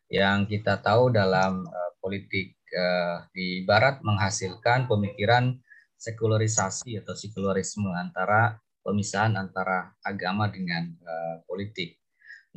Yang 0.09 0.57
kita 0.57 0.81
tahu 0.81 1.13
dalam 1.13 1.69
uh, 1.69 1.91
politik 2.01 2.57
uh, 2.73 3.29
di 3.29 3.61
Barat 3.63 4.01
menghasilkan 4.01 4.89
pemikiran 4.89 5.53
sekularisasi 5.99 6.97
atau 7.03 7.13
sekularisme 7.13 7.91
antara 7.93 8.57
pemisahan 8.81 9.37
antara 9.37 9.93
agama 10.01 10.49
dengan 10.49 10.89
uh, 11.03 11.45
politik. 11.45 11.99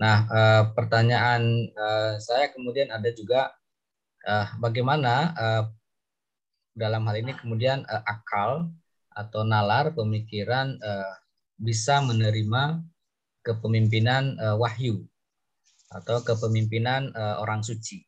Nah, 0.01 0.25
uh, 0.33 0.63
pertanyaan 0.73 1.69
saya 2.17 2.49
kemudian 2.49 2.89
ada 2.89 3.13
juga 3.13 3.53
bagaimana 4.57 5.37
dalam 6.73 7.05
hal 7.09 7.21
ini 7.21 7.33
kemudian 7.37 7.85
uh, 7.85 8.03
akal 8.05 8.73
atau 9.13 9.45
nalar 9.45 9.93
pemikiran 9.93 10.81
uh, 10.81 11.15
bisa 11.61 12.01
menerima 12.01 12.81
kepemimpinan 13.45 14.41
uh, 14.41 14.57
wahyu 14.57 15.05
atau 15.93 16.25
kepemimpinan 16.25 17.13
uh, 17.13 17.37
orang 17.45 17.61
suci. 17.61 18.01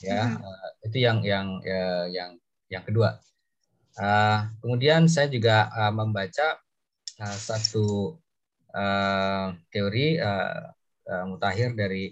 Ya, 0.00 0.32
hmm. 0.32 0.40
uh, 0.40 0.70
itu 0.88 0.98
yang 1.04 1.18
yang 1.24 1.46
uh, 1.60 2.06
yang 2.08 2.40
yang 2.72 2.84
kedua. 2.84 3.20
Uh, 3.94 4.50
kemudian 4.58 5.06
saya 5.06 5.30
juga 5.30 5.70
uh, 5.70 5.92
membaca 5.94 6.58
uh, 7.22 7.38
satu 7.38 8.18
uh, 8.74 9.54
teori 9.70 10.18
uh, 10.18 10.74
uh, 11.06 11.24
mutakhir 11.30 11.78
dari 11.78 12.10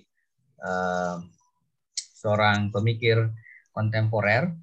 uh, 0.62 1.18
seorang 2.22 2.70
pemikir 2.70 3.34
kontemporer 3.74 4.54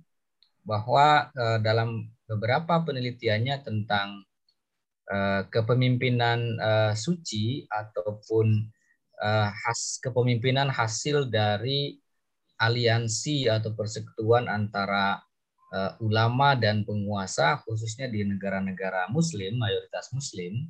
bahwa 0.70 1.34
uh, 1.34 1.57
dalam 1.57 2.05
beberapa 2.30 2.86
penelitiannya 2.86 3.65
tentang 3.65 4.22
uh, 5.09 5.41
kepemimpinan 5.49 6.61
uh, 6.61 6.93
suci 6.93 7.65
ataupun 7.65 8.70
uh, 9.17 9.49
khas 9.49 9.97
kepemimpinan 10.05 10.70
hasil 10.70 11.26
dari 11.26 11.97
aliansi 12.61 13.49
atau 13.49 13.74
persekutuan 13.74 14.45
antara 14.45 15.17
uh, 15.74 15.97
ulama 16.05 16.53
dan 16.53 16.86
penguasa 16.86 17.65
khususnya 17.65 18.05
di 18.05 18.22
negara-negara 18.22 19.09
muslim 19.09 19.57
mayoritas 19.57 20.13
muslim 20.13 20.70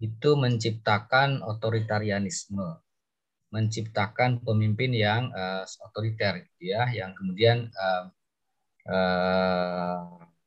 itu 0.00 0.30
menciptakan 0.32 1.44
otoritarianisme, 1.44 2.80
menciptakan 3.52 4.40
pemimpin 4.40 4.96
yang 4.96 5.28
uh, 5.36 5.68
otoriter, 5.84 6.40
gitu 6.40 6.72
ya, 6.72 6.88
yang 6.88 7.12
kemudian 7.12 7.68
uh, 7.76 8.08
uh, 8.90 9.98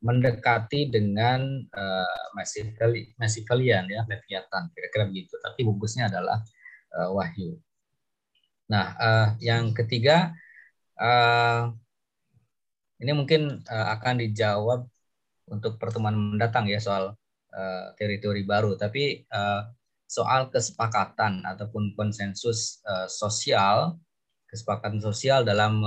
mendekati 0.03 0.91
dengan 0.91 1.63
uh, 1.71 2.27
Machiavellian 2.35 3.87
ya, 3.87 4.03
Leviathan, 4.03 4.69
kira-kira 4.75 5.07
begitu. 5.07 5.39
Tapi 5.39 5.63
bungkusnya 5.63 6.11
adalah 6.11 6.43
uh, 6.99 7.09
Wahyu. 7.15 7.55
Nah, 8.67 8.85
uh, 8.99 9.27
yang 9.39 9.71
ketiga, 9.71 10.35
uh, 10.99 11.71
ini 12.99 13.11
mungkin 13.15 13.63
uh, 13.63 13.87
akan 13.95 14.19
dijawab 14.27 14.83
untuk 15.47 15.79
pertemuan 15.79 16.15
mendatang 16.15 16.67
ya 16.67 16.83
soal 16.83 17.15
Eh, 17.53 17.87
teori-teori 18.01 18.49
baru, 18.49 18.73
tapi 18.73 19.29
uh, 19.29 19.61
soal 20.09 20.49
kesepakatan 20.49 21.45
ataupun 21.45 21.93
konsensus 21.93 22.81
uh, 22.81 23.05
sosial, 23.05 24.01
kesepakatan 24.49 24.97
sosial 24.97 25.45
dalam 25.45 25.77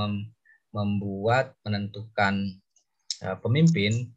membuat 0.74 1.54
menentukan 1.62 2.56
uh, 3.22 3.36
pemimpin, 3.40 4.10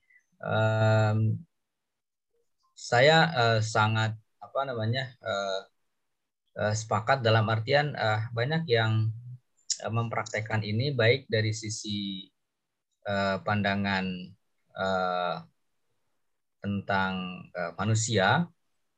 um, 0.44 1.40
saya 2.74 3.28
uh, 3.36 3.60
sangat 3.60 4.16
apa 4.40 4.60
namanya 4.64 5.12
uh, 5.20 5.62
uh, 6.64 6.74
sepakat 6.74 7.20
dalam 7.20 7.48
artian 7.52 7.92
uh, 7.96 8.28
banyak 8.32 8.64
yang 8.72 9.12
uh, 9.84 9.92
mempraktekkan 9.92 10.64
ini 10.64 10.96
baik 10.96 11.28
dari 11.28 11.52
sisi 11.52 12.28
uh, 13.08 13.40
pandangan 13.44 14.06
uh, 14.76 15.44
tentang 16.60 17.48
uh, 17.56 17.72
manusia, 17.80 18.48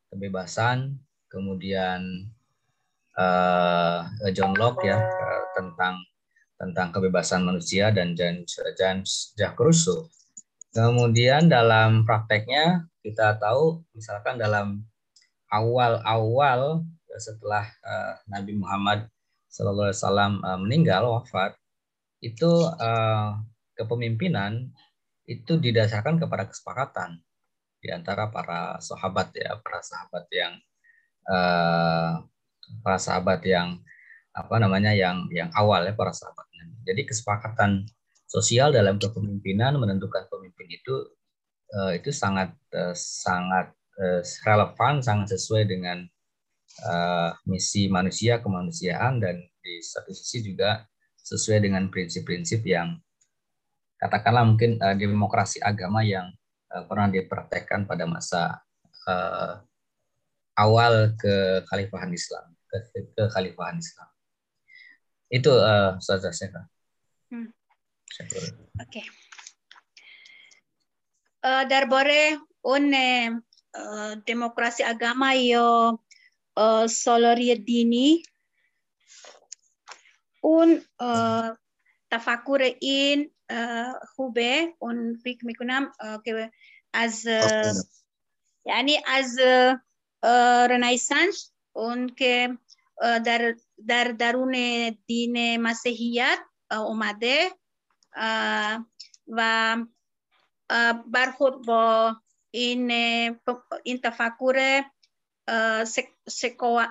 kebebasan, 0.09 0.97
kemudian 1.29 2.29
uh, 3.15 4.09
John 4.33 4.57
Locke 4.57 4.89
ya 4.89 4.97
uh, 4.97 5.43
tentang 5.55 6.01
tentang 6.61 6.93
kebebasan 6.93 7.41
manusia 7.41 7.89
dan 7.89 8.13
James, 8.13 8.53
James 8.77 9.33
Jacques 9.33 9.57
Rousseau. 9.57 10.05
Kemudian 10.69 11.49
dalam 11.49 12.05
prakteknya 12.05 12.85
kita 13.01 13.41
tahu 13.41 13.81
misalkan 13.97 14.37
dalam 14.37 14.85
awal-awal 15.49 16.85
setelah 17.17 17.65
uh, 17.81 18.13
Nabi 18.29 18.55
Muhammad 18.55 19.09
Wasallam 19.51 20.39
uh, 20.45 20.55
meninggal 20.61 21.09
wafat 21.09 21.57
itu 22.23 22.47
uh, 22.77 23.35
kepemimpinan 23.75 24.71
itu 25.27 25.57
didasarkan 25.59 26.21
kepada 26.21 26.47
kesepakatan 26.47 27.19
di 27.81 27.89
antara 27.89 28.29
para 28.29 28.77
sahabat 28.77 29.33
ya, 29.33 29.57
para 29.59 29.81
sahabat 29.81 30.29
yang 30.29 30.53
uh, 31.25 32.21
para 32.85 32.97
sahabat 33.01 33.41
yang 33.43 33.81
apa 34.31 34.55
namanya 34.61 34.95
yang 34.95 35.27
yang 35.33 35.51
awal 35.51 35.83
ya 35.83 35.91
para 35.91 36.15
sahabatnya. 36.61 36.85
Jadi 36.85 37.01
kesepakatan 37.09 37.71
sosial 38.29 38.69
dalam 38.71 39.01
kepemimpinan 39.01 39.75
menentukan 39.75 40.29
pemimpin 40.31 40.67
itu 40.71 40.95
uh, 41.75 41.91
itu 41.97 42.13
sangat 42.13 42.53
uh, 42.73 42.95
sangat 42.95 43.73
uh, 43.99 44.21
relevan, 44.45 45.03
sangat 45.03 45.35
sesuai 45.35 45.67
dengan 45.67 46.05
uh, 46.87 47.35
misi 47.49 47.91
manusia 47.91 48.39
kemanusiaan 48.39 49.19
dan 49.19 49.41
di 49.61 49.81
satu 49.81 50.13
sisi 50.15 50.53
juga 50.53 50.85
sesuai 51.21 51.61
dengan 51.61 51.85
prinsip-prinsip 51.91 52.65
yang 52.65 52.97
katakanlah 54.01 54.47
mungkin 54.47 54.81
uh, 54.81 54.97
demokrasi 54.97 55.61
agama 55.61 56.01
yang 56.01 56.33
uh, 56.73 56.83
pernah 56.87 57.11
dipraktekkan 57.11 57.85
pada 57.85 58.09
masa 58.09 58.57
uh, 59.05 59.61
awal 60.57 61.13
kekhalifahan 61.19 62.11
Islam, 62.11 62.45
ke, 62.67 62.77
kekhalifahan 63.15 63.77
Islam. 63.77 64.10
Itu 65.31 65.55
uh, 65.55 65.95
saja 66.03 66.29
Hmm. 67.31 67.47
Oke. 68.19 68.35
Eh, 68.35 68.51
okay. 68.83 69.05
Uh, 71.41 71.63
darbore 71.65 72.37
une 72.67 73.39
uh, 73.73 74.11
eh, 74.11 74.13
demokrasi 74.27 74.83
agama 74.83 75.31
yo 75.33 75.95
eh, 76.53 76.61
uh, 76.61 76.85
soloria 76.91 77.55
dini 77.55 78.19
un 80.43 80.83
uh, 80.99 81.55
tafakure 82.11 82.75
in 82.83 83.31
uh, 83.47 83.95
hube 84.19 84.75
un 84.83 85.15
fik 85.23 85.41
mikunam 85.47 85.89
uh, 86.03 86.19
ke 86.21 86.51
as 86.91 87.23
uh, 87.25 87.71
yani 88.67 88.99
as 89.07 89.39
uh, 89.39 89.79
uh, 90.21 90.67
renaissance 90.67 91.55
un 91.73 92.11
ke 92.11 92.51
uh, 93.01 93.19
dar 93.23 93.55
در 93.87 94.03
درون 94.03 94.55
دین 95.07 95.57
مسیحیت 95.61 96.39
اومده 96.71 97.51
و 99.27 99.77
برخورد 101.07 101.65
با 101.67 102.15
این 102.51 102.91
این 103.83 104.01
تفکر 104.03 104.83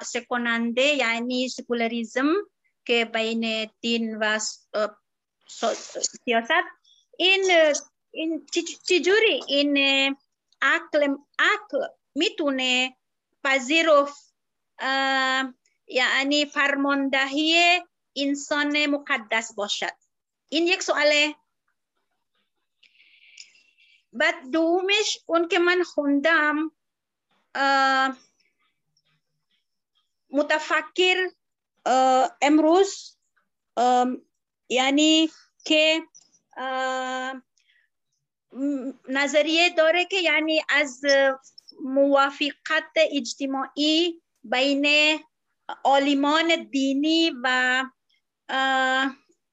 سکوننده 0.03 0.83
یعنی 0.83 1.49
سکولاریزم 1.49 2.33
که 2.85 3.05
بین 3.05 3.71
دین 3.81 4.17
و 4.21 4.39
سیاست 6.25 6.51
این 7.19 7.45
این 8.11 8.47
چجوری 8.89 9.41
این 9.49 9.77
عقل 10.63 11.17
عقل 11.39 11.87
می‌تونه 12.15 12.97
پذیرفت 13.45 14.35
یعنی 15.91 16.47
فرماندهی 16.47 17.81
انسان 18.17 18.87
مقدس 18.87 19.55
باشد. 19.55 19.93
این 20.49 20.67
یک 20.67 20.83
سواله. 20.83 21.35
بعد 24.13 24.51
دومش 24.51 25.19
اون 25.27 25.49
که 25.49 25.59
من 25.59 25.83
خوندم 25.83 26.73
متفکر 30.31 31.17
امروز 32.43 33.17
یعنی 34.69 35.31
که 35.65 36.03
نظریه 39.09 39.69
داره 39.69 40.05
که 40.05 40.17
یعنی 40.17 40.63
از 40.69 41.03
موافقت 41.85 42.93
اجتماعی 42.97 44.23
بین 44.45 44.87
عالمان 45.85 46.65
دینی 46.71 47.33
و 47.43 47.85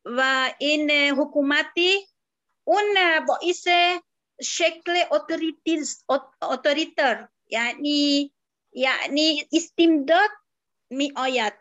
و 0.05 0.51
این 0.59 0.91
حکومتی 0.91 2.07
اون 2.63 2.85
باعث 3.27 3.67
شکل 4.41 5.03
اتوریتر 6.41 7.27
یعنی 7.47 8.33
یعنی 8.73 9.47
استمداد 9.51 10.29
می 10.89 11.13
آید 11.15 11.53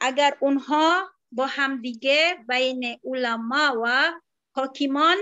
اگر 0.00 0.36
اونها 0.40 1.10
با 1.32 1.46
همدیگه 1.46 2.44
بین 2.48 3.00
علما 3.04 3.80
و 3.84 4.12
حاکمان 4.54 5.16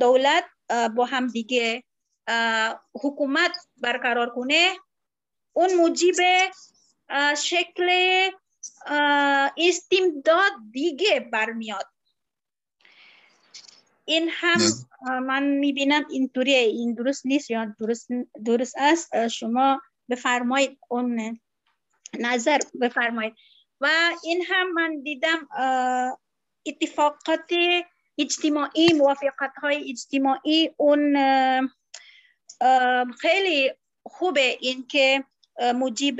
دولت 0.00 0.44
با 0.96 1.04
همدیگه 1.04 1.84
حکومت 2.94 3.52
برقرار 3.76 4.30
کنه 4.30 4.76
اون 5.52 5.74
موجب 5.74 6.14
شکل 7.36 7.90
استمداد 9.56 10.52
دیگه 10.72 11.20
برمیاد 11.20 11.86
این 14.04 14.30
هم 14.32 14.60
من 15.22 15.42
می‌بینم 15.42 16.06
اینطوریه 16.10 16.58
این 16.58 16.94
درست 16.94 17.26
نیست 17.26 17.50
یا 17.50 17.74
درست, 17.78 18.08
درست 18.44 18.74
است 18.78 19.28
شما 19.28 19.82
بفرمایید 20.10 20.78
اون 20.88 21.40
نظر 22.18 22.58
بفرمایید 22.80 23.34
و 23.80 23.88
این 24.24 24.44
هم 24.48 24.72
من 24.72 25.02
دیدم 25.02 25.48
اتفاقات 26.66 27.52
اجتماعی 28.18 28.92
موافقت 28.92 29.52
های 29.62 29.90
اجتماعی 29.90 30.70
اون 30.76 31.16
خیلی 33.20 33.72
خوبه 34.06 34.58
این 34.60 34.86
که 34.86 35.24
موجب 35.74 36.16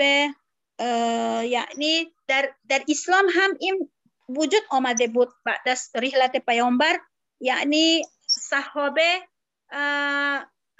یعنی 1.45 2.15
در, 2.29 2.55
در 2.69 2.85
اسلام 2.89 3.25
هم 3.35 3.51
این 3.61 3.91
وجود 4.29 4.63
آمده 4.71 5.07
بود 5.07 5.29
بعد 5.45 5.69
از 5.69 5.91
رحلت 5.95 6.37
پیامبر 6.37 7.01
یعنی 7.41 8.03
صحابه 8.27 9.29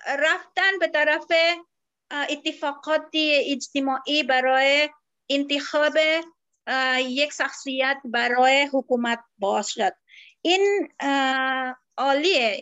رفتن 0.07 0.79
به 0.81 0.89
طرف 0.89 1.33
اتفاقات 2.11 3.11
اجتماعی 3.47 4.23
برای 4.23 4.89
انتخاب 5.31 5.93
یک 6.99 7.33
شخصیت 7.33 7.97
برای 8.05 8.69
حکومت 8.73 9.21
باشد 9.39 9.93
این 10.43 10.89
عالیه 11.97 12.61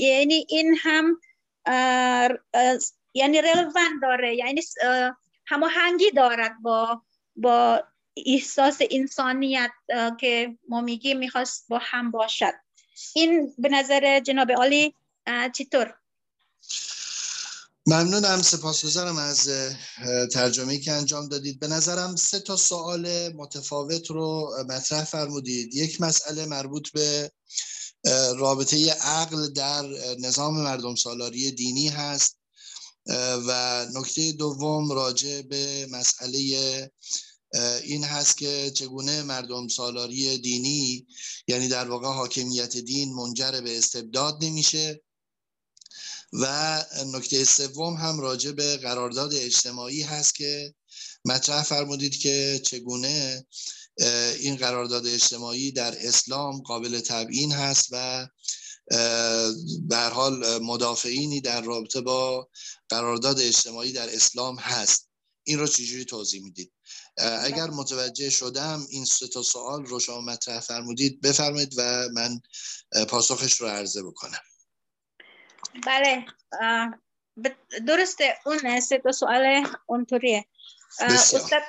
یعنی 0.00 0.46
این 0.48 0.76
هم 0.82 1.20
یعنی 3.14 3.42
رلوان 3.42 4.00
داره 4.02 4.36
یعنی 4.36 4.62
هماهنگی 5.52 6.10
دارد 6.10 6.52
با 6.62 7.02
با 7.36 7.82
احساس 8.26 8.78
انسانیت 8.90 9.70
که 10.20 10.58
ما 10.68 10.80
میگیم 10.80 11.18
می‌خواست 11.18 11.64
با 11.68 11.80
هم 11.82 12.10
باشد. 12.10 12.52
این 13.14 13.54
به 13.58 13.68
نظر 13.68 14.20
جناب 14.20 14.52
عالی 14.52 14.94
چطور؟ 15.54 15.94
ممنونم 17.86 18.42
سپاسگزارم 18.42 19.16
از 19.16 19.48
ترجمه 20.32 20.78
که 20.78 20.92
انجام 20.92 21.28
دادید. 21.28 21.60
به 21.60 21.68
نظرم 21.68 22.16
سه 22.16 22.40
تا 22.40 22.56
سوال 22.56 23.32
متفاوت 23.32 24.10
رو 24.10 24.50
مطرح 24.68 25.04
فرمودید. 25.04 25.74
یک 25.74 26.00
مسئله 26.00 26.46
مربوط 26.46 26.90
به 26.90 27.32
رابطه 28.36 28.92
عقل 28.92 29.48
در 29.48 29.82
نظام 30.18 30.62
مردم 30.62 30.94
سالاری 30.94 31.50
دینی 31.50 31.88
هست. 31.88 32.41
و 33.46 33.86
نکته 33.94 34.32
دوم 34.32 34.92
راجع 34.92 35.42
به 35.42 35.86
مسئله 35.90 36.38
این 37.82 38.04
هست 38.04 38.38
که 38.38 38.70
چگونه 38.74 39.22
مردم 39.22 39.68
سالاری 39.68 40.38
دینی 40.38 41.06
یعنی 41.48 41.68
در 41.68 41.88
واقع 41.88 42.06
حاکمیت 42.06 42.76
دین 42.76 43.14
منجر 43.14 43.60
به 43.60 43.78
استبداد 43.78 44.44
نمیشه. 44.44 45.02
و 46.32 46.84
نکته 47.14 47.44
سوم 47.44 47.94
هم 47.94 48.20
راجع 48.20 48.50
به 48.50 48.76
قرارداد 48.76 49.34
اجتماعی 49.34 50.02
هست 50.02 50.34
که 50.34 50.74
مطرح 51.24 51.62
فرمودید 51.62 52.16
که 52.16 52.60
چگونه 52.64 53.46
این 54.38 54.56
قرارداد 54.56 55.06
اجتماعی 55.06 55.72
در 55.72 56.06
اسلام 56.06 56.62
قابل 56.62 57.00
تبیین 57.00 57.52
هست 57.52 57.88
و 57.90 58.28
به 59.88 59.96
حال 59.96 60.58
مدافعینی 60.58 61.40
در 61.40 61.60
رابطه 61.60 62.00
با 62.00 62.48
قرارداد 62.92 63.40
اجتماعی 63.40 63.92
در 63.92 64.14
اسلام 64.14 64.56
هست. 64.56 65.08
این 65.44 65.58
رو 65.58 65.66
چجوری 65.66 66.04
توضیح 66.04 66.42
می‌دید؟ 66.42 66.72
اگر 67.18 67.70
متوجه 67.70 68.30
شدم 68.30 68.86
این 68.90 69.04
سه 69.04 69.28
تا 69.28 69.42
سوال 69.42 69.86
رو 69.86 70.00
شما 70.00 70.20
مطرح 70.20 70.60
فرمودید 70.60 71.20
بفرمایید 71.20 71.74
و 71.76 72.08
من 72.08 72.40
پاسخش 73.08 73.60
رو 73.60 73.66
عرضه 73.66 74.02
بکنم. 74.02 74.40
بله. 75.86 76.26
درسته 77.86 78.38
اون 78.46 78.80
سه 78.80 78.98
تا 78.98 79.12
سوال 79.12 79.66
اونطوریه. 79.86 80.46
استاد 81.00 81.62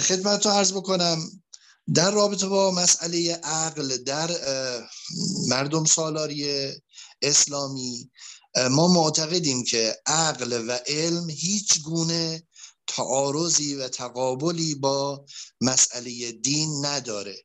خدمت 0.00 0.46
رو 0.46 0.52
عرض 0.52 0.72
بکنم. 0.72 1.42
در 1.94 2.10
رابطه 2.10 2.46
با 2.46 2.70
مسئله 2.70 3.40
عقل 3.44 3.96
در 3.96 4.30
مردم 5.48 5.84
سالاری 5.84 6.72
اسلامی. 7.22 8.10
ما 8.70 8.88
معتقدیم 8.88 9.64
که 9.64 9.96
عقل 10.06 10.68
و 10.68 10.78
علم 10.86 11.30
هیچ 11.30 11.80
گونه 11.82 12.42
تعارضی 12.86 13.74
و 13.74 13.88
تقابلی 13.88 14.74
با 14.74 15.24
مسئله 15.60 16.32
دین 16.32 16.86
نداره. 16.86 17.36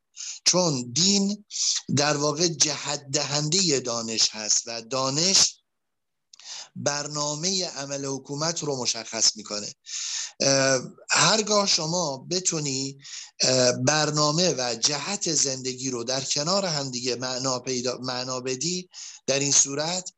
چون 0.45 0.91
دین 0.91 1.45
در 1.95 2.17
واقع 2.17 2.47
جهت 2.47 3.05
دهنده 3.11 3.80
دانش 3.80 4.30
هست 4.30 4.63
و 4.65 4.82
دانش 4.82 5.64
برنامه 6.76 7.65
عمل 7.65 8.05
حکومت 8.05 8.63
رو 8.63 8.82
مشخص 8.82 9.38
می‌کنه. 9.38 9.67
هرگاه 11.11 11.67
شما 11.67 12.28
بتونی 12.32 12.97
برنامه 13.88 14.55
و 14.57 14.76
جهت 14.76 15.34
زندگی 15.34 15.89
رو 15.89 16.03
در 16.03 16.21
کنار 16.21 16.65
همدیگه 16.65 17.15
معنا, 17.15 17.59
پیدا، 17.59 17.97
معنا 17.97 18.39
بدی 18.39 18.89
در 19.28 19.39
این 19.39 19.51
صورت 19.51 20.13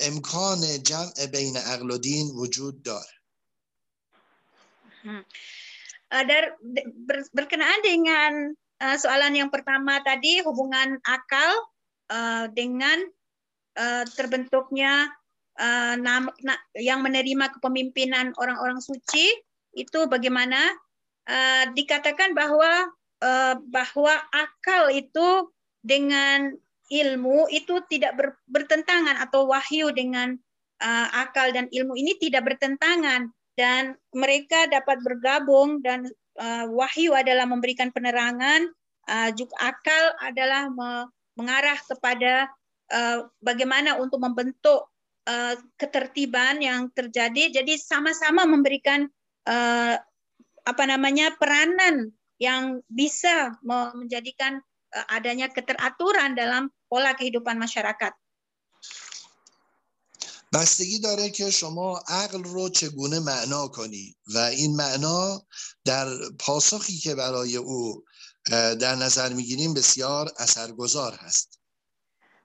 امکان 0.00 0.82
جمع 0.82 1.26
بین 1.26 1.56
عقل 1.56 1.90
و 1.90 1.98
دین 1.98 2.26
وجود 2.30 2.82
داره. 2.82 3.14
در 6.10 6.44
berkenaan 7.34 7.80
dengan 7.84 8.32
soalan 8.98 9.34
yang 9.36 9.50
pertama 9.52 10.00
tadi 10.00 10.40
hubungan 10.42 10.98
akal 11.04 11.50
dengan 12.56 13.04
terbentuknya 14.16 15.12
uh, 15.60 15.96
yang 16.76 17.00
menerima 17.00 17.52
kepemimpinan 17.58 18.32
orang-orang 18.36 18.80
suci 18.80 19.32
itu 19.76 20.08
bagaimana? 20.08 20.58
Uh, 21.26 21.74
dikatakan 21.74 22.38
bahwa 22.38 22.86
uh, 23.18 23.58
bahwa 23.66 24.14
akal 24.30 24.94
itu 24.94 25.50
dengan 25.82 26.54
ilmu 26.86 27.50
itu 27.50 27.82
tidak 27.90 28.14
ber, 28.14 28.28
bertentangan 28.46 29.18
atau 29.18 29.50
wahyu 29.50 29.90
dengan 29.90 30.38
akal 31.16 31.50
dan 31.56 31.66
ilmu 31.72 31.96
ini 31.96 32.14
tidak 32.20 32.46
bertentangan 32.46 33.32
dan 33.56 33.96
mereka 34.12 34.68
dapat 34.68 35.00
bergabung 35.00 35.80
dan 35.80 36.04
wahyu 36.68 37.16
adalah 37.16 37.48
memberikan 37.48 37.88
penerangan, 37.90 38.68
uh, 39.08 39.32
juga 39.32 39.56
akal 39.72 40.04
adalah 40.20 40.68
me 40.68 41.08
mengarah 41.36 41.80
kepada 41.84 42.48
bagaimana 43.40 43.96
untuk 43.96 44.20
membentuk 44.20 44.88
uh, 45.26 45.54
ketertiban 45.76 46.62
yang 46.62 46.88
terjadi. 46.94 47.60
Jadi 47.62 47.76
sama-sama 47.76 48.46
memberikan 48.46 49.10
uh, 49.50 49.94
apa 50.66 50.84
namanya 50.86 51.34
peranan 51.36 52.10
yang 52.38 52.80
bisa 52.86 53.54
menjadikan 53.62 54.62
uh, 54.94 55.06
adanya 55.12 55.50
keteraturan 55.50 56.38
dalam 56.38 56.70
pola 56.88 57.12
kehidupan 57.12 57.58
masyarakat. 57.58 58.14
بستگی 60.52 60.98
داره 60.98 61.30
که 61.30 61.50
شما 61.50 61.98
عقل 62.08 62.44
رو 62.44 62.68
چگونه 62.68 63.18
معنا 63.18 63.68
کنی 63.68 64.16
و 64.34 64.38
این 64.38 64.76
معنا 64.76 65.46
در 65.84 66.06
پاسخی 66.38 66.98
که 66.98 67.14
برای 67.14 67.56
او 67.56 68.04
در 68.80 68.94
نظر 68.94 69.32
می‌گیریم 69.32 69.74
بسیار 69.74 70.32
اثرگذار 70.38 71.12
هست 71.12 71.55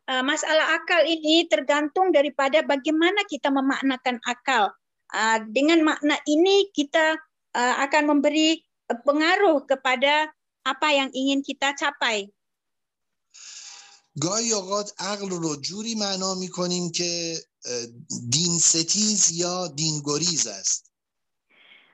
masalah 0.06 0.78
akal 0.78 1.02
ini 1.02 1.50
tergantung 1.50 2.14
daripada 2.14 2.62
bagaimana 2.62 3.26
kita 3.26 3.50
memaknakan 3.50 4.22
akal. 4.26 4.70
Dengan 5.50 5.82
makna 5.82 6.18
ini 6.26 6.70
kita 6.70 7.18
akan 7.54 8.16
memberi 8.16 8.62
pengaruh 8.86 9.66
kepada 9.66 10.30
apa 10.66 10.88
yang 10.94 11.10
ingin 11.14 11.42
kita 11.42 11.74
capai. 11.74 12.30
گاهی 14.16 14.52
اوقات 14.52 14.92
عقل 14.98 15.28
رو 15.28 15.56
جوری 15.56 15.94
معنا 15.94 16.34
میکنیم 16.34 16.90
که 16.90 17.36
دین 18.32 18.58
ستیز 18.58 19.32
یا 19.32 19.68
دین 19.68 20.00
گریز 20.00 20.46
است 20.46 20.82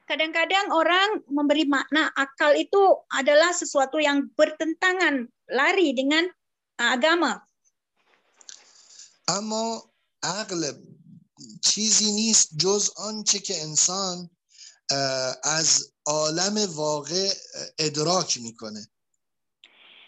kadang-kadang 0.06 0.70
orang 0.70 1.24
memberi 1.26 1.66
makna 1.66 2.14
akal 2.14 2.54
itu 2.54 2.78
adalah 3.10 3.50
sesuatu 3.50 3.98
yang 3.98 4.30
bertentangan 4.38 5.26
lari 5.50 5.96
dengan 5.98 6.28
agama 6.78 7.42
اما 9.27 9.93
عقل 10.23 10.71
چیزی 11.63 12.11
نیست 12.11 12.49
جز 12.57 12.91
آنچه 12.97 13.39
که 13.39 13.61
انسان 13.61 14.29
از 15.43 15.93
عالم 16.05 16.75
واقع 16.75 17.33
ادراک 17.79 18.37
می‌کنه 18.37 18.87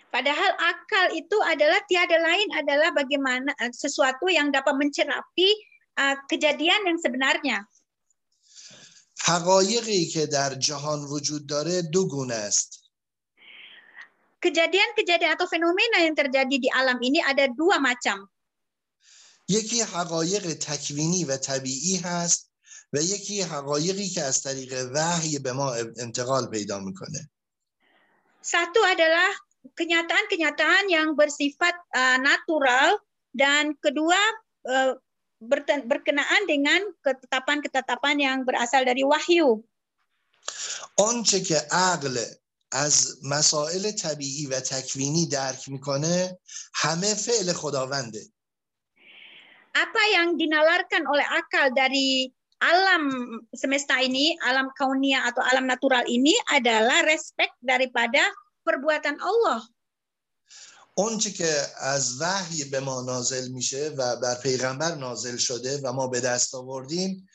Padahal 0.09 0.51
akal 0.57 1.13
itu 1.13 1.37
adalah 1.45 1.85
tiada 1.85 2.17
lain 2.17 2.49
adalah 2.57 2.89
bagaimana 2.97 3.53
sesuatu 3.69 4.25
yang 4.25 4.49
dapat 4.49 4.73
mencerapi 4.73 5.49
uh, 6.01 6.17
kejadian 6.25 6.81
yang 6.89 6.97
sebenarnya. 6.97 7.61
حقایقی 9.19 10.05
که 10.05 10.25
در 10.25 10.53
جهان 10.55 11.05
وجود 11.05 11.47
داره 11.47 11.81
دو 11.81 12.07
گونه 12.07 12.33
است. 12.33 12.81
Kejadian-kejadian 14.41 15.35
atau 15.35 15.45
fenomena 15.45 15.99
yang 15.99 16.15
terjadi 16.15 16.55
di 16.57 16.69
alam 16.71 16.97
ini 17.03 17.19
ada 17.21 17.45
dua 17.51 17.77
macam. 17.77 18.23
یکی 19.49 19.81
حقایق 19.81 20.53
تکوینی 20.53 21.25
و 21.25 21.37
طبیعی 21.37 21.97
هست 21.97 22.49
و 22.93 23.01
یکی 23.01 23.41
حقایقی 23.41 24.09
که 24.09 24.21
از 24.21 24.43
طریق 24.43 24.91
وحی 24.93 25.39
به 25.39 25.51
ما 25.53 25.73
انتقال 25.73 26.47
پیدا 26.47 26.79
می‌کنه. 26.79 27.29
Satu 28.39 28.81
adalah 28.85 29.29
kenyataan-kenyataan 29.75 30.87
yang 30.87 31.13
bersifat 31.13 31.75
uh, 31.91 32.17
natural 32.17 32.97
dan 33.35 33.75
kedua 33.77 34.17
uh, 34.65 34.93
berkenaan 35.85 36.43
dengan 36.47 36.81
ketetapan-ketetapan 37.03 38.15
yang 38.19 38.37
berasal 38.47 38.85
dari 38.85 39.03
wahyu. 39.03 39.65
آنچه 40.97 41.39
که 41.39 41.57
عقل 41.71 42.25
از 42.71 43.17
مسائل 43.23 43.91
طبیعی 43.91 44.45
و 44.45 44.59
تکوینی 44.59 45.25
درک 45.25 45.69
می‌کنه 45.69 46.39
همه 46.73 47.13
فعل 47.13 47.53
خداونده. 47.53 48.23
Apa 49.78 50.02
yang 50.14 50.38
dinalarkan 50.38 51.02
oleh 51.10 51.26
akal 51.34 51.74
dari 51.74 52.30
alam 52.62 53.10
semesta 53.50 53.98
ini, 53.98 54.38
alam 54.46 54.70
kaunia 54.78 55.26
atau 55.26 55.42
alam 55.42 55.66
natural 55.66 56.06
ini 56.06 56.32
adalah 56.54 57.02
respek 57.04 57.50
daripada 57.60 58.22
perbuatan 58.64 59.18
Allah. 59.20 59.62
اونچه 60.94 61.30
که 61.30 61.50
از 61.80 62.20
وحی 62.20 62.64
به 62.64 62.80
ما 62.80 63.02
نازل 63.02 63.48
میشه 63.50 63.94
و 63.98 64.16
بر 64.16 64.34
پیغمبر 64.34 64.94
نازل 64.94 65.36
شده 65.36 65.80
و 65.84 65.92
ما 65.92 66.06
به 66.06 66.20
دست 66.20 66.54
آوردیم 66.54 67.28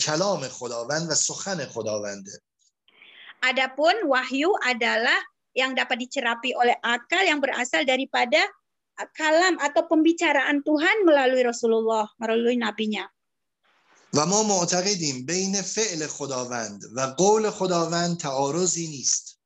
کلام 0.00 0.48
خداوند 0.48 1.10
و 1.10 1.14
سخن 1.14 1.66
خداونده 1.66 2.42
Adapun 3.42 4.06
wahyu 4.06 4.54
adalah 4.62 5.18
yang 5.50 5.74
dapat 5.74 5.98
dicerapi 5.98 6.54
oleh 6.54 6.78
akal 6.78 7.26
yang 7.26 7.42
berasal 7.42 7.82
daripada 7.82 8.38
kalam 9.16 9.58
atau 9.58 9.88
pembicaraan 9.90 10.62
Tuhan 10.62 11.08
melalui 11.08 11.42
Rasulullah, 11.42 12.06
melalui 12.20 12.56
nabinya. 12.56 13.08
و 14.14 14.26
ما 14.26 14.42
معتقدیم 14.42 15.26
بین 15.26 15.62
فعل 15.62 16.06
خداوند 16.06 16.80
و 16.96 17.00
قول 17.00 17.50
خداوند 17.50 18.18
تعارضی 18.20 18.86
نیست. 18.86 19.38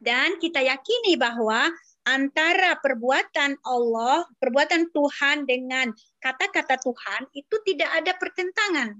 Dan 0.00 0.40
kita 0.40 0.64
yakini 0.64 1.14
bahwa 1.20 1.70
antara 2.08 2.74
perbuatan 2.80 3.60
Allah, 3.62 4.24
perbuatan 4.40 4.88
Tuhan 4.90 5.44
dengan 5.44 5.92
kata-kata 6.18 6.80
Tuhan 6.80 7.28
itu 7.36 7.56
tidak 7.62 7.90
ada 7.94 8.12
pertentangan. 8.18 8.98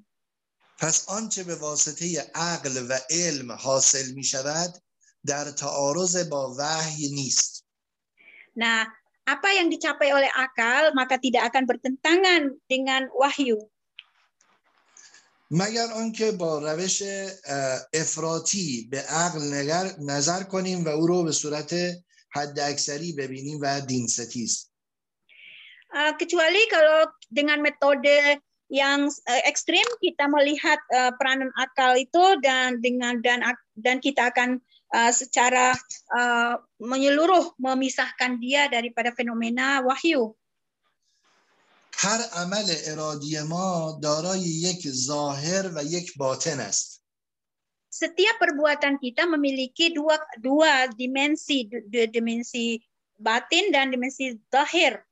پس 0.78 1.08
آنچه 1.08 1.44
به 1.44 1.54
واسطه 1.54 2.30
عقل 2.34 2.86
و 2.90 2.98
علم 3.10 3.52
حاصل 3.52 4.12
می 4.14 4.24
شود 4.24 4.72
در 5.26 5.50
تعارض 5.50 6.28
با 6.28 6.54
وحی 6.58 7.08
نیست. 7.12 7.64
Nah, 8.56 8.86
apa 9.28 9.48
yang 9.54 9.70
dicapai 9.70 10.10
oleh 10.10 10.30
akal 10.34 10.90
maka 10.96 11.20
tidak 11.20 11.52
akan 11.52 11.64
bertentangan 11.68 12.42
dengan 12.66 13.06
wahyu. 13.14 13.58
مگر 15.50 15.92
آنکه 15.92 16.32
با 16.32 16.58
روش 16.58 17.02
افراطی 17.94 18.88
به 18.90 19.00
عقل 19.00 19.40
نظر 19.98 20.42
کنیم 20.42 20.84
و 20.84 20.88
او 20.88 21.06
رو 21.06 21.24
به 21.24 21.32
صورت 21.32 21.74
حد 22.30 22.58
اکثری 22.58 23.12
ببینیم 23.12 23.58
و 23.62 23.80
دین 23.80 24.06
ستیز 24.06 24.70
uh, 25.90 26.14
kecuali 26.14 26.62
kalau 26.70 27.10
dengan 27.34 27.58
metode 27.58 28.38
yang 28.70 29.10
uh, 29.10 29.42
ekstrim 29.50 29.82
kita 29.98 30.30
melihat 30.30 30.78
uh, 30.94 31.10
peranan 31.18 31.50
akal 31.58 31.98
itu 31.98 32.38
dan 32.46 32.78
dengan 32.78 33.18
dan 33.18 33.42
dan 33.74 33.98
kita 33.98 34.30
akan 34.30 34.62
uh, 34.94 35.12
secara 35.14 35.74
uh, 36.14 36.54
menyeluruh 36.82 37.54
memisahkan 37.58 38.38
dia 38.42 38.66
daripada 38.70 39.14
fenomena 39.14 39.82
wahyu. 39.84 40.34
هر 42.00 42.20
عمل 42.32 42.68
ارادی 42.84 43.42
ما 43.42 43.98
دارای 44.02 44.40
یک 44.40 44.88
ظاهر 44.88 45.70
و 45.74 45.84
یک 45.84 46.16
باطن 46.16 46.60
است. 46.60 47.00
Setiap 47.90 48.38
perbuatan 48.40 48.96
kita 48.96 49.26
memiliki 49.26 49.92
dua 49.92 50.16
dua 50.40 50.88
dimensi, 50.88 51.68
dua 51.68 52.06
dimensi 52.08 52.80
batin 53.18 53.68
dan 53.74 53.92
dimensi 53.92 54.38
zahir. 54.48 55.04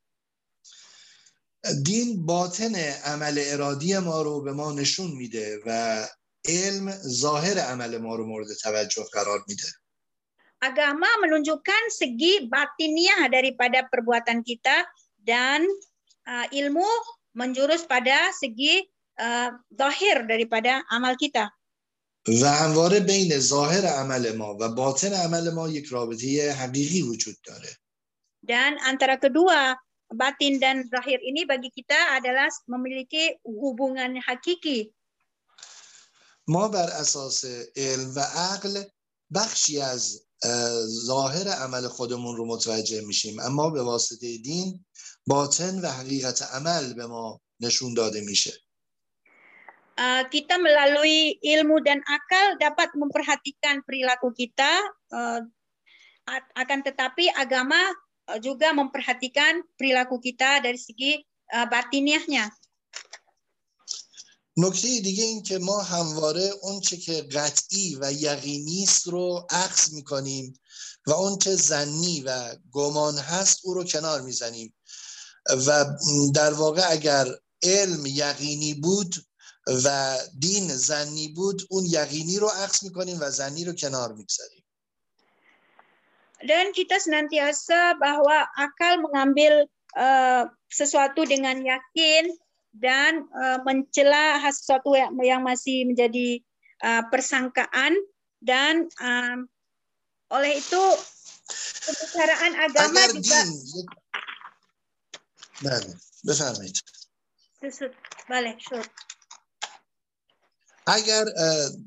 دین 1.85 2.25
باطن 2.25 2.75
عمل 3.05 3.35
ارادی 3.37 3.97
ما 3.97 4.21
رو 4.21 4.41
به 4.41 4.51
ما 4.51 4.71
نشون 4.71 5.11
میده 5.11 5.59
و 5.65 5.69
علم 6.47 6.91
ظاهر 7.07 7.59
عمل 7.59 7.97
ما 7.97 8.15
رو 8.15 8.25
مورد 8.25 8.47
توجه 8.63 9.03
قرار 9.13 9.45
میده. 9.47 9.69
Agama 10.59 11.07
menunjukkan 11.23 11.83
segi 11.87 12.51
batiniah 12.51 13.31
daripada 13.31 13.87
perbuatan 13.87 14.43
kita 14.43 14.83
dan 15.15 15.63
uh, 16.27 16.45
ilmu 16.51 16.83
menjurus 17.31 17.87
pada 17.87 18.27
segi 18.35 18.83
uh, 19.23 19.55
zahir 19.71 20.27
daripada 20.27 20.83
amal 20.91 21.15
kita. 21.15 21.47
و 22.27 22.45
همواره 22.45 22.99
بین 22.99 23.39
ظاهر 23.39 23.85
عمل 23.85 24.35
ما 24.35 24.55
و 24.59 24.75
باطن 24.75 25.13
عمل 25.13 25.53
ما 25.53 25.69
یک 25.69 25.85
رابطه 25.85 26.51
حقیقی 26.51 27.01
وجود 27.01 27.35
داره. 27.45 27.71
Dan 28.43 28.79
antara 28.83 29.19
kedua 29.19 29.75
batin 30.11 30.59
dan 30.59 30.83
zahir 30.87 31.19
ini 31.23 31.47
bagi 31.47 31.71
kita 31.71 32.19
adalah 32.19 32.47
memiliki 32.67 33.39
hubungan 33.43 34.19
hakiki. 34.23 34.91
ما 36.48 36.68
بر 36.68 36.90
اساس 36.90 37.44
علم 37.76 38.12
و 38.16 38.20
عقل 38.20 38.82
بخشی 39.34 39.80
از 39.80 40.20
ظاهر 41.06 41.48
عمل 41.48 41.88
خودمون 41.88 42.36
رو 42.36 42.46
متوجه 42.46 43.00
میشیم 43.00 43.40
اما 43.40 43.70
به 43.70 43.82
واسطه 43.82 44.38
دین 44.38 44.84
باطن 45.26 45.80
و 45.80 45.86
حقیقت 45.88 46.42
عمل 46.42 46.94
به 46.94 47.06
ما 47.06 47.40
نشون 47.60 47.94
داده 47.94 48.20
میشه 48.20 48.52
uh, 49.98 50.22
kita 50.30 50.58
melalui 50.58 51.38
ilmu 51.40 51.80
dan 51.80 52.02
akal 52.02 52.58
dapat 52.58 52.92
memperhatikan 52.98 53.80
perilaku 53.86 54.34
kita 54.34 54.82
uh, 55.14 55.40
akan 56.56 56.80
tetapi 56.82 57.30
agama 57.36 57.78
juga 58.40 58.72
memperhatikan 58.72 59.60
perilaku 59.78 60.18
kita 60.18 60.60
dari 60.64 60.80
segi 60.80 61.22
uh, 61.54 61.66
batiniahnya 61.68 62.50
نکته 64.56 65.00
دیگه 65.00 65.24
این 65.24 65.42
که 65.42 65.58
ما 65.58 65.82
همواره 65.82 66.50
اون 66.62 66.80
چه 66.80 66.96
که 66.96 67.22
قطعی 67.22 67.98
و 68.00 68.12
یقینی 68.12 68.82
است 68.82 69.08
رو 69.08 69.46
عکس 69.50 69.92
می‌کنیم 69.92 70.60
و 71.06 71.12
اون 71.12 71.38
چه 71.38 71.54
زنی 71.54 72.20
و 72.20 72.56
گمان 72.72 73.18
هست 73.18 73.60
او 73.62 73.74
رو 73.74 73.84
کنار 73.84 74.20
می‌زنیم. 74.20 74.74
و 75.66 75.84
در 76.34 76.52
واقع 76.52 76.82
اگر 76.90 77.26
علم 77.62 78.06
یقینی 78.06 78.74
بود 78.74 79.14
و 79.84 80.18
دین 80.38 80.76
زنی 80.76 81.28
بود 81.28 81.62
اون 81.70 81.84
یقینی 81.84 82.38
رو 82.38 82.48
عکس 82.48 82.82
می‌کنیم 82.82 83.18
و 83.20 83.30
زنی 83.30 83.64
رو 83.64 83.72
کنار 83.72 84.12
می‌گذاریم. 84.12 84.64
Dan 86.44 86.76
kita 86.76 87.00
senantiasa 87.00 87.96
bahwa 87.96 88.44
akal 88.60 89.00
mengambil 89.00 89.64
uh, 89.96 90.44
sesuatu 90.68 91.24
dengan 91.24 91.56
yakin 91.56 92.36
dan 92.74 93.30
uh, 93.30 93.62
mencela 93.62 94.42
sesuatu 94.50 94.98
yang, 94.98 95.14
yang 95.22 95.42
masih 95.46 95.86
menjadi 95.86 96.42
uh, 96.82 97.06
persangkaan 97.08 97.94
dan 98.42 98.90
um, 98.98 99.46
oleh 100.34 100.58
itu 100.58 100.84
pembicaraan 101.86 102.52
agama 102.58 103.00
juga 103.14 103.40
بله 105.62 105.96
بفرمایید 106.24 106.76
شد 108.58 108.86
اگر 110.86 111.24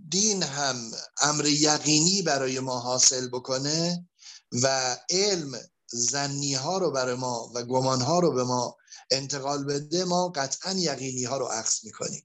دین 0.10 0.44
هم 0.44 0.92
امر 1.22 1.46
یقینی 1.46 2.22
برای 2.22 2.60
ما 2.60 2.80
حاصل 2.80 3.30
بکنه 3.30 4.08
و 4.64 4.96
علم 5.10 5.52
زنی 5.88 6.54
ها 6.54 6.78
رو 6.78 6.92
برای 6.92 7.16
ما 7.16 7.52
و 7.56 7.64
گمان 7.64 8.02
ها 8.02 8.20
رو 8.20 8.32
به 8.32 8.44
ما 8.44 8.78
انتقال 9.11 9.65
bede 9.65 10.05
ما 10.05 10.29
قطعا 10.29 10.73
یقینی 10.73 11.25
ها 11.25 11.37
رو 11.37 11.47
عکس 11.47 11.85
میکنیم 11.85 12.23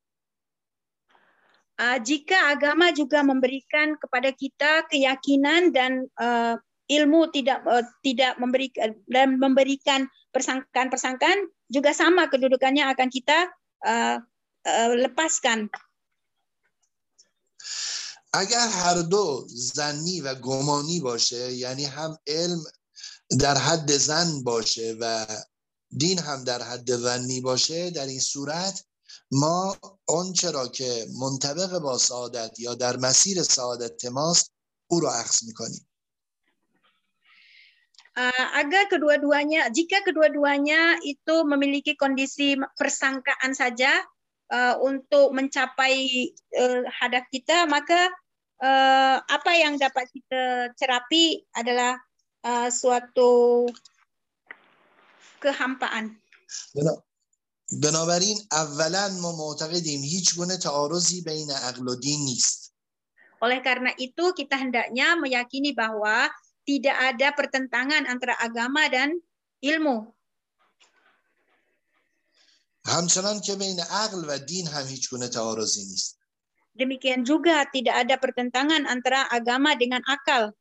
Uh, 1.78 2.02
jika 2.02 2.58
agama 2.58 2.90
juga 2.90 3.22
memberikan 3.22 4.02
kepada 4.02 4.34
kita 4.34 4.90
keyakinan 4.90 5.70
dan 5.70 6.10
uh, 6.18 6.58
ilmu 6.90 7.30
tidak 7.30 7.62
uh, 7.70 7.86
tidak 8.02 8.34
memberikan 8.42 8.98
dan 9.06 9.38
memberikan 9.38 10.10
persangkaan-persangkaan 10.34 11.38
juga 11.70 11.94
sama 11.94 12.34
kedudukannya 12.34 12.82
akan 12.82 13.14
kita 13.14 13.54
uh, 13.86 14.18
uh, 14.66 14.92
lepaskan. 14.98 15.70
اگر 18.34 18.68
هر 18.68 19.02
دو 19.02 19.46
زنی 19.50 20.22
و 20.22 20.36
گمانی 20.36 21.00
باشه 21.00 21.54
یعنی 21.54 21.86
هم 21.86 22.18
علم 22.28 22.64
در 23.40 23.58
حد 23.58 23.92
زن 23.92 24.44
باشه 24.44 24.98
و 25.00 25.26
دین 25.98 26.20
هم 26.20 26.44
در 26.44 26.62
حد 26.62 26.92
زنی 26.92 27.42
باشه 27.42 27.90
در 27.90 28.06
این 28.06 28.20
صورت 28.20 28.86
ما 29.32 29.78
آنچه 30.08 30.52
را 30.52 30.68
که 30.68 31.08
منطبق 31.20 31.80
با 31.80 31.98
سعادت 31.98 32.60
یا 32.60 32.76
در 32.76 32.98
مسیر 32.98 33.44
سعادت 33.44 34.06
ماست 34.06 34.52
او 34.88 35.00
را 35.00 35.14
عکس 35.14 35.44
میکنیم 35.44 35.88
uh, 38.18 38.48
agar 38.58 38.90
kedua-duanya 38.90 39.70
jika 39.70 40.02
kedua-duanya 40.02 40.98
itu 41.06 41.46
memiliki 41.46 41.94
kondisi 41.94 42.58
persangkaan 42.74 43.54
saja 43.54 43.94
uh, 44.50 44.76
untuk 44.82 45.32
mencapai 45.32 46.34
uh, 46.58 46.82
hadap 46.90 47.30
kita 47.30 47.70
maka 47.70 48.10
uh, 48.66 49.22
apa 49.22 49.52
yang 49.54 49.78
dapat 49.78 50.10
kita 50.10 50.74
cerapi 50.74 51.46
adalah 51.54 52.02
uh, 52.42 52.70
suatu 52.74 53.66
kehampaan. 55.42 56.18
بنابراین 57.84 58.38
اولا 58.52 59.08
ما 59.08 59.32
معتقدیم 59.32 60.02
هیچ 60.02 60.36
گونه 60.36 60.58
تعارضی 60.58 61.22
بین 61.22 61.52
عقل 61.52 61.88
و 61.88 61.96
دین 61.96 62.20
نیست. 62.26 62.74
Oleh 63.38 63.62
karena 63.62 63.94
itu 64.02 64.34
kita 64.34 64.58
hendaknya 64.58 65.14
meyakini 65.14 65.76
bahwa 65.76 66.26
tidak 66.66 66.98
ada 66.98 67.28
pertentangan 67.38 68.10
antara 68.10 68.34
agama 68.40 68.90
dan 68.90 69.14
ilmu. 69.62 70.14
همچنان 72.88 73.40
که 73.42 73.56
بین 73.56 73.80
عقل 73.80 74.26
و 74.28 74.38
دین 74.40 74.68
هم 74.68 74.88
هیچ 74.88 75.10
گونه 75.10 75.28
تعارضی 75.28 75.86
نیست. 75.86 76.18
Demikian 76.78 77.26
juga 77.26 77.66
tidak 77.74 78.06
ada 78.06 78.16
pertentangan 78.22 78.86
antara 78.86 79.26
agama 79.34 79.74
dengan 79.74 80.02
akal. 80.06 80.54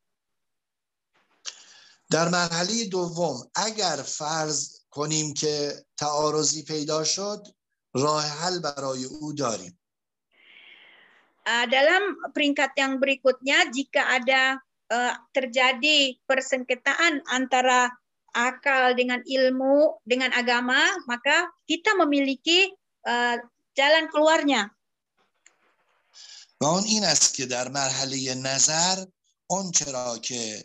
در 2.11 2.29
مرحله 2.29 2.85
دوم 2.85 3.51
اگر 3.55 3.97
فرض 4.07 4.81
کنیم 4.91 5.35
که 5.35 5.85
تعارضی 5.97 6.63
پیدا 6.63 7.05
شد 7.05 7.47
راه 7.95 8.25
حل 8.25 8.59
برای 8.59 9.05
او 9.05 9.33
داریم 9.33 9.79
dalam 11.47 12.03
peringkat 12.35 12.75
yang 12.75 12.99
berikutnya 12.99 13.71
jika 13.71 14.19
ada 14.19 14.59
uh, 14.91 15.15
terjadi 15.31 16.19
persengketaan 16.27 17.23
antara 17.31 17.87
akal 18.35 18.99
dengan 18.99 19.23
ilmu 19.23 20.03
dengan 20.03 20.35
agama 20.35 20.83
maka 21.07 21.47
kita 21.71 21.95
memiliki 21.95 22.75
uh, 23.07 23.39
jalan 23.79 24.11
keluarnya 24.11 24.75
و 26.61 26.65
اون 26.65 26.85
این 26.85 27.05
است 27.05 27.35
که 27.35 27.47
در 27.47 27.69
مرحله 27.69 28.35
نظر 28.35 29.05
اون 29.47 29.71
چرا 29.71 30.19
که 30.19 30.65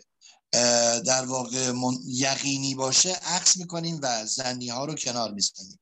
در 1.05 1.25
واقع 1.25 1.73
یقینی 2.07 2.75
باشه 2.75 3.09
عکس 3.09 3.57
می‌کنیم 3.57 3.99
و 4.03 4.25
زنی 4.25 4.67
ها 4.67 4.85
رو 4.85 4.95
کنار 4.95 5.31
می‌زنیم 5.31 5.79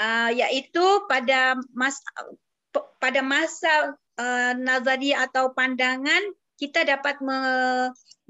uh, 0.00 0.30
yaitu 0.32 0.84
pada 1.10 1.56
mas 1.76 2.00
pada 2.72 3.20
masa 3.20 3.96
uh, 4.16 4.52
nazari 4.56 5.12
atau 5.12 5.52
pandangan 5.52 6.22
kita 6.56 6.84
dapat 6.84 7.20
me 7.24 7.38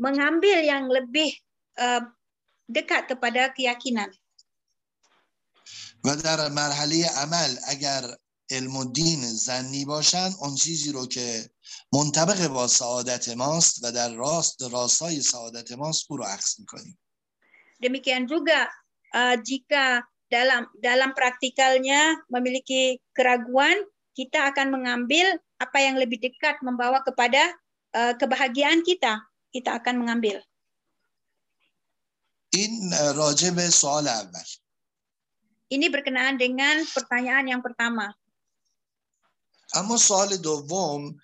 mengambil 0.00 0.58
yang 0.62 0.86
lebih 0.90 1.34
uh, 1.78 2.02
dekat 2.66 3.06
kepada 3.10 3.54
keyakinan. 3.54 4.10
و 6.04 6.16
در 6.16 6.48
مرحله 6.48 7.06
عمل 7.06 7.50
اگر 7.68 8.16
علم 8.50 8.76
و 8.76 8.84
دین 8.84 9.20
زنی 9.20 9.84
باشن 9.84 10.30
اون 10.40 10.54
چیزی 10.54 10.92
رو 10.92 11.06
که 11.06 11.50
منطبق 11.93 12.47
با 12.47 12.67
سعادت 12.67 13.30
ماست 13.30 13.84
و 13.84 13.91
در 13.91 14.09
راست 14.13 14.61
راستای 14.61 15.22
سعادت 15.22 15.72
ماست 15.72 16.05
او 16.09 16.17
رو 16.17 16.23
عکس 16.23 16.59
میکنیم 16.59 16.99
demikian 17.85 18.23
juga 18.26 18.72
uh, 19.13 19.35
jika 19.43 20.03
dalam 20.31 20.65
dalam 20.80 21.11
praktikalnya 21.13 22.17
memiliki 22.31 22.97
keraguan 23.13 23.76
kita 24.15 24.49
akan 24.49 24.72
mengambil 24.72 25.38
apa 25.59 25.77
yang 25.84 25.99
lebih 25.99 26.17
dekat 26.23 26.59
membawa 26.63 27.03
kepada 27.03 27.51
uh, 27.93 28.13
kebahagiaan 28.15 28.81
kita 28.81 29.22
kita 29.51 29.76
akan 29.80 30.03
mengambil 30.03 30.39
این 32.55 32.93
راجع 33.15 33.49
به 33.49 33.69
سوال 33.69 34.07
اول 34.07 34.47
ini 35.76 35.89
berkenaan 35.91 36.39
dengan 36.39 36.80
pertanyaan 36.95 37.45
yang 37.51 37.59
pertama 37.59 38.15
اما 39.74 39.97
سوال 39.97 40.36
دوم 40.36 41.16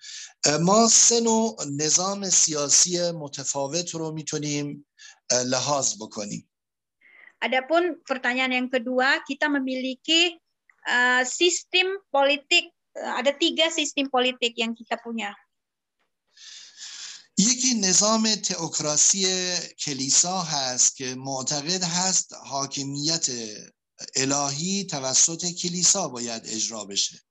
ما 0.61 0.87
سه 0.87 1.19
نوع 1.19 1.57
نظام 1.79 2.29
سیاسی 2.29 3.11
متفاوت 3.11 3.95
رو 3.95 4.11
می‌تونیم 4.11 4.85
لحاظ 5.45 5.95
بکنیم 6.01 6.49
Adapun 7.37 8.01
pertanyaan 8.01 8.49
yang 8.49 8.65
kedua, 8.65 9.21
kita 9.21 9.45
memiliki 9.45 10.41
uh, 10.89 11.21
sistem 11.21 12.01
politik, 12.09 12.73
ada 12.97 13.29
tiga 13.29 13.69
sistem 13.69 14.09
politik 14.09 14.57
yang 14.57 14.73
kita 14.73 14.97
punya. 15.05 15.37
یکی 17.37 17.73
نظام 17.73 18.35
تئوکراسی 18.35 19.25
کلیسا 19.79 20.41
هست 20.41 20.95
که 20.95 21.15
معتقد 21.15 21.83
هست 21.83 22.33
حاکمیت 22.33 23.27
الهی 24.15 24.83
توسط 24.83 25.45
کلیسا 25.45 26.07
باید 26.07 26.41
اجرا 26.45 26.85
بشه. 26.85 27.26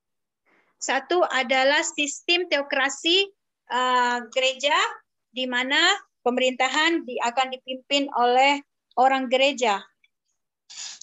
Satu 0.82 1.22
adalah 1.30 1.86
sistem 1.86 2.50
teokrasi 2.50 3.30
uh, 3.70 4.26
gereja 4.34 4.74
di 5.30 5.46
mana 5.46 5.78
pemerintahan 6.26 7.06
di, 7.06 7.22
akan 7.22 7.54
dipimpin 7.54 8.10
oleh 8.18 8.62
orang 8.98 9.30
gereja. 9.30 9.86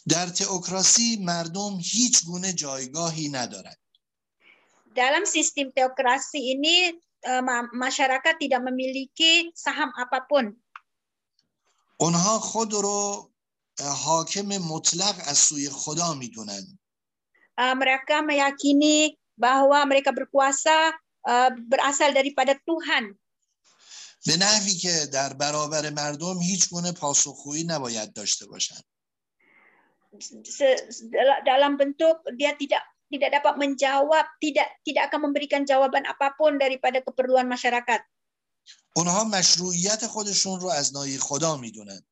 در 0.08 0.26
تئوکراسی 0.26 1.16
مردم 1.20 1.78
هیچ 1.92 2.24
گونه 2.24 2.52
جایگاهی 2.52 3.28
ندارد. 3.28 3.78
Dalam 4.96 5.22
sistem 5.28 5.70
teokrasi 5.70 6.58
ini 6.58 6.96
uh, 7.28 7.42
masyarakat 7.76 8.34
tidak 8.40 8.60
memiliki 8.64 9.52
saham 9.54 9.92
apapun. 9.94 10.56
اونها 12.00 12.38
خود 12.38 12.72
رو 12.72 13.30
حاکم 13.80 14.48
مطلق 14.58 15.14
از 15.26 15.38
سوی 15.38 15.68
خدا 15.68 16.14
میدونند. 16.14 16.78
Uh, 17.58 17.74
mereka 17.74 18.22
meyakini 18.22 19.18
bahwa 19.38 19.78
mereka 19.86 20.10
berkuasa 20.10 20.92
uh, 21.24 21.50
berasal 21.70 22.10
daripada 22.10 22.58
Tuhan. 22.66 23.14
به 24.26 24.36
نحوی 24.36 24.74
که 24.74 25.06
در 25.12 25.32
برابر 25.32 25.90
مردم 25.90 26.38
هیچ 26.38 26.68
گونه 26.68 26.92
پاسخگویی 26.92 27.64
نباید 27.64 28.12
داشته 28.12 28.46
باشند. 28.46 28.84
dalam 31.46 31.76
bentuk 31.78 32.18
dia 32.34 32.56
tidak 32.58 32.82
tidak 33.08 33.30
dapat 33.40 33.54
menjawab, 33.56 34.26
tidak 34.42 34.68
tidak 34.84 35.02
akan 35.08 35.30
memberikan 35.30 35.62
jawaban 35.64 36.04
apapun 36.04 36.58
daripada 36.58 37.00
keperluan 37.00 37.46
masyarakat. 37.48 38.02
اونها 38.96 39.24
مشروعیت 39.24 40.06
خودشون 40.06 40.60
رو 40.60 40.68
از 40.68 40.94
نای 40.94 41.18
خدا 41.18 41.56
میدونن 41.56 42.02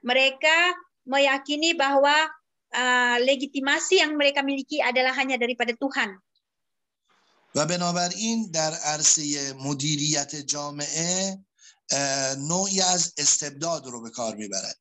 Mereka 0.00 0.74
meyakini 1.04 1.76
bahwa 1.76 2.32
uh, 2.74 3.16
legitimasi 3.22 4.02
yang 4.02 4.14
mereka 4.14 4.40
miliki 4.42 4.78
adalah 4.82 5.14
hanya 5.16 5.36
daripada 5.36 5.74
Tuhan. 5.76 6.18
و 7.54 7.66
بنابراین 7.66 8.50
در 8.54 8.74
عرصه 8.74 9.52
مدیریت 9.58 10.36
جامعه 10.36 11.38
اه، 11.90 12.34
نوعی 12.34 12.80
از 12.80 13.14
استبداد 13.18 13.86
رو 13.86 14.02
به 14.02 14.10
کار 14.10 14.34
میبرند 14.34 14.78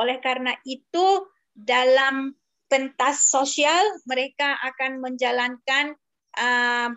Oleh 0.00 0.16
karena 0.24 0.56
itu, 0.64 1.28
dalam 1.52 2.32
pentas 2.72 3.20
sosial 3.28 3.84
mereka 4.08 4.56
akan 4.64 5.04
menjalankan 5.04 5.92
uh, 6.40 6.88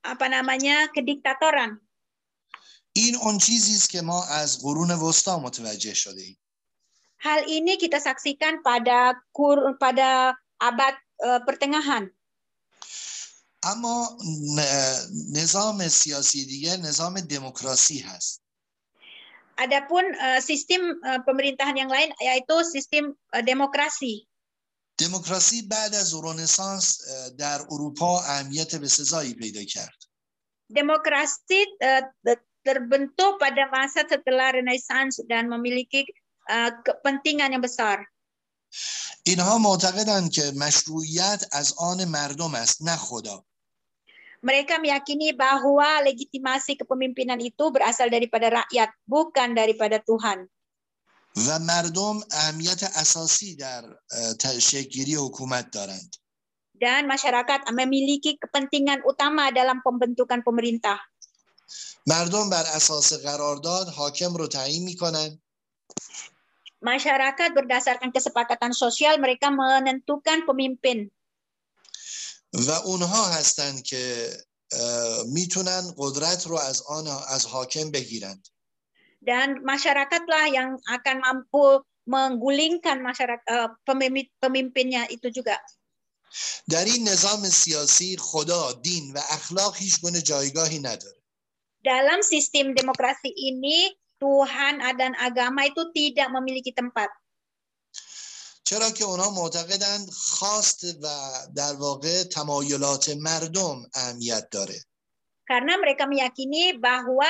apa 0.00 0.26
namanya 0.32 0.88
kediktatoran. 0.94 1.84
این 2.92 3.16
اون 3.16 3.38
چیزی 3.38 3.74
است 3.74 3.90
که 3.90 4.00
ما 4.00 4.24
از 4.24 4.62
قرون 4.62 4.90
وسطا 4.90 5.38
متوجه 5.38 5.94
شده 5.94 6.22
ایم 6.22 6.38
Hal 7.20 7.44
ini 7.44 7.76
kita 7.76 8.00
saksikan 8.00 8.64
pada 8.64 9.12
kur, 9.36 9.76
pada 9.76 10.32
abad 10.56 10.94
uh, 11.20 11.40
pertengahan. 11.44 12.08
اما 13.64 14.08
ن- 14.56 15.36
نظام 15.36 15.88
سیاسی 15.88 16.44
دیگه 16.44 16.76
نظام 16.76 17.20
دموکراسی 17.20 17.98
هست 18.00 18.40
Adapun 19.60 20.04
uh, 20.16 20.40
sistem 20.40 20.80
uh, 21.04 21.20
pemerintahan 21.28 21.76
yang 21.76 21.92
lain 21.92 22.08
yaitu 22.24 22.64
sistem 22.64 23.12
uh, 23.36 23.44
demokrasi. 23.44 24.24
دموکراسی 25.00 25.62
بعد 25.68 25.94
از 25.94 26.14
رنسانس 26.24 26.98
اه، 27.08 27.30
در 27.30 27.60
اروپا 27.70 28.20
اهمیت 28.20 28.74
به 28.76 28.88
سزایی 28.88 29.34
پیدا 29.34 29.64
کرد 29.64 29.98
Demokrasi 30.72 31.60
uh, 31.84 32.02
te- 32.24 32.46
terbentuk 32.64 33.36
pada 33.40 33.68
masa 33.68 34.08
setelah 34.08 34.56
Renaissance 34.56 35.20
dan 35.28 35.48
memiliki 35.52 36.04
uh, 36.08 36.14
kepentingan 36.85 37.53
yang 37.53 37.63
besar. 37.63 38.05
اینها 39.23 39.57
معتقدند 39.57 40.31
که 40.31 40.51
مشروعیت 40.55 41.45
از 41.51 41.73
آن 41.77 42.05
مردم 42.05 42.55
است 42.55 42.81
نه 42.81 42.95
خدا 42.95 43.45
Mereka 44.45 44.77
meyakini 44.77 45.33
bahwa 45.33 46.05
legitimasi 46.05 46.77
kepemimpinan 46.77 47.41
itu 47.41 47.73
berasal 47.73 48.13
daripada 48.13 48.61
rakyat, 48.61 48.93
bukan 49.09 49.57
daripada 49.57 49.97
Tuhan. 50.05 50.45
و 51.35 51.59
مردم 51.59 52.19
اهمیت 52.31 52.83
اساسی 52.83 53.55
در 53.55 53.83
شکلگیری 54.59 55.15
حکومت 55.15 55.71
دارند 55.71 56.15
Dan 56.75 57.07
masyarakat 57.07 57.71
memiliki 57.71 58.35
kepentingan 58.35 59.07
utama 59.07 59.47
dalam 59.51 59.79
pembentukan 59.79 60.43
pemerintah. 60.43 60.99
مردم 62.07 62.49
بر 62.49 62.63
اساس 62.75 63.13
قرارداد 63.13 63.87
حاکم 63.89 64.33
رو 64.33 64.47
تعیین 64.47 64.83
می‌کنن 64.83 65.41
Masyarakat 66.84 67.52
berdasarkan 67.52 68.08
kesepakatan 68.08 68.72
sosial 68.72 69.20
mereka 69.20 69.52
menentukan 69.52 70.48
pemimpin. 70.48 71.12
و 72.50 72.70
اونها 72.70 73.24
هستند 73.26 73.82
که 73.82 74.30
اه، 74.72 75.22
میتونن 75.32 75.94
قدرت 75.96 76.46
رو 76.46 76.56
از 76.58 76.82
آن 76.82 77.06
از 77.28 77.46
حاکم 77.46 77.90
بگیرند 77.90 78.48
dan 79.20 79.60
masyarakatlah 79.60 80.48
yang 80.48 80.80
akan 80.88 81.16
mampu 81.20 81.84
menggulingkan 82.08 83.04
masyarakat 83.04 83.44
eh, 83.46 83.68
pemimpin- 83.84 84.32
pemimpinnya 84.40 85.04
itu 85.12 85.28
juga. 85.30 85.60
در 86.70 86.84
این 86.84 87.08
نظام 87.08 87.42
سیاسی 87.48 88.16
خدا 88.16 88.72
دین 88.72 89.12
و 89.12 89.18
اخلاق 89.18 89.76
هیچ 89.76 90.00
گونه 90.00 90.20
جایگاهی 90.22 90.78
نداره 90.78 91.20
Dalam 91.80 92.20
sistem 92.22 92.76
demokrasi 92.76 93.32
ini 93.34 93.90
Tuhan 94.20 94.84
dan 95.00 95.16
agama 95.16 95.64
itu 95.64 95.88
tidak 95.94 96.28
memiliki 96.32 96.74
tempat 96.74 97.08
چرا 98.70 98.90
که 98.90 99.04
اونها 99.04 99.30
معتقدند 99.30 100.10
خواست 100.10 100.84
و 101.02 101.06
در 101.56 101.74
واقع 101.74 102.22
تمایلات 102.22 103.08
مردم 103.08 103.82
اهمیت 103.94 104.50
داره 104.50 104.78
karena 105.50 105.74
mereka 105.82 106.06
meyakini 106.06 106.78
bahwa 106.78 107.26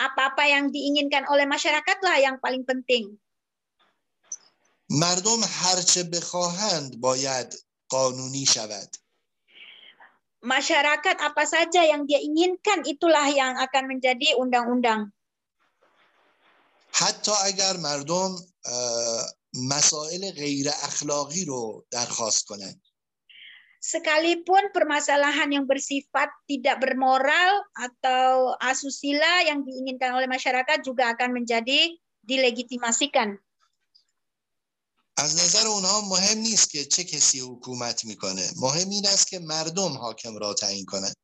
apa-apa 0.00 0.48
yang 0.48 0.72
diinginkan 0.72 1.28
oleh 1.28 1.44
masyarakatlah 1.44 2.16
yang 2.24 2.40
paling 2.40 2.64
penting. 2.64 3.20
مردم 4.90 5.40
هرچه 5.44 6.02
بخواهند 6.02 7.00
باید 7.00 7.54
قانونی 7.88 8.46
شود 8.46 8.90
Masyarakat 10.40 11.20
apa 11.20 11.44
saja 11.44 11.84
yang 11.84 12.08
dia 12.08 12.16
inginkan 12.16 12.80
itulah 12.88 13.28
yang 13.28 13.60
akan 13.60 13.92
menjadi 13.92 14.40
undang-undang. 14.40 15.12
حتی 16.95 17.31
اگر 17.43 17.77
مردم 17.77 18.35
مسائل 19.53 20.31
غیر 20.31 20.67
اخلاقی 20.69 21.45
رو 21.45 21.85
درخواست 21.91 22.45
کنند 22.45 22.81
Sekalipun 23.85 24.73
permasalahan 24.73 25.53
yang 25.53 25.69
bersifat 25.69 26.33
tidak 26.49 26.81
bermoral 26.81 27.61
atau 27.77 28.57
asusila 28.57 29.45
yang 29.45 29.61
diinginkan 29.61 30.09
oleh 30.09 30.25
masyarakat 30.25 30.81
juga 30.81 31.13
akan 31.13 31.37
menjadi 31.37 31.93
dilegitimasikan. 32.25 33.37
از 35.17 35.35
نظر 35.35 35.67
اونها 35.67 36.01
مهم 36.01 36.37
نیست 36.37 36.69
که 36.69 36.85
چه 36.85 37.03
کسی 37.03 37.39
حکومت 37.39 38.05
می‌کنه 38.05 38.51
مهم 38.55 38.89
این 38.89 39.07
است 39.07 39.27
که 39.27 39.39
مردم 39.39 39.97
حاکم 39.97 40.37
را 40.37 40.53
تعیین 40.53 40.85
کنند 40.85 41.15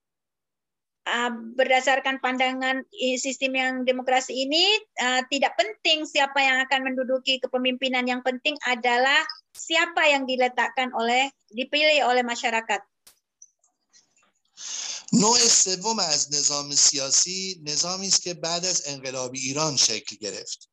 Uh, 1.06 1.30
berdasarkan 1.54 2.18
pandangan 2.18 2.82
i- 2.90 3.14
sistem 3.14 3.54
yang 3.54 3.74
demokrasi 3.86 4.42
ini 4.42 4.66
uh, 4.98 5.22
tidak 5.30 5.54
penting 5.54 6.02
siapa 6.02 6.34
yang 6.42 6.66
akan 6.66 6.82
menduduki 6.82 7.38
kepemimpinan 7.38 8.10
yang 8.10 8.26
penting 8.26 8.58
adalah 8.66 9.22
siapa 9.54 10.02
yang 10.10 10.26
diletakkan 10.26 10.90
oleh 10.98 11.30
dipilih 11.54 12.10
oleh 12.10 12.26
masyarakat. 12.26 12.82
نوع 15.14 15.38
سوم 15.38 15.98
از 15.98 16.34
نظام 16.34 16.70
سیاسی 16.74 17.62
نظامی 17.62 18.06
است 18.06 18.22
که 18.22 18.34
بعد 18.34 18.66
از 18.66 18.82
انقلاب 18.90 19.30
ایران 19.34 19.76
شکل 19.76 20.16
گرفت 20.18 20.66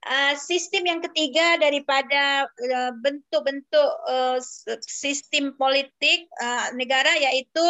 Uh, 0.00 0.32
sistem 0.32 0.84
yang 0.88 1.00
ketiga 1.04 1.60
daripada 1.60 2.48
uh, 2.48 2.92
bentuk-bentuk 3.04 3.90
uh, 4.08 4.40
s- 4.40 4.64
sistem 4.88 5.52
politik 5.60 6.24
uh, 6.40 6.72
negara 6.72 7.12
yaitu 7.20 7.64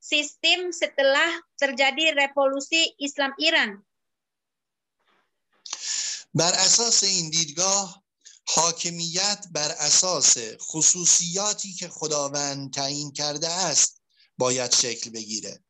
sistem 0.00 0.70
setelah 0.70 1.40
terjadi 1.58 2.14
revolusi 2.14 2.94
Islam 3.02 3.34
Iran. 3.42 3.82
بر 6.36 6.52
اساس 6.52 7.04
این 7.04 7.30
دیدگاه 7.30 8.02
حاکمیت 8.48 9.46
بر 9.54 9.72
اساس 9.80 10.38
خصوصیاتی 10.60 11.72
که 11.72 11.88
خداوند 11.88 12.72
تعیین 12.72 13.12
کرده 13.12 13.48
است 13.48 14.02
باید 14.38 14.72
شکل 14.74 15.10
بگیره 15.10 15.60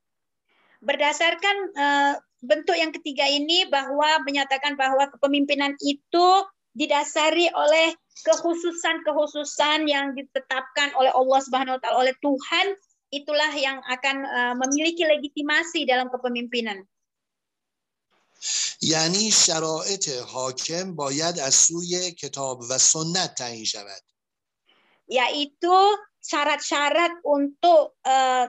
Berdasarkan 0.76 1.56
uh, 1.72 2.14
bentuk 2.44 2.76
yang 2.76 2.92
ketiga 2.92 3.24
ini 3.26 3.64
bahwa 3.66 4.22
menyatakan 4.22 4.76
bahwa 4.76 5.08
kepemimpinan 5.08 5.72
itu 5.80 6.28
didasari 6.76 7.48
oleh 7.56 7.96
kekhususan-kekhususan 8.22 9.88
yang 9.88 10.12
ditetapkan 10.12 10.92
oleh 11.00 11.10
Allah 11.10 11.40
Subhanahu 11.42 11.76
wa 11.76 11.80
taala 11.80 11.96
oleh 12.04 12.14
Tuhan 12.20 12.66
itulah 13.10 13.52
yang 13.54 13.78
akan 13.86 14.16
uh, 14.26 14.54
memiliki 14.58 15.06
legitimasi 15.06 15.86
dalam 15.86 16.10
kepemimpinan. 16.10 16.84
یعنی 18.82 19.30
شرایط 19.30 20.08
حاکم 20.08 20.94
باید 20.94 21.38
از 21.38 21.54
سوی 21.54 22.12
کتاب 22.12 22.60
و 22.70 22.78
سنت 22.78 23.34
تعیین 23.34 23.64
شود 23.64 24.02
yaitu 25.06 25.78
syarat-syarat 26.20 27.22
untuk 27.22 27.94
uh, 28.02 28.44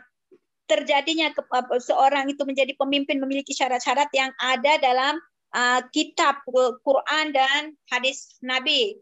terjadinya 0.66 1.32
ke, 1.32 1.42
apa, 1.54 1.78
seorang 1.78 2.28
itu 2.28 2.44
menjadi 2.44 2.74
pemimpin 2.74 3.22
memiliki 3.22 3.54
syarat-syarat 3.54 4.10
yang 4.12 4.34
ada 4.42 4.74
dalam 4.82 5.16
uh, 5.54 5.82
kitab 5.94 6.42
uh, 6.50 6.74
Quran 6.82 7.32
dan 7.32 7.78
hadis 7.88 8.36
Nabi. 8.42 8.98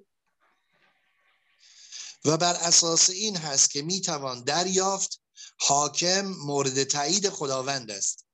و 2.25 2.37
بر 2.37 2.57
اساس 2.57 3.09
این 3.09 3.37
هست 3.37 3.71
که 3.71 3.81
میتوان 3.81 4.43
دریافت 4.43 5.18
حاکم 5.59 6.25
مورد 6.45 6.83
تایید 6.83 7.29
خداوند 7.29 7.91
است 7.91 8.25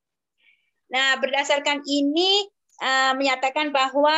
Nah, 0.91 1.15
berdasarkan 1.23 1.87
ini 1.87 2.51
uh, 2.83 3.15
menyatakan 3.15 3.71
bahwa 3.71 4.11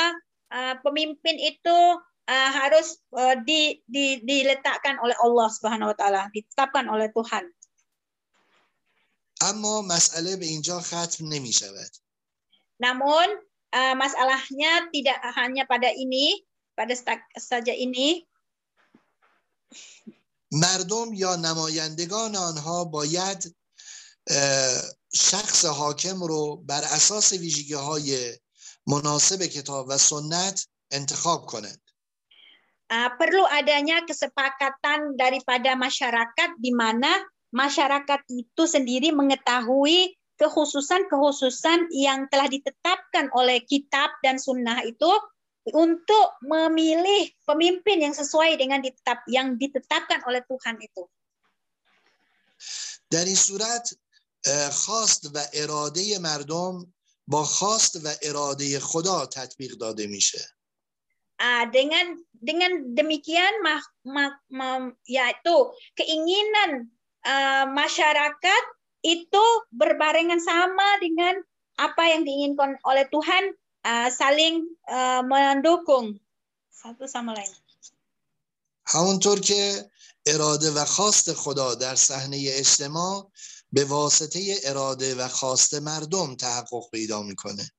uh, 0.50 0.74
pemimpin 0.82 1.38
itu 1.38 1.80
uh, 2.26 2.50
harus 2.50 2.98
uh, 3.14 3.38
di, 3.46 3.78
di, 3.86 4.26
diletakkan 4.26 4.98
oleh 4.98 5.14
Allah 5.22 5.48
Subhanahu 5.54 5.94
wa 5.94 5.98
taala, 5.98 6.34
ditetapkan 6.34 6.90
oleh 6.90 7.14
Tuhan. 7.14 7.46
اما 9.44 9.82
مسئله 9.82 10.36
به 10.36 10.46
اینجا 10.46 10.80
ختم 10.80 11.26
نمی 11.30 11.52
شود 11.52 11.92
Namun 12.82 13.28
uh, 13.76 13.96
masalahnya 13.96 14.90
tidak 14.90 15.20
hanya 15.38 15.64
pada 15.70 15.94
ini, 15.94 16.42
pada 16.74 16.96
sta- 16.98 17.30
saja 17.38 17.72
ini, 17.76 18.26
مردم 20.52 21.14
یا 21.14 21.36
نمایندگان 21.36 22.36
آنها 22.36 22.86
باید 22.86 23.56
شخص 25.14 25.66
حاکم 25.66 26.24
رو 26.24 26.56
بر 26.56 26.84
اساس 26.84 27.34
ویژگی 27.34 27.74
های 27.74 28.38
مناسب 28.88 29.44
کتاب 29.44 29.86
و 29.90 29.98
سنت 29.98 30.68
انتخاب 30.92 31.46
کنند. 31.46 31.80
Uh, 32.94 33.10
perlu 33.18 33.42
adanya 33.50 34.06
kesepakatan 34.06 35.18
daripada 35.18 35.74
masyarakat 35.74 36.50
di 36.62 36.70
mana 36.70 37.10
masyarakat 37.50 38.22
itu 38.30 38.64
sendiri 38.70 39.10
mengetahui 39.10 40.14
kekhususan-kekhususan 40.38 41.90
yang 41.90 42.30
telah 42.30 42.46
ditetapkan 42.46 43.34
oleh 43.34 43.66
kitab 43.66 44.14
dan 44.22 44.38
sunnah 44.38 44.86
itu 44.86 45.10
untuk 45.72 46.28
memilih 46.44 47.32
pemimpin 47.48 48.04
yang 48.04 48.16
sesuai 48.16 48.60
dengan 48.60 48.84
ditetap 48.84 49.24
yang 49.32 49.56
ditetapkan 49.56 50.20
oleh 50.28 50.44
Tuhan 50.44 50.78
itu. 50.80 51.04
در 53.12 53.26
این 53.26 53.36
صورت 53.36 53.94
خواست 54.72 55.36
و 55.36 55.38
اراده 55.54 56.20
مردم 56.20 56.94
با 57.28 57.44
خواست 57.44 57.96
و 58.06 58.08
اراده 58.22 58.80
خدا 58.80 59.26
تطبیق 59.26 59.72
داده 59.78 60.08
میشه. 60.08 60.56
dengan 61.72 62.16
dengan 62.32 62.96
demikian 62.96 63.54
mah, 63.64 63.84
mah, 64.08 64.32
mah, 64.48 64.96
yaitu 65.08 65.56
keinginan 66.00 66.88
uh, 67.28 67.66
masyarakat 67.68 68.64
itu 69.04 69.46
berbarengan 69.76 70.40
sama 70.40 70.88
dengan 71.04 71.36
apa 71.76 72.04
yang 72.08 72.24
diinginkan 72.24 72.80
oleh 72.88 73.04
Tuhan 73.12 73.44
uh, 73.85 74.09
saling 74.11 74.67
uh, 74.89 75.23
mendukung 75.27 76.19
satu 76.71 77.07
sama 77.07 77.35
lain. 77.35 77.53
همونطور 78.89 79.41
که 79.41 79.91
اراده 80.27 80.71
و 80.71 80.85
خواست 80.85 81.33
خدا 81.33 81.75
در 81.75 81.95
صحنه 81.95 82.39
اجتماع 82.49 83.31
به 83.73 83.85
واسطه 83.85 84.57
اراده 84.65 85.15
و 85.15 85.29
خواست 85.29 85.75
مردم 85.75 86.37
تحقق 86.37 86.91
پیدا 86.91 87.23
می‌کنه. 87.23 87.71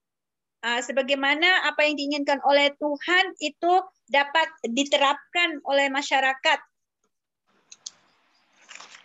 Uh, 0.59 0.83
sebagaimana 0.83 1.71
apa 1.71 1.87
yang 1.87 1.95
diinginkan 1.95 2.43
oleh 2.43 2.75
Tuhan 2.75 3.25
itu 3.39 3.73
dapat 4.11 4.47
diterapkan 4.67 5.63
oleh 5.65 5.87
masyarakat. 5.89 6.59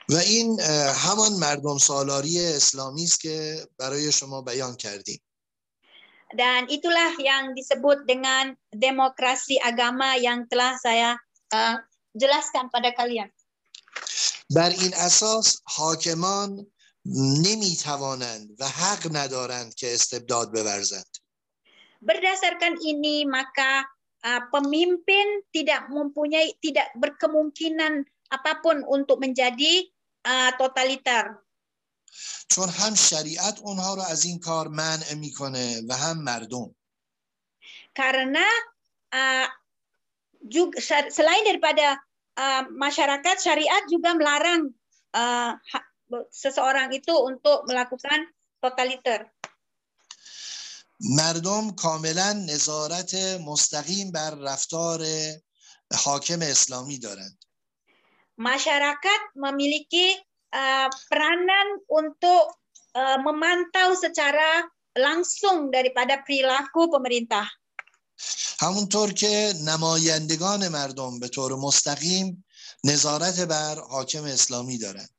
و 0.08 0.16
این 0.16 0.60
همان 0.94 1.32
مردم 1.32 1.78
سالاری 1.78 2.46
اسلامی 2.46 3.04
است 3.04 3.20
که 3.20 3.68
برای 3.78 4.12
شما 4.12 4.42
بیان 4.42 4.76
کردیم. 4.76 5.20
Dan 6.33 6.69
itulah 6.69 7.17
yang 7.17 7.57
disebut 7.57 8.05
dengan 8.05 8.53
demokrasi 8.69 9.57
agama 9.65 10.13
yang 10.13 10.45
telah 10.45 10.77
saya 10.77 11.17
uh, 11.53 11.81
jelaskan 12.13 12.69
pada 12.69 12.93
kalian. 12.93 13.29
بر 14.55 14.69
این 14.69 14.93
اساس 14.93 15.61
حاکمان 15.67 16.65
نمی 17.45 17.75
توانند 17.83 18.47
و 18.59 18.65
حق 18.65 19.07
ندارند 19.11 19.73
که 19.75 19.93
استبداد 19.93 20.51
بورزند. 20.51 21.17
Berdasarkan 22.01 22.79
ini 22.79 23.27
maka 23.27 23.83
uh, 24.23 24.41
pemimpin 24.55 25.43
tidak 25.51 25.91
mempunyai 25.91 26.55
tidak 26.63 26.87
berkemungkinan 26.95 28.07
apapun 28.31 28.87
untuk 28.87 29.19
menjadi 29.19 29.83
uh, 30.23 30.55
totaliter. 30.55 31.42
چون 32.48 32.68
هم 32.68 32.94
شریعت 32.94 33.60
اونها 33.60 33.94
رو 33.94 34.02
از 34.02 34.24
این 34.24 34.38
کار 34.38 34.68
منع 34.68 35.14
می‌کنه 35.14 35.82
و 35.88 35.96
هم 35.96 36.22
مردم. 36.22 36.74
Karena 37.94 38.46
uh, 39.14 39.46
juga, 40.50 40.82
selain 41.10 41.44
daripada 41.46 41.94
uh, 42.36 42.62
masyarakat 42.74 43.36
syariat 43.38 43.82
juga 43.86 44.18
melarang 44.18 44.74
uh, 45.14 45.54
seseorang 46.30 46.90
itu 46.90 47.14
untuk 47.14 47.64
melakukan 47.70 48.28
totaliter. 48.60 49.30
مردم 51.00 51.70
کاملا 51.70 52.32
نظارت 52.32 53.14
مستقیم 53.40 54.12
بر 54.12 54.34
رفتار 54.34 55.00
حاکم 55.94 56.42
اسلامی 56.42 56.98
دارند. 56.98 57.38
Masyarakat 58.38 59.20
memiliki 59.38 60.18
uh, 60.53 60.87
peranan 61.09 61.67
untuk 61.89 62.55
uh, 62.95 63.17
memantau 63.21 63.93
secara 63.97 64.65
langsung 64.97 65.69
daripada 65.69 66.21
perilaku 66.25 66.89
pemerintah. 66.89 67.47
همونطور 68.61 69.11
که 69.11 69.53
نمایندگان 69.65 70.67
مردم 70.67 71.19
به 71.19 71.27
طور 71.27 71.55
مستقیم 71.55 72.45
نظارت 72.83 73.39
بر 73.39 73.75
حاکم 73.79 74.23
اسلامی 74.23 74.77
دارند. 74.77 75.15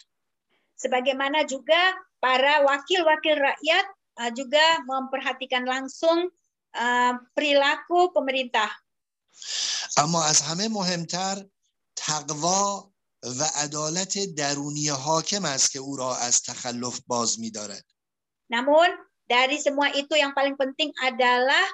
Sebagaimana 0.77 1.45
juga 1.45 1.97
para 2.21 2.61
wakil-wakil 2.65 3.37
rakyat 3.37 3.87
uh, 4.21 4.31
juga 4.37 4.85
memperhatikan 4.85 5.65
langsung 5.65 6.29
uh, 6.77 7.13
perilaku 7.33 8.13
pemerintah. 8.13 8.69
اما 9.97 10.25
از 10.25 10.43
همه 10.43 10.69
مهمتر 10.69 11.47
تقوا 11.97 12.91
و 13.25 13.43
عدالت 13.65 14.19
درونی 14.37 14.89
حاکم 14.89 15.45
است 15.45 15.71
که 15.71 15.79
او 15.79 15.97
را 15.97 16.17
از 16.17 16.43
تخلف 16.43 17.01
باز 17.07 17.41
می‌دارد. 17.41 17.85
Namun 18.51 18.89
dari 19.31 19.61
semua 19.63 19.93
itu 19.95 20.17
yang 20.19 20.35
paling 20.35 20.57
penting 20.59 20.91
adalah 21.05 21.67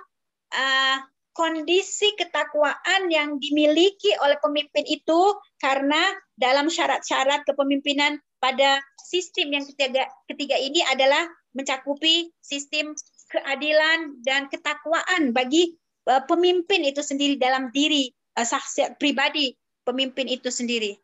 uh, 0.53 0.99
kondisi 1.33 2.12
ketakwaan 2.19 3.09
yang 3.09 3.41
dimiliki 3.41 4.12
oleh 4.20 4.37
pemimpin 4.41 4.85
itu 4.85 5.20
karena 5.61 6.01
dalam 6.37 6.69
syarat-syarat 6.69 7.49
kepemimpinan 7.49 8.20
pada 8.41 8.81
sistem 9.01 9.57
yang 9.57 9.65
ketiga, 9.65 10.05
ketiga 10.28 10.57
ini 10.61 10.85
adalah 10.85 11.24
mencakupi 11.57 12.28
sistem 12.45 12.93
keadilan 13.33 14.20
dan 14.20 14.53
ketakwaan 14.53 15.33
bagi 15.33 15.78
uh, 16.11 16.20
pemimpin 16.28 16.85
itu 16.85 17.01
sendiri 17.01 17.41
dalam 17.41 17.73
diri 17.73 18.12
uh, 18.37 18.45
saksi 18.45 19.01
pribadi 19.01 19.57
pemimpin 19.87 20.28
itu 20.28 20.53
sendiri. 20.53 20.99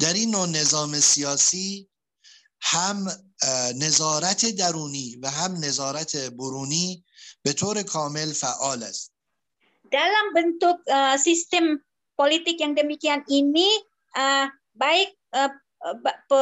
در 0.00 0.12
این 0.12 0.30
نوع 0.30 0.46
نظام 0.46 1.00
سیاسی 1.00 1.88
هم 2.60 3.06
نظارت 3.76 4.46
درونی 4.46 5.16
و 5.22 5.30
هم 5.30 5.52
نظارت 5.56 6.16
برونی 6.16 7.04
به 7.42 7.52
طور 7.52 7.82
کامل 7.82 8.32
فعال 8.32 8.82
است. 8.82 9.12
Dalam 9.90 10.26
bentuk 10.30 10.78
uh, 10.86 11.18
sistem 11.18 11.82
politik 12.14 12.62
yang 12.62 12.78
demikian 12.78 13.26
ini, 13.26 13.66
uh, 14.14 14.46
baik 14.78 15.10
uh, 15.34 15.50
pe, 16.30 16.40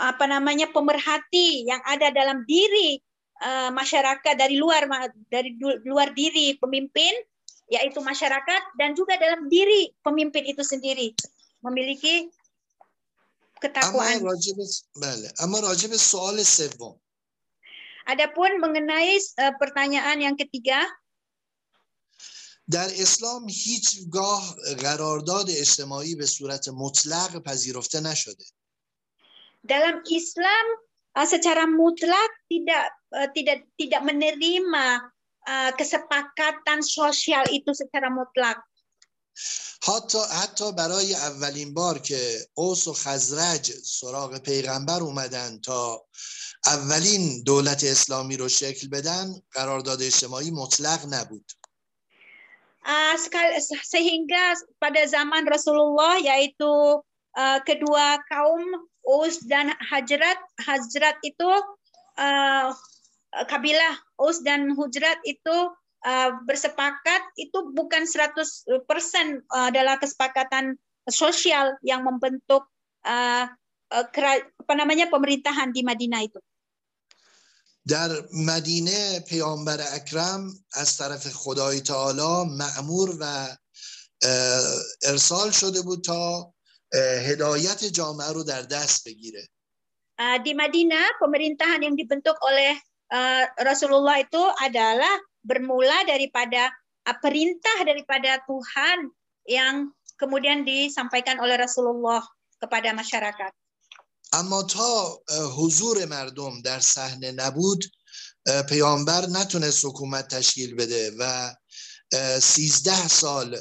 apa 0.00 0.24
namanya 0.26 0.66
pemerhati 0.74 1.70
yang 1.70 1.78
ada 1.86 2.10
dalam 2.10 2.42
diri 2.50 2.98
uh, 3.46 3.70
masyarakat 3.70 4.34
dari 4.34 4.58
luar 4.58 4.90
dari 5.30 5.54
luar 5.86 6.10
diri 6.18 6.58
pemimpin, 6.58 7.14
yaitu 7.70 8.02
masyarakat 8.02 8.62
dan 8.74 8.98
juga 8.98 9.14
dalam 9.22 9.46
diri 9.46 9.94
pemimpin 10.02 10.42
itu 10.50 10.66
sendiri 10.66 11.14
memiliki 11.62 12.26
ketakwaan. 13.62 14.20
اما 14.20 14.30
راجب 14.30 14.56
بله 14.96 15.28
اما 15.44 15.58
راجب 15.60 15.96
سوال 15.96 16.46
سوم 16.46 16.96
Adapun 18.10 18.58
mengenai 18.58 19.22
uh, 19.38 19.54
pertanyaan 19.60 20.18
yang 20.18 20.34
ketiga 20.34 20.88
در 22.70 22.86
اسلام 23.02 23.46
هیچگاه 23.48 24.56
قرارداد 24.82 25.50
اجتماعی 25.50 26.14
به 26.14 26.26
صورت 26.26 26.68
مطلق 26.68 27.42
پذیرفته 27.42 28.00
نشده 28.00 28.44
dalam 29.66 30.00
Islam 30.08 30.66
uh, 31.18 31.26
secara 31.28 31.68
mutlak 31.68 32.30
tidak 32.48 32.94
uh, 33.12 33.28
tidak 33.36 33.68
tidak 33.76 34.00
menerima 34.06 34.86
uh, 35.44 35.70
kesepakatan 35.76 36.80
sosial 36.80 37.44
itu 37.52 37.70
secara 37.76 38.08
mutlak. 38.08 38.60
حتی 39.87 40.17
حتی 40.41 40.71
برای 40.71 41.15
اولین 41.15 41.73
بار 41.73 41.99
که 41.99 42.39
اوس 42.53 42.87
و 42.87 42.93
خزرج 42.93 43.71
سراغ 43.71 44.37
پیغمبر 44.37 44.99
اومدن 44.99 45.61
تا 45.61 46.05
اولین 46.65 47.43
دولت 47.43 47.83
اسلامی 47.83 48.37
رو 48.37 48.49
شکل 48.49 48.87
بدن 48.87 49.41
قرارداد 49.51 50.01
اجتماعی 50.01 50.51
مطلق 50.51 50.99
نبود. 51.13 51.51
sehingga 53.81 54.53
pada 54.77 55.01
zaman 55.09 55.49
Rasulullah 55.49 56.21
yaitu 56.21 57.01
kedua 57.65 58.21
kaum 58.29 58.61
Us 59.05 59.41
dan 59.45 59.73
Hajrat 59.89 60.37
Hajrat 60.61 61.17
itu 61.25 61.49
kabilah 63.49 63.95
Us 64.21 64.41
dan 64.45 64.73
Hujrat 64.77 65.19
itu 65.25 65.55
bersepakat 66.48 67.22
itu 67.36 67.76
bukan 67.76 68.08
100% 68.08 68.80
adalah 69.52 70.00
kesepakatan 70.00 70.80
sosial 71.04 71.76
yang 71.84 72.04
membentuk 72.08 72.64
uh, 73.04 73.46
apa 73.90 74.74
namanya 74.76 75.10
pemerintahan 75.10 75.74
di 75.74 75.82
Madinah 75.84 76.22
itu. 76.24 76.40
در 77.88 78.10
مدینه 78.32 79.20
پیامبر 79.20 79.80
اکرم 79.94 80.52
از 80.72 80.96
طرف 80.96 81.32
خدای 81.32 81.80
تعالی 81.80 82.44
معمور 82.58 83.16
و 83.20 83.48
ارسال 85.08 85.50
شده 85.50 85.82
بود 85.82 86.04
تا 86.04 86.54
هدایت 87.26 87.84
جامعه 87.84 88.32
رو 88.32 88.42
در 88.44 88.62
دست 88.62 89.08
بگیره 89.08 89.48
Uh, 90.20 90.36
di 90.44 90.52
Madinah, 90.52 91.16
pemerintahan 91.16 91.80
yang 91.80 91.96
dibentuk 91.96 92.36
oleh 92.44 92.76
uh, 93.08 93.48
Rasulullah 93.64 94.20
itu 94.20 94.44
adalah 94.60 95.16
bermula 95.44 96.04
daripada 96.08 96.68
uh, 97.08 97.16
perintah 97.20 97.84
daripada 97.86 98.40
Tuhan 98.44 99.08
yang 99.48 99.90
kemudian 100.20 100.62
disampaikan 100.68 101.40
oleh 101.40 101.56
Rasulullah 101.56 102.20
kepada 102.60 102.92
masyarakat. 102.92 103.52
اما 104.30 104.62
تا 104.62 105.18
حضور 105.58 106.06
مردم 106.06 106.62
در 106.62 106.80
صحنه 106.80 107.30
نبود 107.30 107.84
پیامبر 108.68 109.26
نتونست 109.26 109.84
حکومت 109.84 110.28
تشکیل 110.28 110.74
بده 110.74 111.10
و 111.18 111.50
سیزده 112.40 113.08
سال 113.08 113.58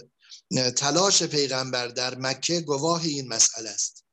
تلاش 0.77 1.23
پیغمبر 1.23 1.87
در 1.87 2.15
مکه 2.15 2.61
گواه 2.61 3.01
این 3.01 3.27
مسئله 3.27 3.69
است 3.69 4.05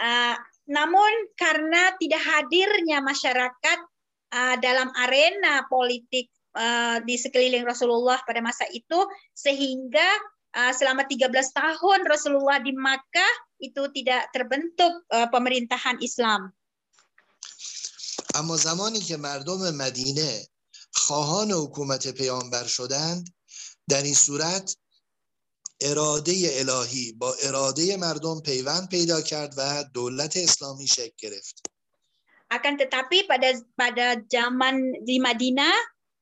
uh, 0.00 0.36
namun 0.68 1.12
karena 1.36 1.94
tidak 1.96 2.22
hadirnya 2.22 2.98
masyarakat 3.00 3.78
uh, 4.34 4.54
dalam 4.60 4.92
arena 4.96 5.64
politik 5.68 6.28
uh, 6.28 6.39
di 7.07 7.15
sekeliling 7.15 7.63
Rasulullah 7.63 8.19
pada 8.27 8.43
masa 8.43 8.67
itu 8.75 8.99
sehingga 9.31 10.07
uh, 10.55 10.73
selama 10.75 11.07
13 11.07 11.31
tahun 11.31 11.99
Rasulullah 12.07 12.59
di 12.59 12.75
Makkah 12.75 13.33
itu 13.63 13.87
tidak 13.95 14.27
terbentuk 14.35 14.91
uh, 15.11 15.27
pemerintahan 15.31 15.99
Islam. 16.03 16.51
اما 18.35 18.57
زمانی 18.57 18.99
که 18.99 19.17
مردم 19.17 19.75
مدینه 19.75 20.47
خواهان 20.91 21.51
حکومت 21.51 22.07
پیامبر 22.07 22.63
شدند 22.63 23.33
در 23.89 24.01
این 24.01 24.13
صورت 24.13 24.77
اراده 25.81 26.33
الهی 26.51 27.11
با 27.11 27.35
اراده 27.43 27.97
مردم 27.97 28.39
پیوند 28.39 28.89
پیدا 28.89 29.21
کرد 29.21 29.53
و 29.57 29.83
دولت 29.93 30.37
اسلامی 30.37 30.87
شکل 30.87 31.11
گرفت 31.17 31.71
akan 32.51 32.75
tetapi 32.75 33.31
pada 33.31 33.49
pada 33.79 34.19
zaman 34.27 35.07
di 35.07 35.23
Madinah 35.23 35.71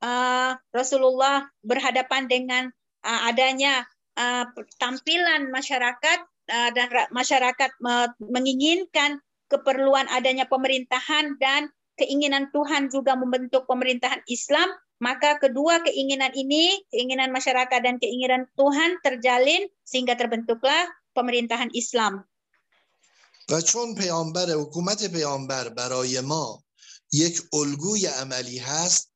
uh, 0.02 0.56
Rasulullah 0.74 1.48
berhadapan 1.64 2.28
dengan 2.28 2.64
uh, 3.04 3.20
adanya 3.28 3.86
uh, 4.18 4.44
tampilan 4.78 5.50
masyarakat 5.50 6.18
uh, 6.50 6.70
dan 6.74 6.88
masyarakat 7.10 7.70
uh, 7.84 8.08
menginginkan 8.20 9.22
keperluan 9.48 10.08
adanya 10.10 10.48
pemerintahan 10.48 11.36
dan 11.38 11.70
keinginan 11.94 12.50
Tuhan 12.50 12.90
juga 12.90 13.14
membentuk 13.14 13.70
pemerintahan 13.70 14.24
Islam 14.26 14.66
maka 15.02 15.36
kedua 15.36 15.82
keinginan 15.84 16.32
ini, 16.32 16.80
keinginan 16.88 17.34
masyarakat 17.34 17.80
dan 17.82 18.00
keinginan 18.00 18.48
Tuhan 18.56 18.96
terjalin 19.02 19.66
sehingga 19.84 20.14
terbentuklah 20.14 20.88
pemerintahan 21.12 21.68
Islam. 21.74 22.24
و 23.50 23.60
چون 23.60 23.94
پیامبر 23.94 24.50
حکومت 24.50 25.04
پیامبر 25.04 25.68
برای 25.68 26.20
ما 26.20 26.64
یک 27.12 27.42
الگوی 27.52 28.06
عملی 28.06 28.58
هست 28.58 29.07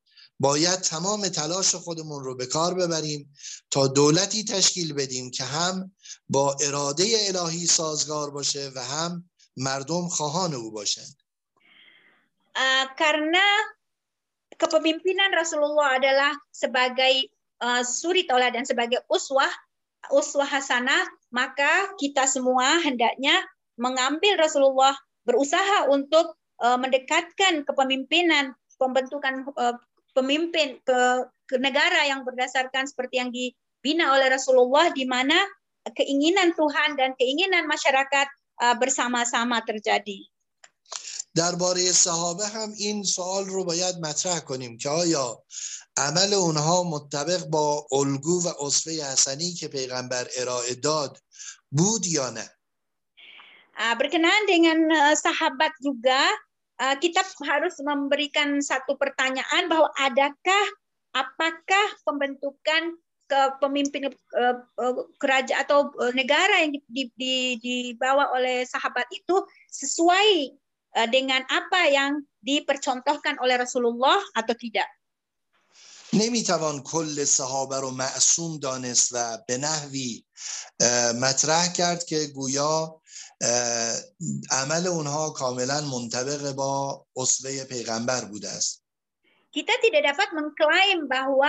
باید 0.44 0.80
تمام 0.80 1.28
تلاش 1.28 1.76
خودمون 1.76 2.24
رو 2.24 2.36
به 2.36 2.46
کار 2.46 2.74
ببریم 2.74 3.34
تا 3.72 3.88
دولتی 3.88 4.44
تشکیل 4.44 4.94
بدیم 4.94 5.32
که 5.32 5.44
هم 5.44 5.92
با 6.30 6.56
اراده 6.62 7.06
الهی 7.28 7.66
سازگار 7.66 8.30
باشه 8.32 8.72
و 8.76 8.80
هم 8.80 9.30
مردم 9.58 10.08
خواهان 10.08 10.54
او 10.54 10.72
باشند 10.72 11.16
uh, 12.58 12.86
karena 13.00 13.46
kepemimpinan 14.60 15.32
Rasulullah 15.32 15.96
adalah 15.96 16.36
sebagai 16.52 17.32
uh, 17.64 17.82
suri 17.88 18.28
dan 18.28 18.68
sebagai 18.68 19.00
uswah 19.08 19.50
uswah 20.12 20.48
hasanah 20.48 21.08
maka 21.32 21.96
kita 21.96 22.28
semua 22.28 22.84
hendaknya 22.84 23.40
mengambil 23.80 24.36
Rasulullah 24.36 24.94
berusaha 25.24 25.88
untuk 25.88 26.36
uh, 26.60 26.76
mendekatkan 26.76 27.64
kepemimpinan 27.64 28.52
pembentukan 28.76 29.48
uh, 29.56 29.80
pemimpin 30.17 30.81
ke, 30.83 31.01
ke 31.47 31.57
negara 31.63 32.05
yang 32.09 32.27
berdasarkan 32.27 32.87
seperti 32.89 33.23
yang 33.23 33.31
dibina 33.31 34.15
oleh 34.15 34.29
Rasulullah 34.33 34.91
di 34.91 35.07
mana 35.07 35.37
keinginan 35.95 36.53
Tuhan 36.53 36.99
dan 36.99 37.15
keinginan 37.17 37.65
masyarakat 37.65 38.29
uh, 38.63 38.77
bersama-sama 38.77 39.63
terjadi. 39.65 40.27
درباره 41.35 41.93
صحابه 41.93 42.47
هم 42.47 42.73
این 42.79 43.03
سوال 43.03 43.45
رو 43.45 43.65
باید 43.65 43.97
مطرح 44.01 44.41
کنیم 44.41 44.79
که 44.79 44.89
آیا 44.89 45.45
عمل 45.97 46.35
اونها 46.35 46.83
مطابق 46.83 47.45
با 47.45 47.87
الگو 47.93 48.43
و 48.43 48.49
اصفه 48.65 48.91
حسنی 48.91 49.53
که 49.53 49.69
پیغمبر 49.69 50.29
ارائه 50.37 50.75
داد 50.75 51.19
بود 51.71 52.07
یا 52.07 52.31
نه 52.31 52.51
berkenaan 53.79 54.43
dengan 54.51 54.79
sahabat 55.15 55.71
juga 55.79 56.19
kita 56.79 57.27
harus 57.43 57.75
memberikan 57.83 58.63
satu 58.63 58.95
pertanyaan 58.95 59.67
bahwa 59.67 59.91
adakah 59.99 60.65
apakah 61.11 61.87
pembentukan 62.07 62.95
kepemimpinan 63.29 64.15
kerajaan 65.19 65.61
atau 65.67 65.91
negara 66.15 66.65
yang 66.65 66.79
dibawa 67.59 68.31
oleh 68.33 68.63
sahabat 68.65 69.05
itu 69.11 69.37
sesuai 69.69 70.55
Eh, 70.97 71.09
dengan 71.13 71.45
apa 71.53 71.85
yang 71.87 72.25
dipercontohkan 72.41 73.37
oleh 73.45 73.61
Rasulullah 73.61 74.19
atau 74.33 74.57
tidak. 74.57 74.89
نمیتوان 76.09 76.81
کل 76.81 77.25
صحابه 77.25 77.77
رو 77.77 77.91
معصوم 77.91 78.59
دانست 78.59 79.13
و 79.13 79.39
به 79.49 79.57
نحوی 79.57 80.25
مطرح 81.21 81.73
کرد 81.73 82.05
که 82.05 82.27
گویا 82.27 83.01
عمل 84.51 84.87
اونها 84.87 85.31
کاملا 85.31 85.81
منطبق 85.81 86.53
با 86.53 87.07
اصوه 87.17 87.65
پیغمبر 87.65 88.25
بوده 88.25 88.49
است 88.49 88.83
kita 89.49 89.75
tidak 89.81 90.13
dapat 90.13 90.29
mengklaim 90.37 91.09
bahwa 91.09 91.49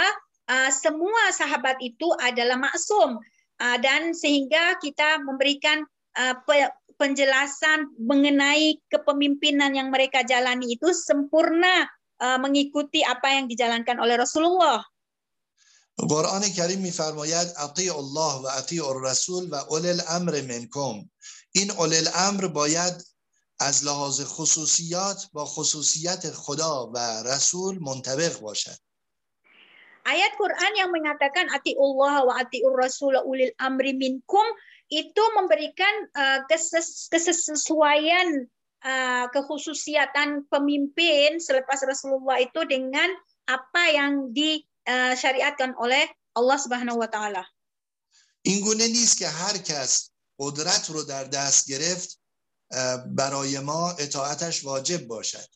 uh, 0.50 0.70
semua 0.72 1.36
sahabat 1.36 1.78
itu 1.84 2.08
adalah 2.24 2.56
maksum 2.56 3.20
uh, 3.60 3.78
dan 3.84 4.16
sehingga 4.16 4.80
kita 4.80 5.20
memberikan 5.22 5.84
uh, 6.16 6.36
penjelasan 6.96 7.92
mengenai 8.00 8.80
kepemimpinan 8.92 9.76
yang 9.76 9.92
mereka 9.92 10.24
jalani 10.24 10.76
itu 10.76 10.92
sempurna 10.96 11.88
uh, 12.24 12.40
mengikuti 12.40 13.04
apa 13.04 13.40
yang 13.40 13.46
dijalankan 13.48 14.00
oleh 14.00 14.16
Rasulullah. 14.20 14.84
قرآن 16.00 16.42
کریم 16.56 16.80
میفرماید 16.80 17.48
اطیع 17.60 17.96
الله 17.96 18.34
و 18.44 18.48
اطیع 18.48 18.88
الرسول 18.88 19.52
و 19.52 19.56
اول 19.56 19.86
الامر 19.86 20.42
منکم 20.42 21.06
این 21.54 21.72
اول 21.72 21.94
الامر 21.94 22.48
باید 22.48 22.94
از 23.60 23.86
لحاظ 23.86 24.22
خصوصیات 24.22 25.30
با 25.34 25.46
خصوصیت 25.46 26.32
خدا 26.32 26.92
و 26.94 26.98
رسول 27.26 27.80
منطبق 27.82 28.40
باشد 28.40 28.80
Ayat 30.10 30.34
Quran 30.42 30.74
yang 30.74 30.90
mengatakan 30.90 31.52
atiullah 31.54 32.26
wa 32.26 32.34
atiur 32.42 32.74
rasul 32.74 33.14
ulil 33.30 33.54
amri 33.62 33.94
minkum 33.94 34.42
itu 34.90 35.24
memberikan 35.38 35.94
uh, 36.18 36.40
keses 36.50 37.06
kesesuaian 37.14 38.50
uh, 38.82 39.30
kekhususiatan 39.30 40.50
pemimpin 40.50 41.38
selepas 41.38 41.84
Rasulullah 41.86 42.42
itu 42.42 42.64
dengan 42.66 43.06
apa 43.46 43.84
yang 43.94 44.34
disyariatkan 44.34 45.78
uh, 45.78 45.84
oleh 45.86 46.10
Allah 46.34 46.58
Subhanahu 46.58 46.98
wa 46.98 47.10
taala. 47.10 47.46
این 48.42 48.62
گونه 48.62 48.88
نیست 48.88 49.18
که 49.18 49.28
هر 49.28 49.58
کس 49.58 50.10
قدرت 50.39 50.91
رو 50.91 51.03
در 51.03 51.25
دست 51.25 51.69
گرفت 51.69 52.21
برای 53.07 53.59
ما 53.59 53.91
اطاعتش 53.91 54.65
واجب 54.65 55.07
باشد. 55.07 55.49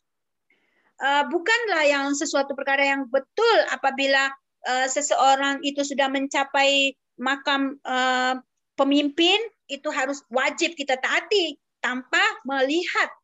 Uh, 0.98 1.22
bukanlah 1.30 1.86
yang 1.86 2.10
sesuatu 2.10 2.58
perkara 2.58 2.82
yang 2.82 3.06
betul 3.06 3.58
apabila 3.70 4.34
uh, 4.66 4.86
seseorang 4.90 5.62
itu 5.62 5.86
sudah 5.86 6.10
mencapai 6.10 6.90
makam 7.14 7.78
uh, 7.86 8.34
pemimpin 8.74 9.38
itu 9.70 9.86
harus 9.94 10.26
wajib 10.26 10.74
kita 10.74 10.98
taati 10.98 11.54
tanpa 11.78 12.18
melihat 12.42 13.14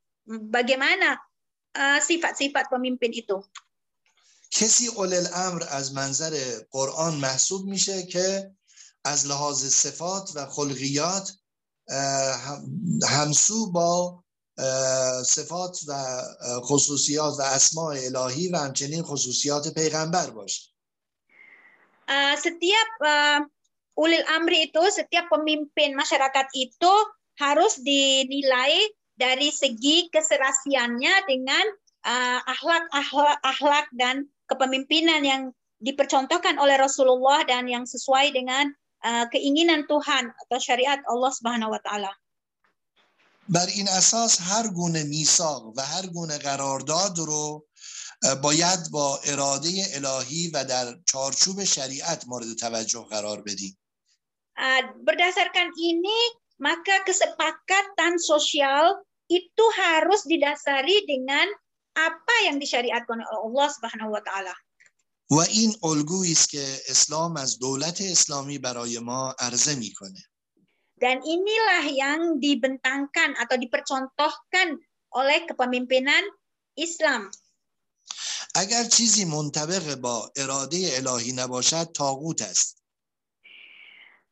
bagaimana 0.54 1.18
sifat-sifat 1.98 2.70
uh, 2.70 2.78
pemimpin 2.78 3.10
itu. 3.10 3.42
کسی 4.54 4.86
اول 4.94 5.14
الامر 5.14 5.66
از 5.66 5.94
منظر 5.94 6.62
قرآن 6.70 7.14
محسوب 7.14 7.66
میشه 7.66 8.06
که 8.06 8.54
از 9.04 9.26
لحاظ 9.26 9.64
صفات 9.66 10.30
و 10.34 10.46
خلقیات 10.46 11.32
همسو 13.09 13.71
با 13.71 14.23
صفات 15.25 15.79
و 15.87 15.93
خصوصیات 16.61 17.33
و 17.39 17.41
اسماع 17.41 17.95
الهی 17.97 18.47
و 18.47 18.57
همچنین 18.57 19.03
خصوصیات 19.03 19.67
پیغمبر 19.67 20.29
باشه 20.29 20.69
setiap 22.41 22.89
ulil 23.99 24.23
amri 24.31 24.71
itu 24.71 24.83
setiap 24.89 25.27
pemimpin 25.27 25.91
masyarakat 25.93 26.47
itu 26.55 26.93
harus 27.35 27.75
dinilai 27.83 28.79
dari 29.19 29.51
segi 29.51 30.07
keserasiannya 30.07 31.27
dengan 31.27 31.65
uh, 32.07 32.39
akhlak 32.47 32.87
akhlak 32.95 33.37
akhlak 33.43 33.87
dan 33.99 34.31
kepemimpinan 34.47 35.21
yang 35.27 35.41
dipercontohkan 35.83 36.55
oleh 36.59 36.79
Rasulullah 36.79 37.43
dan 37.43 37.67
yang 37.67 37.83
sesuai 37.83 38.31
dengan 38.31 38.71
uh, 38.71 38.82
keinginan 39.31 39.87
Tuhan 39.87 40.31
atau 40.31 40.57
syariat 40.59 40.99
Allah 41.07 41.31
Subhanahu 41.31 41.73
wa 41.75 41.81
taala. 41.83 42.13
بر 43.49 43.65
این 43.65 43.87
اساس 43.89 44.37
هر 44.41 44.67
گونه 44.67 45.03
میثاق 45.03 45.73
و 45.77 45.81
هر 45.81 46.05
گونه 46.07 46.37
قرارداد 46.37 47.17
رو 47.17 47.65
باید 48.43 48.79
با 48.91 49.19
اراده 49.25 49.69
الهی 49.93 50.51
و 50.53 50.63
در 50.63 50.95
چارچوب 51.05 51.63
شریعت 51.63 52.27
مورد 52.27 52.53
توجه 52.53 53.05
قرار 53.09 53.41
بدیم 53.41 53.77
berdasarkan 55.07 55.71
ini 55.79 56.19
maka 56.59 56.99
kesepakatan 57.07 58.19
sosial 58.19 58.99
itu 59.31 59.65
harus 59.79 60.27
didasari 60.27 61.07
dengan 61.07 61.47
apa 61.95 62.35
yang 62.43 62.59
disyariatkan 62.59 63.23
oleh 63.23 63.39
Allah 63.47 63.67
Subhanahu 63.71 64.11
wa 64.11 64.21
taala. 64.21 64.51
و 65.29 65.39
این 65.39 65.75
الگویی 65.83 66.31
است 66.31 66.49
که 66.49 66.65
اسلام 66.87 67.37
از 67.37 67.59
دولت 67.59 68.01
اسلامی 68.01 68.57
برای 68.57 68.99
ما 68.99 69.35
عرضه 69.39 69.75
میکنه. 69.75 70.23
Dan 70.99 71.23
inilah 71.23 71.85
yang 71.95 72.43
dibentangkan 72.43 73.39
atau 73.39 73.55
dipercontohkan 73.55 74.75
oleh 75.15 75.47
kepemimpinan 75.47 76.27
Islam. 76.75 77.31
اگر 78.55 78.83
چیزی 78.83 79.25
منطبق 79.25 79.95
با 79.95 80.31
اراده 80.35 80.89
الهی 80.97 81.31
نباشد 81.31 81.83
تاغوت 81.83 82.41
است. 82.41 82.79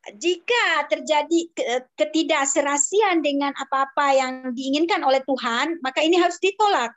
Jika 0.08 0.88
terjadi 0.88 1.52
ketidakserasian 2.00 3.20
dengan 3.20 3.52
apa-apa 3.52 4.16
yang 4.16 4.34
diinginkan 4.56 5.04
oleh 5.04 5.20
Tuhan, 5.28 5.84
maka 5.84 6.00
ini 6.00 6.16
harus 6.16 6.40
ditolak. 6.40 6.96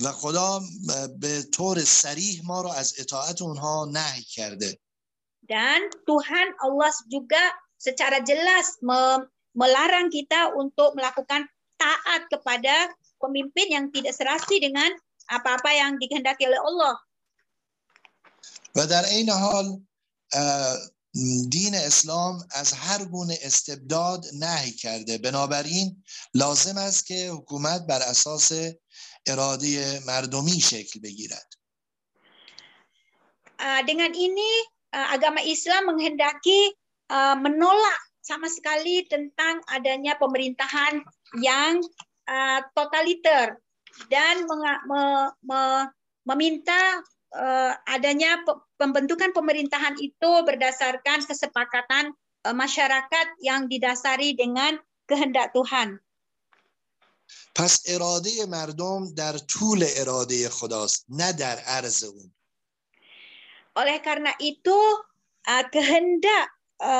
و 0.00 0.12
خدا 0.12 0.60
به 1.20 1.42
طور 1.42 1.84
سریح 1.84 2.40
ما 2.44 2.62
رو 2.62 2.68
از 2.68 2.94
اطاعت 2.98 3.42
اونها 3.42 3.84
نهی 3.92 4.22
کرده. 4.22 4.78
Dan 5.46 5.80
Tuhan 6.04 6.48
Allah 6.58 6.90
juga 7.06 7.38
secara 7.78 8.18
jelas 8.26 8.82
melarang 9.54 10.10
kita 10.10 10.52
untuk 10.58 10.98
melakukan 10.98 11.46
taat 11.78 12.22
kepada 12.28 12.90
pemimpin 13.22 13.68
yang 13.70 13.86
tidak 13.94 14.12
serasi 14.18 14.58
dengan 14.58 14.90
apa-apa 15.30 15.70
yang 15.70 15.96
dikehendaki 16.02 16.50
oleh 16.50 16.60
Allah. 16.60 16.96
و 18.76 18.86
در 18.86 19.04
این 19.04 19.30
حال 19.30 19.80
دین 21.48 21.74
اسلام 21.74 22.48
از 22.50 22.72
هر 22.72 23.04
گونه 23.04 23.38
استبداد 23.42 24.26
نهی 24.40 24.72
کرده 24.72 25.18
بنابراین 25.18 26.02
لازم 26.34 26.76
است 26.76 27.06
که 27.06 27.30
حکومت 27.30 27.86
بر 27.86 28.02
اساس 28.02 28.52
اراده 29.27 29.99
مردمی 30.07 30.59
شکل 30.61 30.99
بگیرد 30.99 31.49
dengan 33.85 34.11
ini 34.17 34.51
agama 34.91 35.37
Islam 35.45 35.93
menghendaki 35.93 36.73
menolak 37.37 38.01
sama 38.21 38.49
sekali 38.49 39.05
tentang 39.05 39.61
adanya 39.69 40.17
pemerintahan 40.17 41.05
yang 41.39 41.77
totaliter 42.73 43.61
dan 44.09 44.49
meminta 46.25 46.81
adanya 47.85 48.41
pembentukan 48.81 49.31
pemerintahan 49.31 49.95
itu 50.01 50.31
berdasarkan 50.41 51.23
kesepakatan 51.29 52.11
masyarakat 52.41 53.27
yang 53.45 53.69
didasari 53.69 54.33
dengan 54.33 54.81
kehendak 55.05 55.53
Tuhan. 55.53 56.01
پس 57.54 57.82
اراده 57.86 58.46
مردم 58.46 59.14
در 59.14 59.38
طول 59.38 59.86
اراده 59.96 60.48
خداست 60.48 61.06
نه 61.08 61.32
در 61.32 61.58
عرض 61.58 62.04
اون 62.04 62.32
oleh 63.76 64.00
karena 64.00 64.32
itu 64.40 64.78
kehendak 65.68 66.48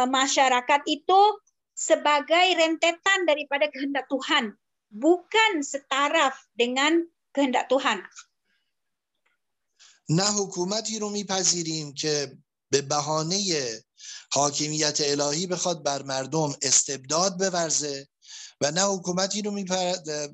masyarakat 0.08 0.80
itu 0.86 1.20
sebagai 1.72 2.46
rentetan 2.56 3.24
daripada 3.24 3.68
kehendak 3.72 4.08
Tuhan 4.12 4.52
bukan 4.92 5.52
setaraf 5.64 6.36
dengan 6.56 7.04
kehendak 7.32 7.68
Tuhan 7.68 8.04
نه 10.08 10.22
حکومتی 10.22 10.98
رو 10.98 11.10
میپذیریم 11.10 11.94
که 11.94 12.38
به 12.70 12.82
بهانه 12.82 13.42
حاکمیت 14.32 14.98
الهی 15.00 15.46
بخواد 15.46 15.82
بر 15.82 16.02
مردم 16.02 16.54
استبداد 16.62 17.38
بورزه 17.38 18.08
و 18.60 18.70
نه 18.70 18.82
حکومتی 18.82 19.42
رو 19.42 19.52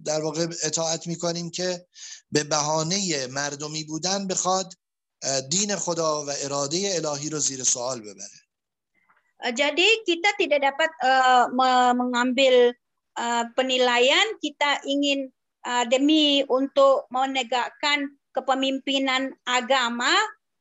در 0.04 0.22
واقع 0.22 0.46
اطاعت 0.62 1.06
می‌کنیم 1.06 1.50
که 1.50 1.86
به 2.30 2.44
بهانه 2.44 3.26
مردمی 3.26 3.84
بودن 3.84 4.26
بخواد 4.26 4.74
دین 5.50 5.76
خدا 5.76 6.24
و 6.26 6.30
اراده 6.44 6.92
الهی 6.94 7.30
رو 7.30 7.38
زیر 7.38 7.64
سوال 7.64 8.00
ببره 8.00 8.42
Jadi 9.42 10.06
kita 10.06 10.38
tidak 10.38 10.62
dapat 10.62 10.90
uh, 11.02 11.50
mengambil 11.98 12.70
uh, 13.18 13.44
penilaian 13.58 14.38
kita 14.38 14.78
ingin 14.86 15.34
uh, 15.66 15.82
demi 15.90 16.46
untuk 16.46 17.10
menegakkan 17.10 18.06
kepemimpinan 18.30 19.34
agama 19.42 20.14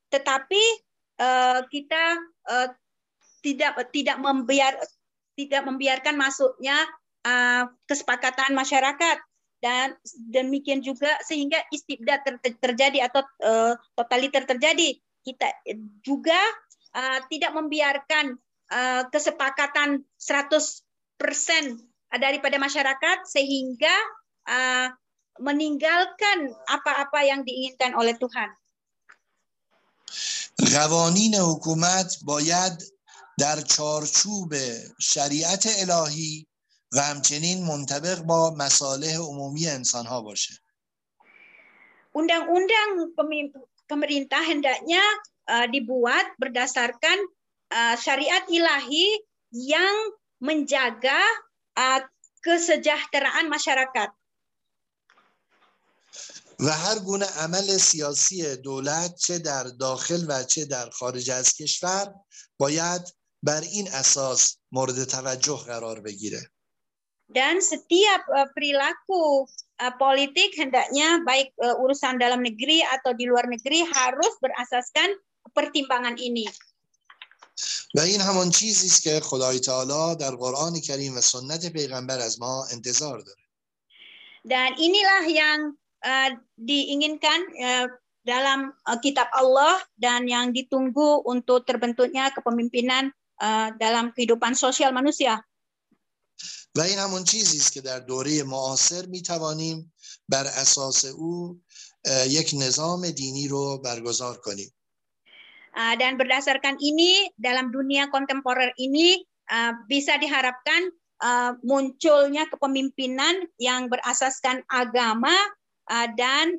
tetapi 0.10 0.62
uh, 1.22 1.62
kita 1.70 2.04
uh, 2.50 2.74
tidak 3.46 3.78
tidak 3.94 4.18
membiar 4.18 4.74
tidak 5.38 5.62
membiarkan 5.62 6.18
masuknya 6.18 6.76
uh, 7.27 7.65
kesepakatan 7.89 8.53
masyarakat 8.55 9.19
dan 9.65 9.97
demikian 10.31 10.85
juga 10.85 11.11
sehingga 11.25 11.59
istibdad 11.73 12.21
ter 12.23 12.37
terjadi 12.61 13.09
atau 13.09 13.25
uh, 13.43 13.75
totaliter 13.97 14.45
terjadi 14.45 15.01
kita 15.27 15.49
juga 16.07 16.39
uh, 16.95 17.19
tidak 17.27 17.51
membiarkan 17.57 18.39
uh, 18.71 19.03
kesepakatan 19.11 20.07
100% 20.21 20.85
daripada 22.21 22.57
masyarakat 22.63 23.19
sehingga 23.27 23.95
uh, 24.47 24.89
meninggalkan 25.43 26.53
apa-apa 26.71 27.21
yang 27.27 27.43
diinginkan 27.43 27.93
oleh 27.99 28.15
Tuhan. 28.17 28.51
قوانین 30.75 31.35
حکومت 31.35 32.17
باید 32.25 32.83
در 33.39 33.61
چارچوب 33.61 34.55
شریعت 35.01 35.67
الهی 35.67 36.47
و 36.92 37.02
همچنین 37.02 37.64
منطبق 37.66 38.20
با 38.22 38.56
مصالح 38.58 39.16
عمومی 39.18 39.68
انسان 39.68 40.06
ها 40.06 40.22
باشه 40.22 40.54
Undang-undang 42.12 43.16
pemerintah 43.88 44.44
hendaknya 44.44 45.00
uh, 45.48 45.64
dibuat 45.72 46.36
berdasarkan 46.36 47.20
uh, 47.72 47.96
syariat 47.96 48.44
ilahi 48.52 49.16
yang 49.56 49.96
menjaga 50.44 51.24
uh, 51.80 52.04
kesejahteraan 52.44 53.48
masyarakat. 53.48 54.12
و 56.62 56.70
هر 56.70 57.00
گونه 57.00 57.26
عمل 57.26 57.78
سیاسی 57.78 58.56
دولت 58.56 59.16
چه 59.16 59.40
در 59.40 59.64
داخل 59.64 60.26
و 60.28 60.44
چه 60.44 60.66
در 60.66 60.90
خارج 60.90 61.30
از 61.30 61.54
کشور 61.54 62.14
باید 62.58 63.02
بر 63.44 63.62
این 63.62 63.92
اساس 63.92 64.58
مورد 64.72 65.04
توجه 65.04 65.58
قرار 65.58 66.02
بگیره. 66.02 66.51
dan 67.31 67.59
setiap 67.59 68.23
uh, 68.31 68.47
perilaku 68.55 69.47
uh, 69.83 69.95
politik 69.99 70.55
hendaknya 70.55 71.23
baik 71.27 71.51
uh, 71.59 71.75
urusan 71.83 72.23
dalam 72.23 72.43
negeri 72.43 72.87
atau 72.87 73.13
di 73.19 73.27
luar 73.27 73.51
negeri 73.51 73.83
harus 73.83 74.33
berasaskan 74.43 75.19
pertimbangan 75.55 76.19
ini. 76.19 76.47
و 77.95 78.01
این 78.01 78.21
همان 78.21 78.51
چیزی 78.51 78.87
است 78.87 79.03
که 79.03 79.21
خدای 79.21 79.59
تعالی 79.61 80.17
در 80.21 80.37
قرآن 80.37 80.81
کریم 80.81 81.17
و 81.17 81.21
سنت 81.21 81.73
پیغمبر 81.73 82.19
از 82.19 82.41
ما 82.41 82.67
انتظار 82.73 83.19
داره. 83.19 83.43
Dan 84.47 84.79
inilah 84.79 85.25
yang 85.27 85.61
uh, 86.07 86.31
diinginkan 86.55 87.41
uh, 87.59 87.87
dalam 88.23 88.71
uh, 88.87 88.99
kitab 89.03 89.27
Allah 89.35 89.81
dan 89.99 90.29
yang 90.29 90.55
ditunggu 90.55 91.27
untuk 91.27 91.67
terbentuknya 91.67 92.31
kepemimpinan 92.31 93.11
uh, 93.43 93.75
dalam 93.75 94.15
kehidupan 94.15 94.55
sosial 94.55 94.95
manusia. 94.95 95.43
و 96.75 96.81
این 96.81 96.99
همون 96.99 97.25
چیزی 97.25 97.59
است 97.59 97.73
که 97.73 97.81
در 97.81 97.99
دوره 98.01 98.43
معاصر 98.43 99.07
می 99.07 99.23
توانیم 99.23 99.93
بر 100.29 100.47
اساس 100.47 101.05
او 101.05 101.61
یک 102.29 102.55
نظام 102.59 103.11
دینی 103.11 103.49
رو 103.49 103.79
برگزار 103.79 104.37
کنیم 104.37 104.73
dan 105.77 106.17
berdasarkan 106.17 106.81
ini 106.81 107.29
dalam 107.37 107.69
dunia 107.69 108.09
kontemporer 108.09 108.73
ini 108.81 109.21
bisa 109.85 110.17
diharapkan 110.17 110.89
munculnya 111.61 112.49
kepemimpinan 112.49 113.45
yang 113.61 113.93
berasaskan 113.93 114.65
agama 114.73 115.37
dan 116.17 116.57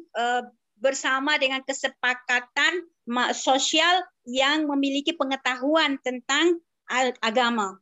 bersama 0.78 1.42
dengan 1.42 1.66
kesepakatan 1.66 2.86
sosial 3.34 4.06
yang 4.30 4.70
memiliki 4.70 5.18
pengetahuan 5.18 5.98
tentang 6.06 6.62
agama. 7.22 7.82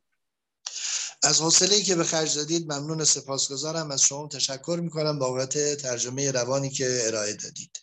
از 1.23 1.41
حوصله 1.41 1.81
که 1.81 1.95
به 1.95 2.03
خرج 2.03 2.35
دادید 2.37 2.73
ممنون 2.73 3.03
سپاسگزارم 3.03 3.91
از 3.91 4.01
شما 4.01 4.27
تشکر 4.27 4.79
می‌کنم 4.83 5.19
بابت 5.19 5.75
ترجمه 5.75 6.31
روانی 6.31 6.69
که 6.69 7.01
ارائه 7.07 7.33
دادید 7.33 7.77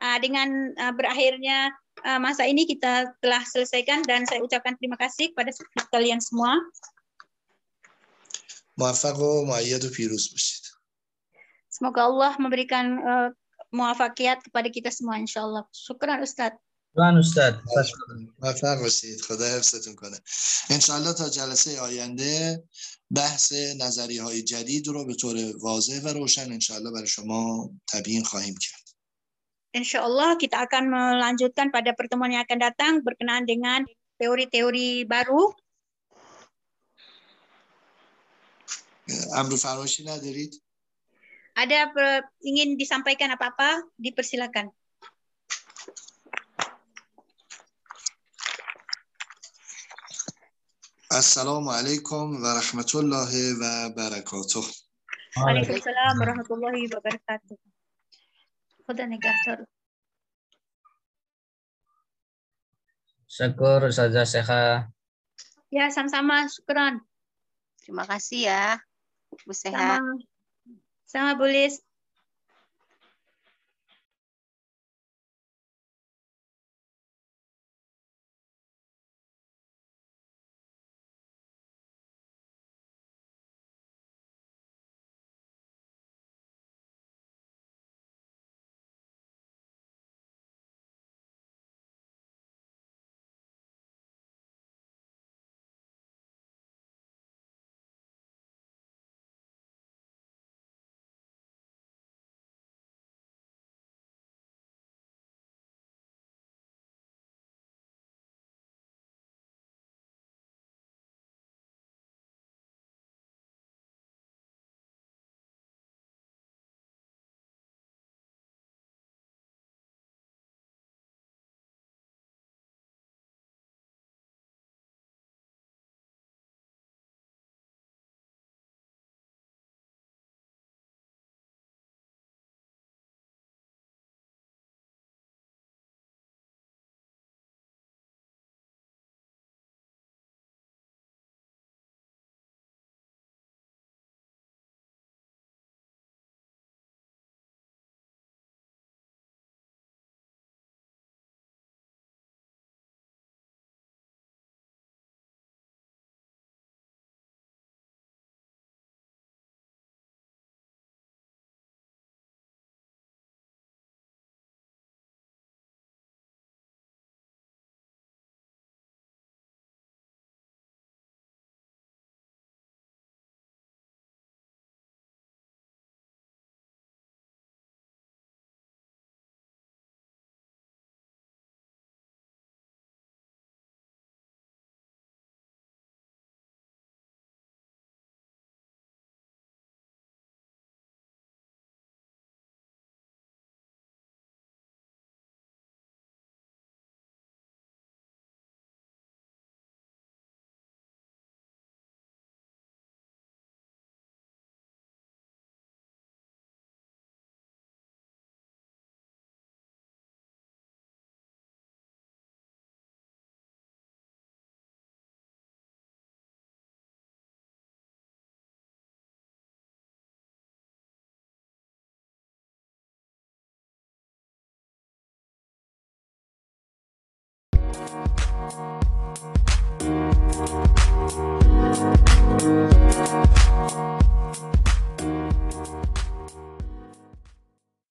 dengan 0.00 0.72
berakhirnya 0.96 1.76
masa 2.24 2.48
ini 2.48 2.64
kita 2.64 3.12
telah 3.20 3.44
selesaikan 3.44 4.00
dan 4.08 4.24
saya 4.24 4.40
ucapkan 4.40 4.72
terima 4.80 4.96
kasih 4.96 5.28
kepada 5.36 5.52
kalian 5.92 6.20
semua 6.24 6.56
موفق 8.80 9.20
و 9.20 9.44
معید 9.46 9.84
و 9.84 9.90
پیروز 9.90 10.32
باشید 10.32 10.64
Semoga 11.70 12.12
Allah 12.12 12.32
memberikan 12.36 12.86
uh, 12.98 13.28
muafakiat 13.72 14.44
kepada 14.44 14.68
kita 14.68 14.90
semua 14.92 15.16
insyaAllah. 15.16 15.64
Syukran 15.72 16.20
Ustaz. 16.20 16.52
Syukran 16.95 17.15
Ustaz. 17.19 17.53
موفق 18.39 18.79
باشید 18.81 19.21
خدا 19.21 19.45
حفظتون 19.57 19.95
کنه 19.95 20.17
انشاءالله 20.69 21.13
تا 21.13 21.29
جلسه 21.29 21.79
آینده 21.79 22.63
بحث 23.11 23.53
نظری 23.81 24.17
های 24.17 24.41
جدید 24.43 24.87
رو 24.87 25.05
به 25.05 25.13
طور 25.15 25.35
واضح 25.59 26.01
و 26.03 26.07
روشن 26.07 26.51
انشاءالله 26.51 26.91
برای 26.91 27.07
شما 27.07 27.69
تبیین 27.93 28.23
خواهیم 28.23 28.55
کرد 28.61 28.85
Insya 29.75 30.07
Allah 30.07 30.39
kita 30.39 30.63
akan 30.63 30.87
melanjutkan 30.87 31.67
pada 31.67 31.91
pertemuan 31.99 32.31
yang 32.31 32.47
akan 32.47 32.59
datang 32.63 32.93
berkenaan 33.03 33.43
dengan 33.43 33.83
teori-teori 34.23 35.03
baru. 35.03 35.51
امر 39.35 39.55
فرمایشی 39.55 40.03
ندارید 40.03 40.53
Ada 41.55 41.79
per- 41.95 42.23
ingin 42.43 42.75
disampaikan 42.79 43.31
apa-apa? 43.35 43.83
Dipersilakan. 43.95 44.71
Assalamualaikum 51.10 52.38
warahmatullahi 52.38 53.58
wabarakatuh. 53.58 54.62
Waalaikumsalam 55.42 56.14
warahmatullahi 56.22 56.86
wabarakatuh. 56.86 57.58
Khuda 58.86 59.10
negahtar. 59.10 59.66
Syukur 63.26 63.90
Ya, 65.74 65.90
sama-sama. 65.90 66.46
Terima 67.82 68.06
kasih 68.06 68.46
ya, 68.46 68.78
Bu 69.42 69.50
Sama, 69.50 69.98
sama 71.10 71.34
Bu 71.34 71.50
Lis. 71.50 71.82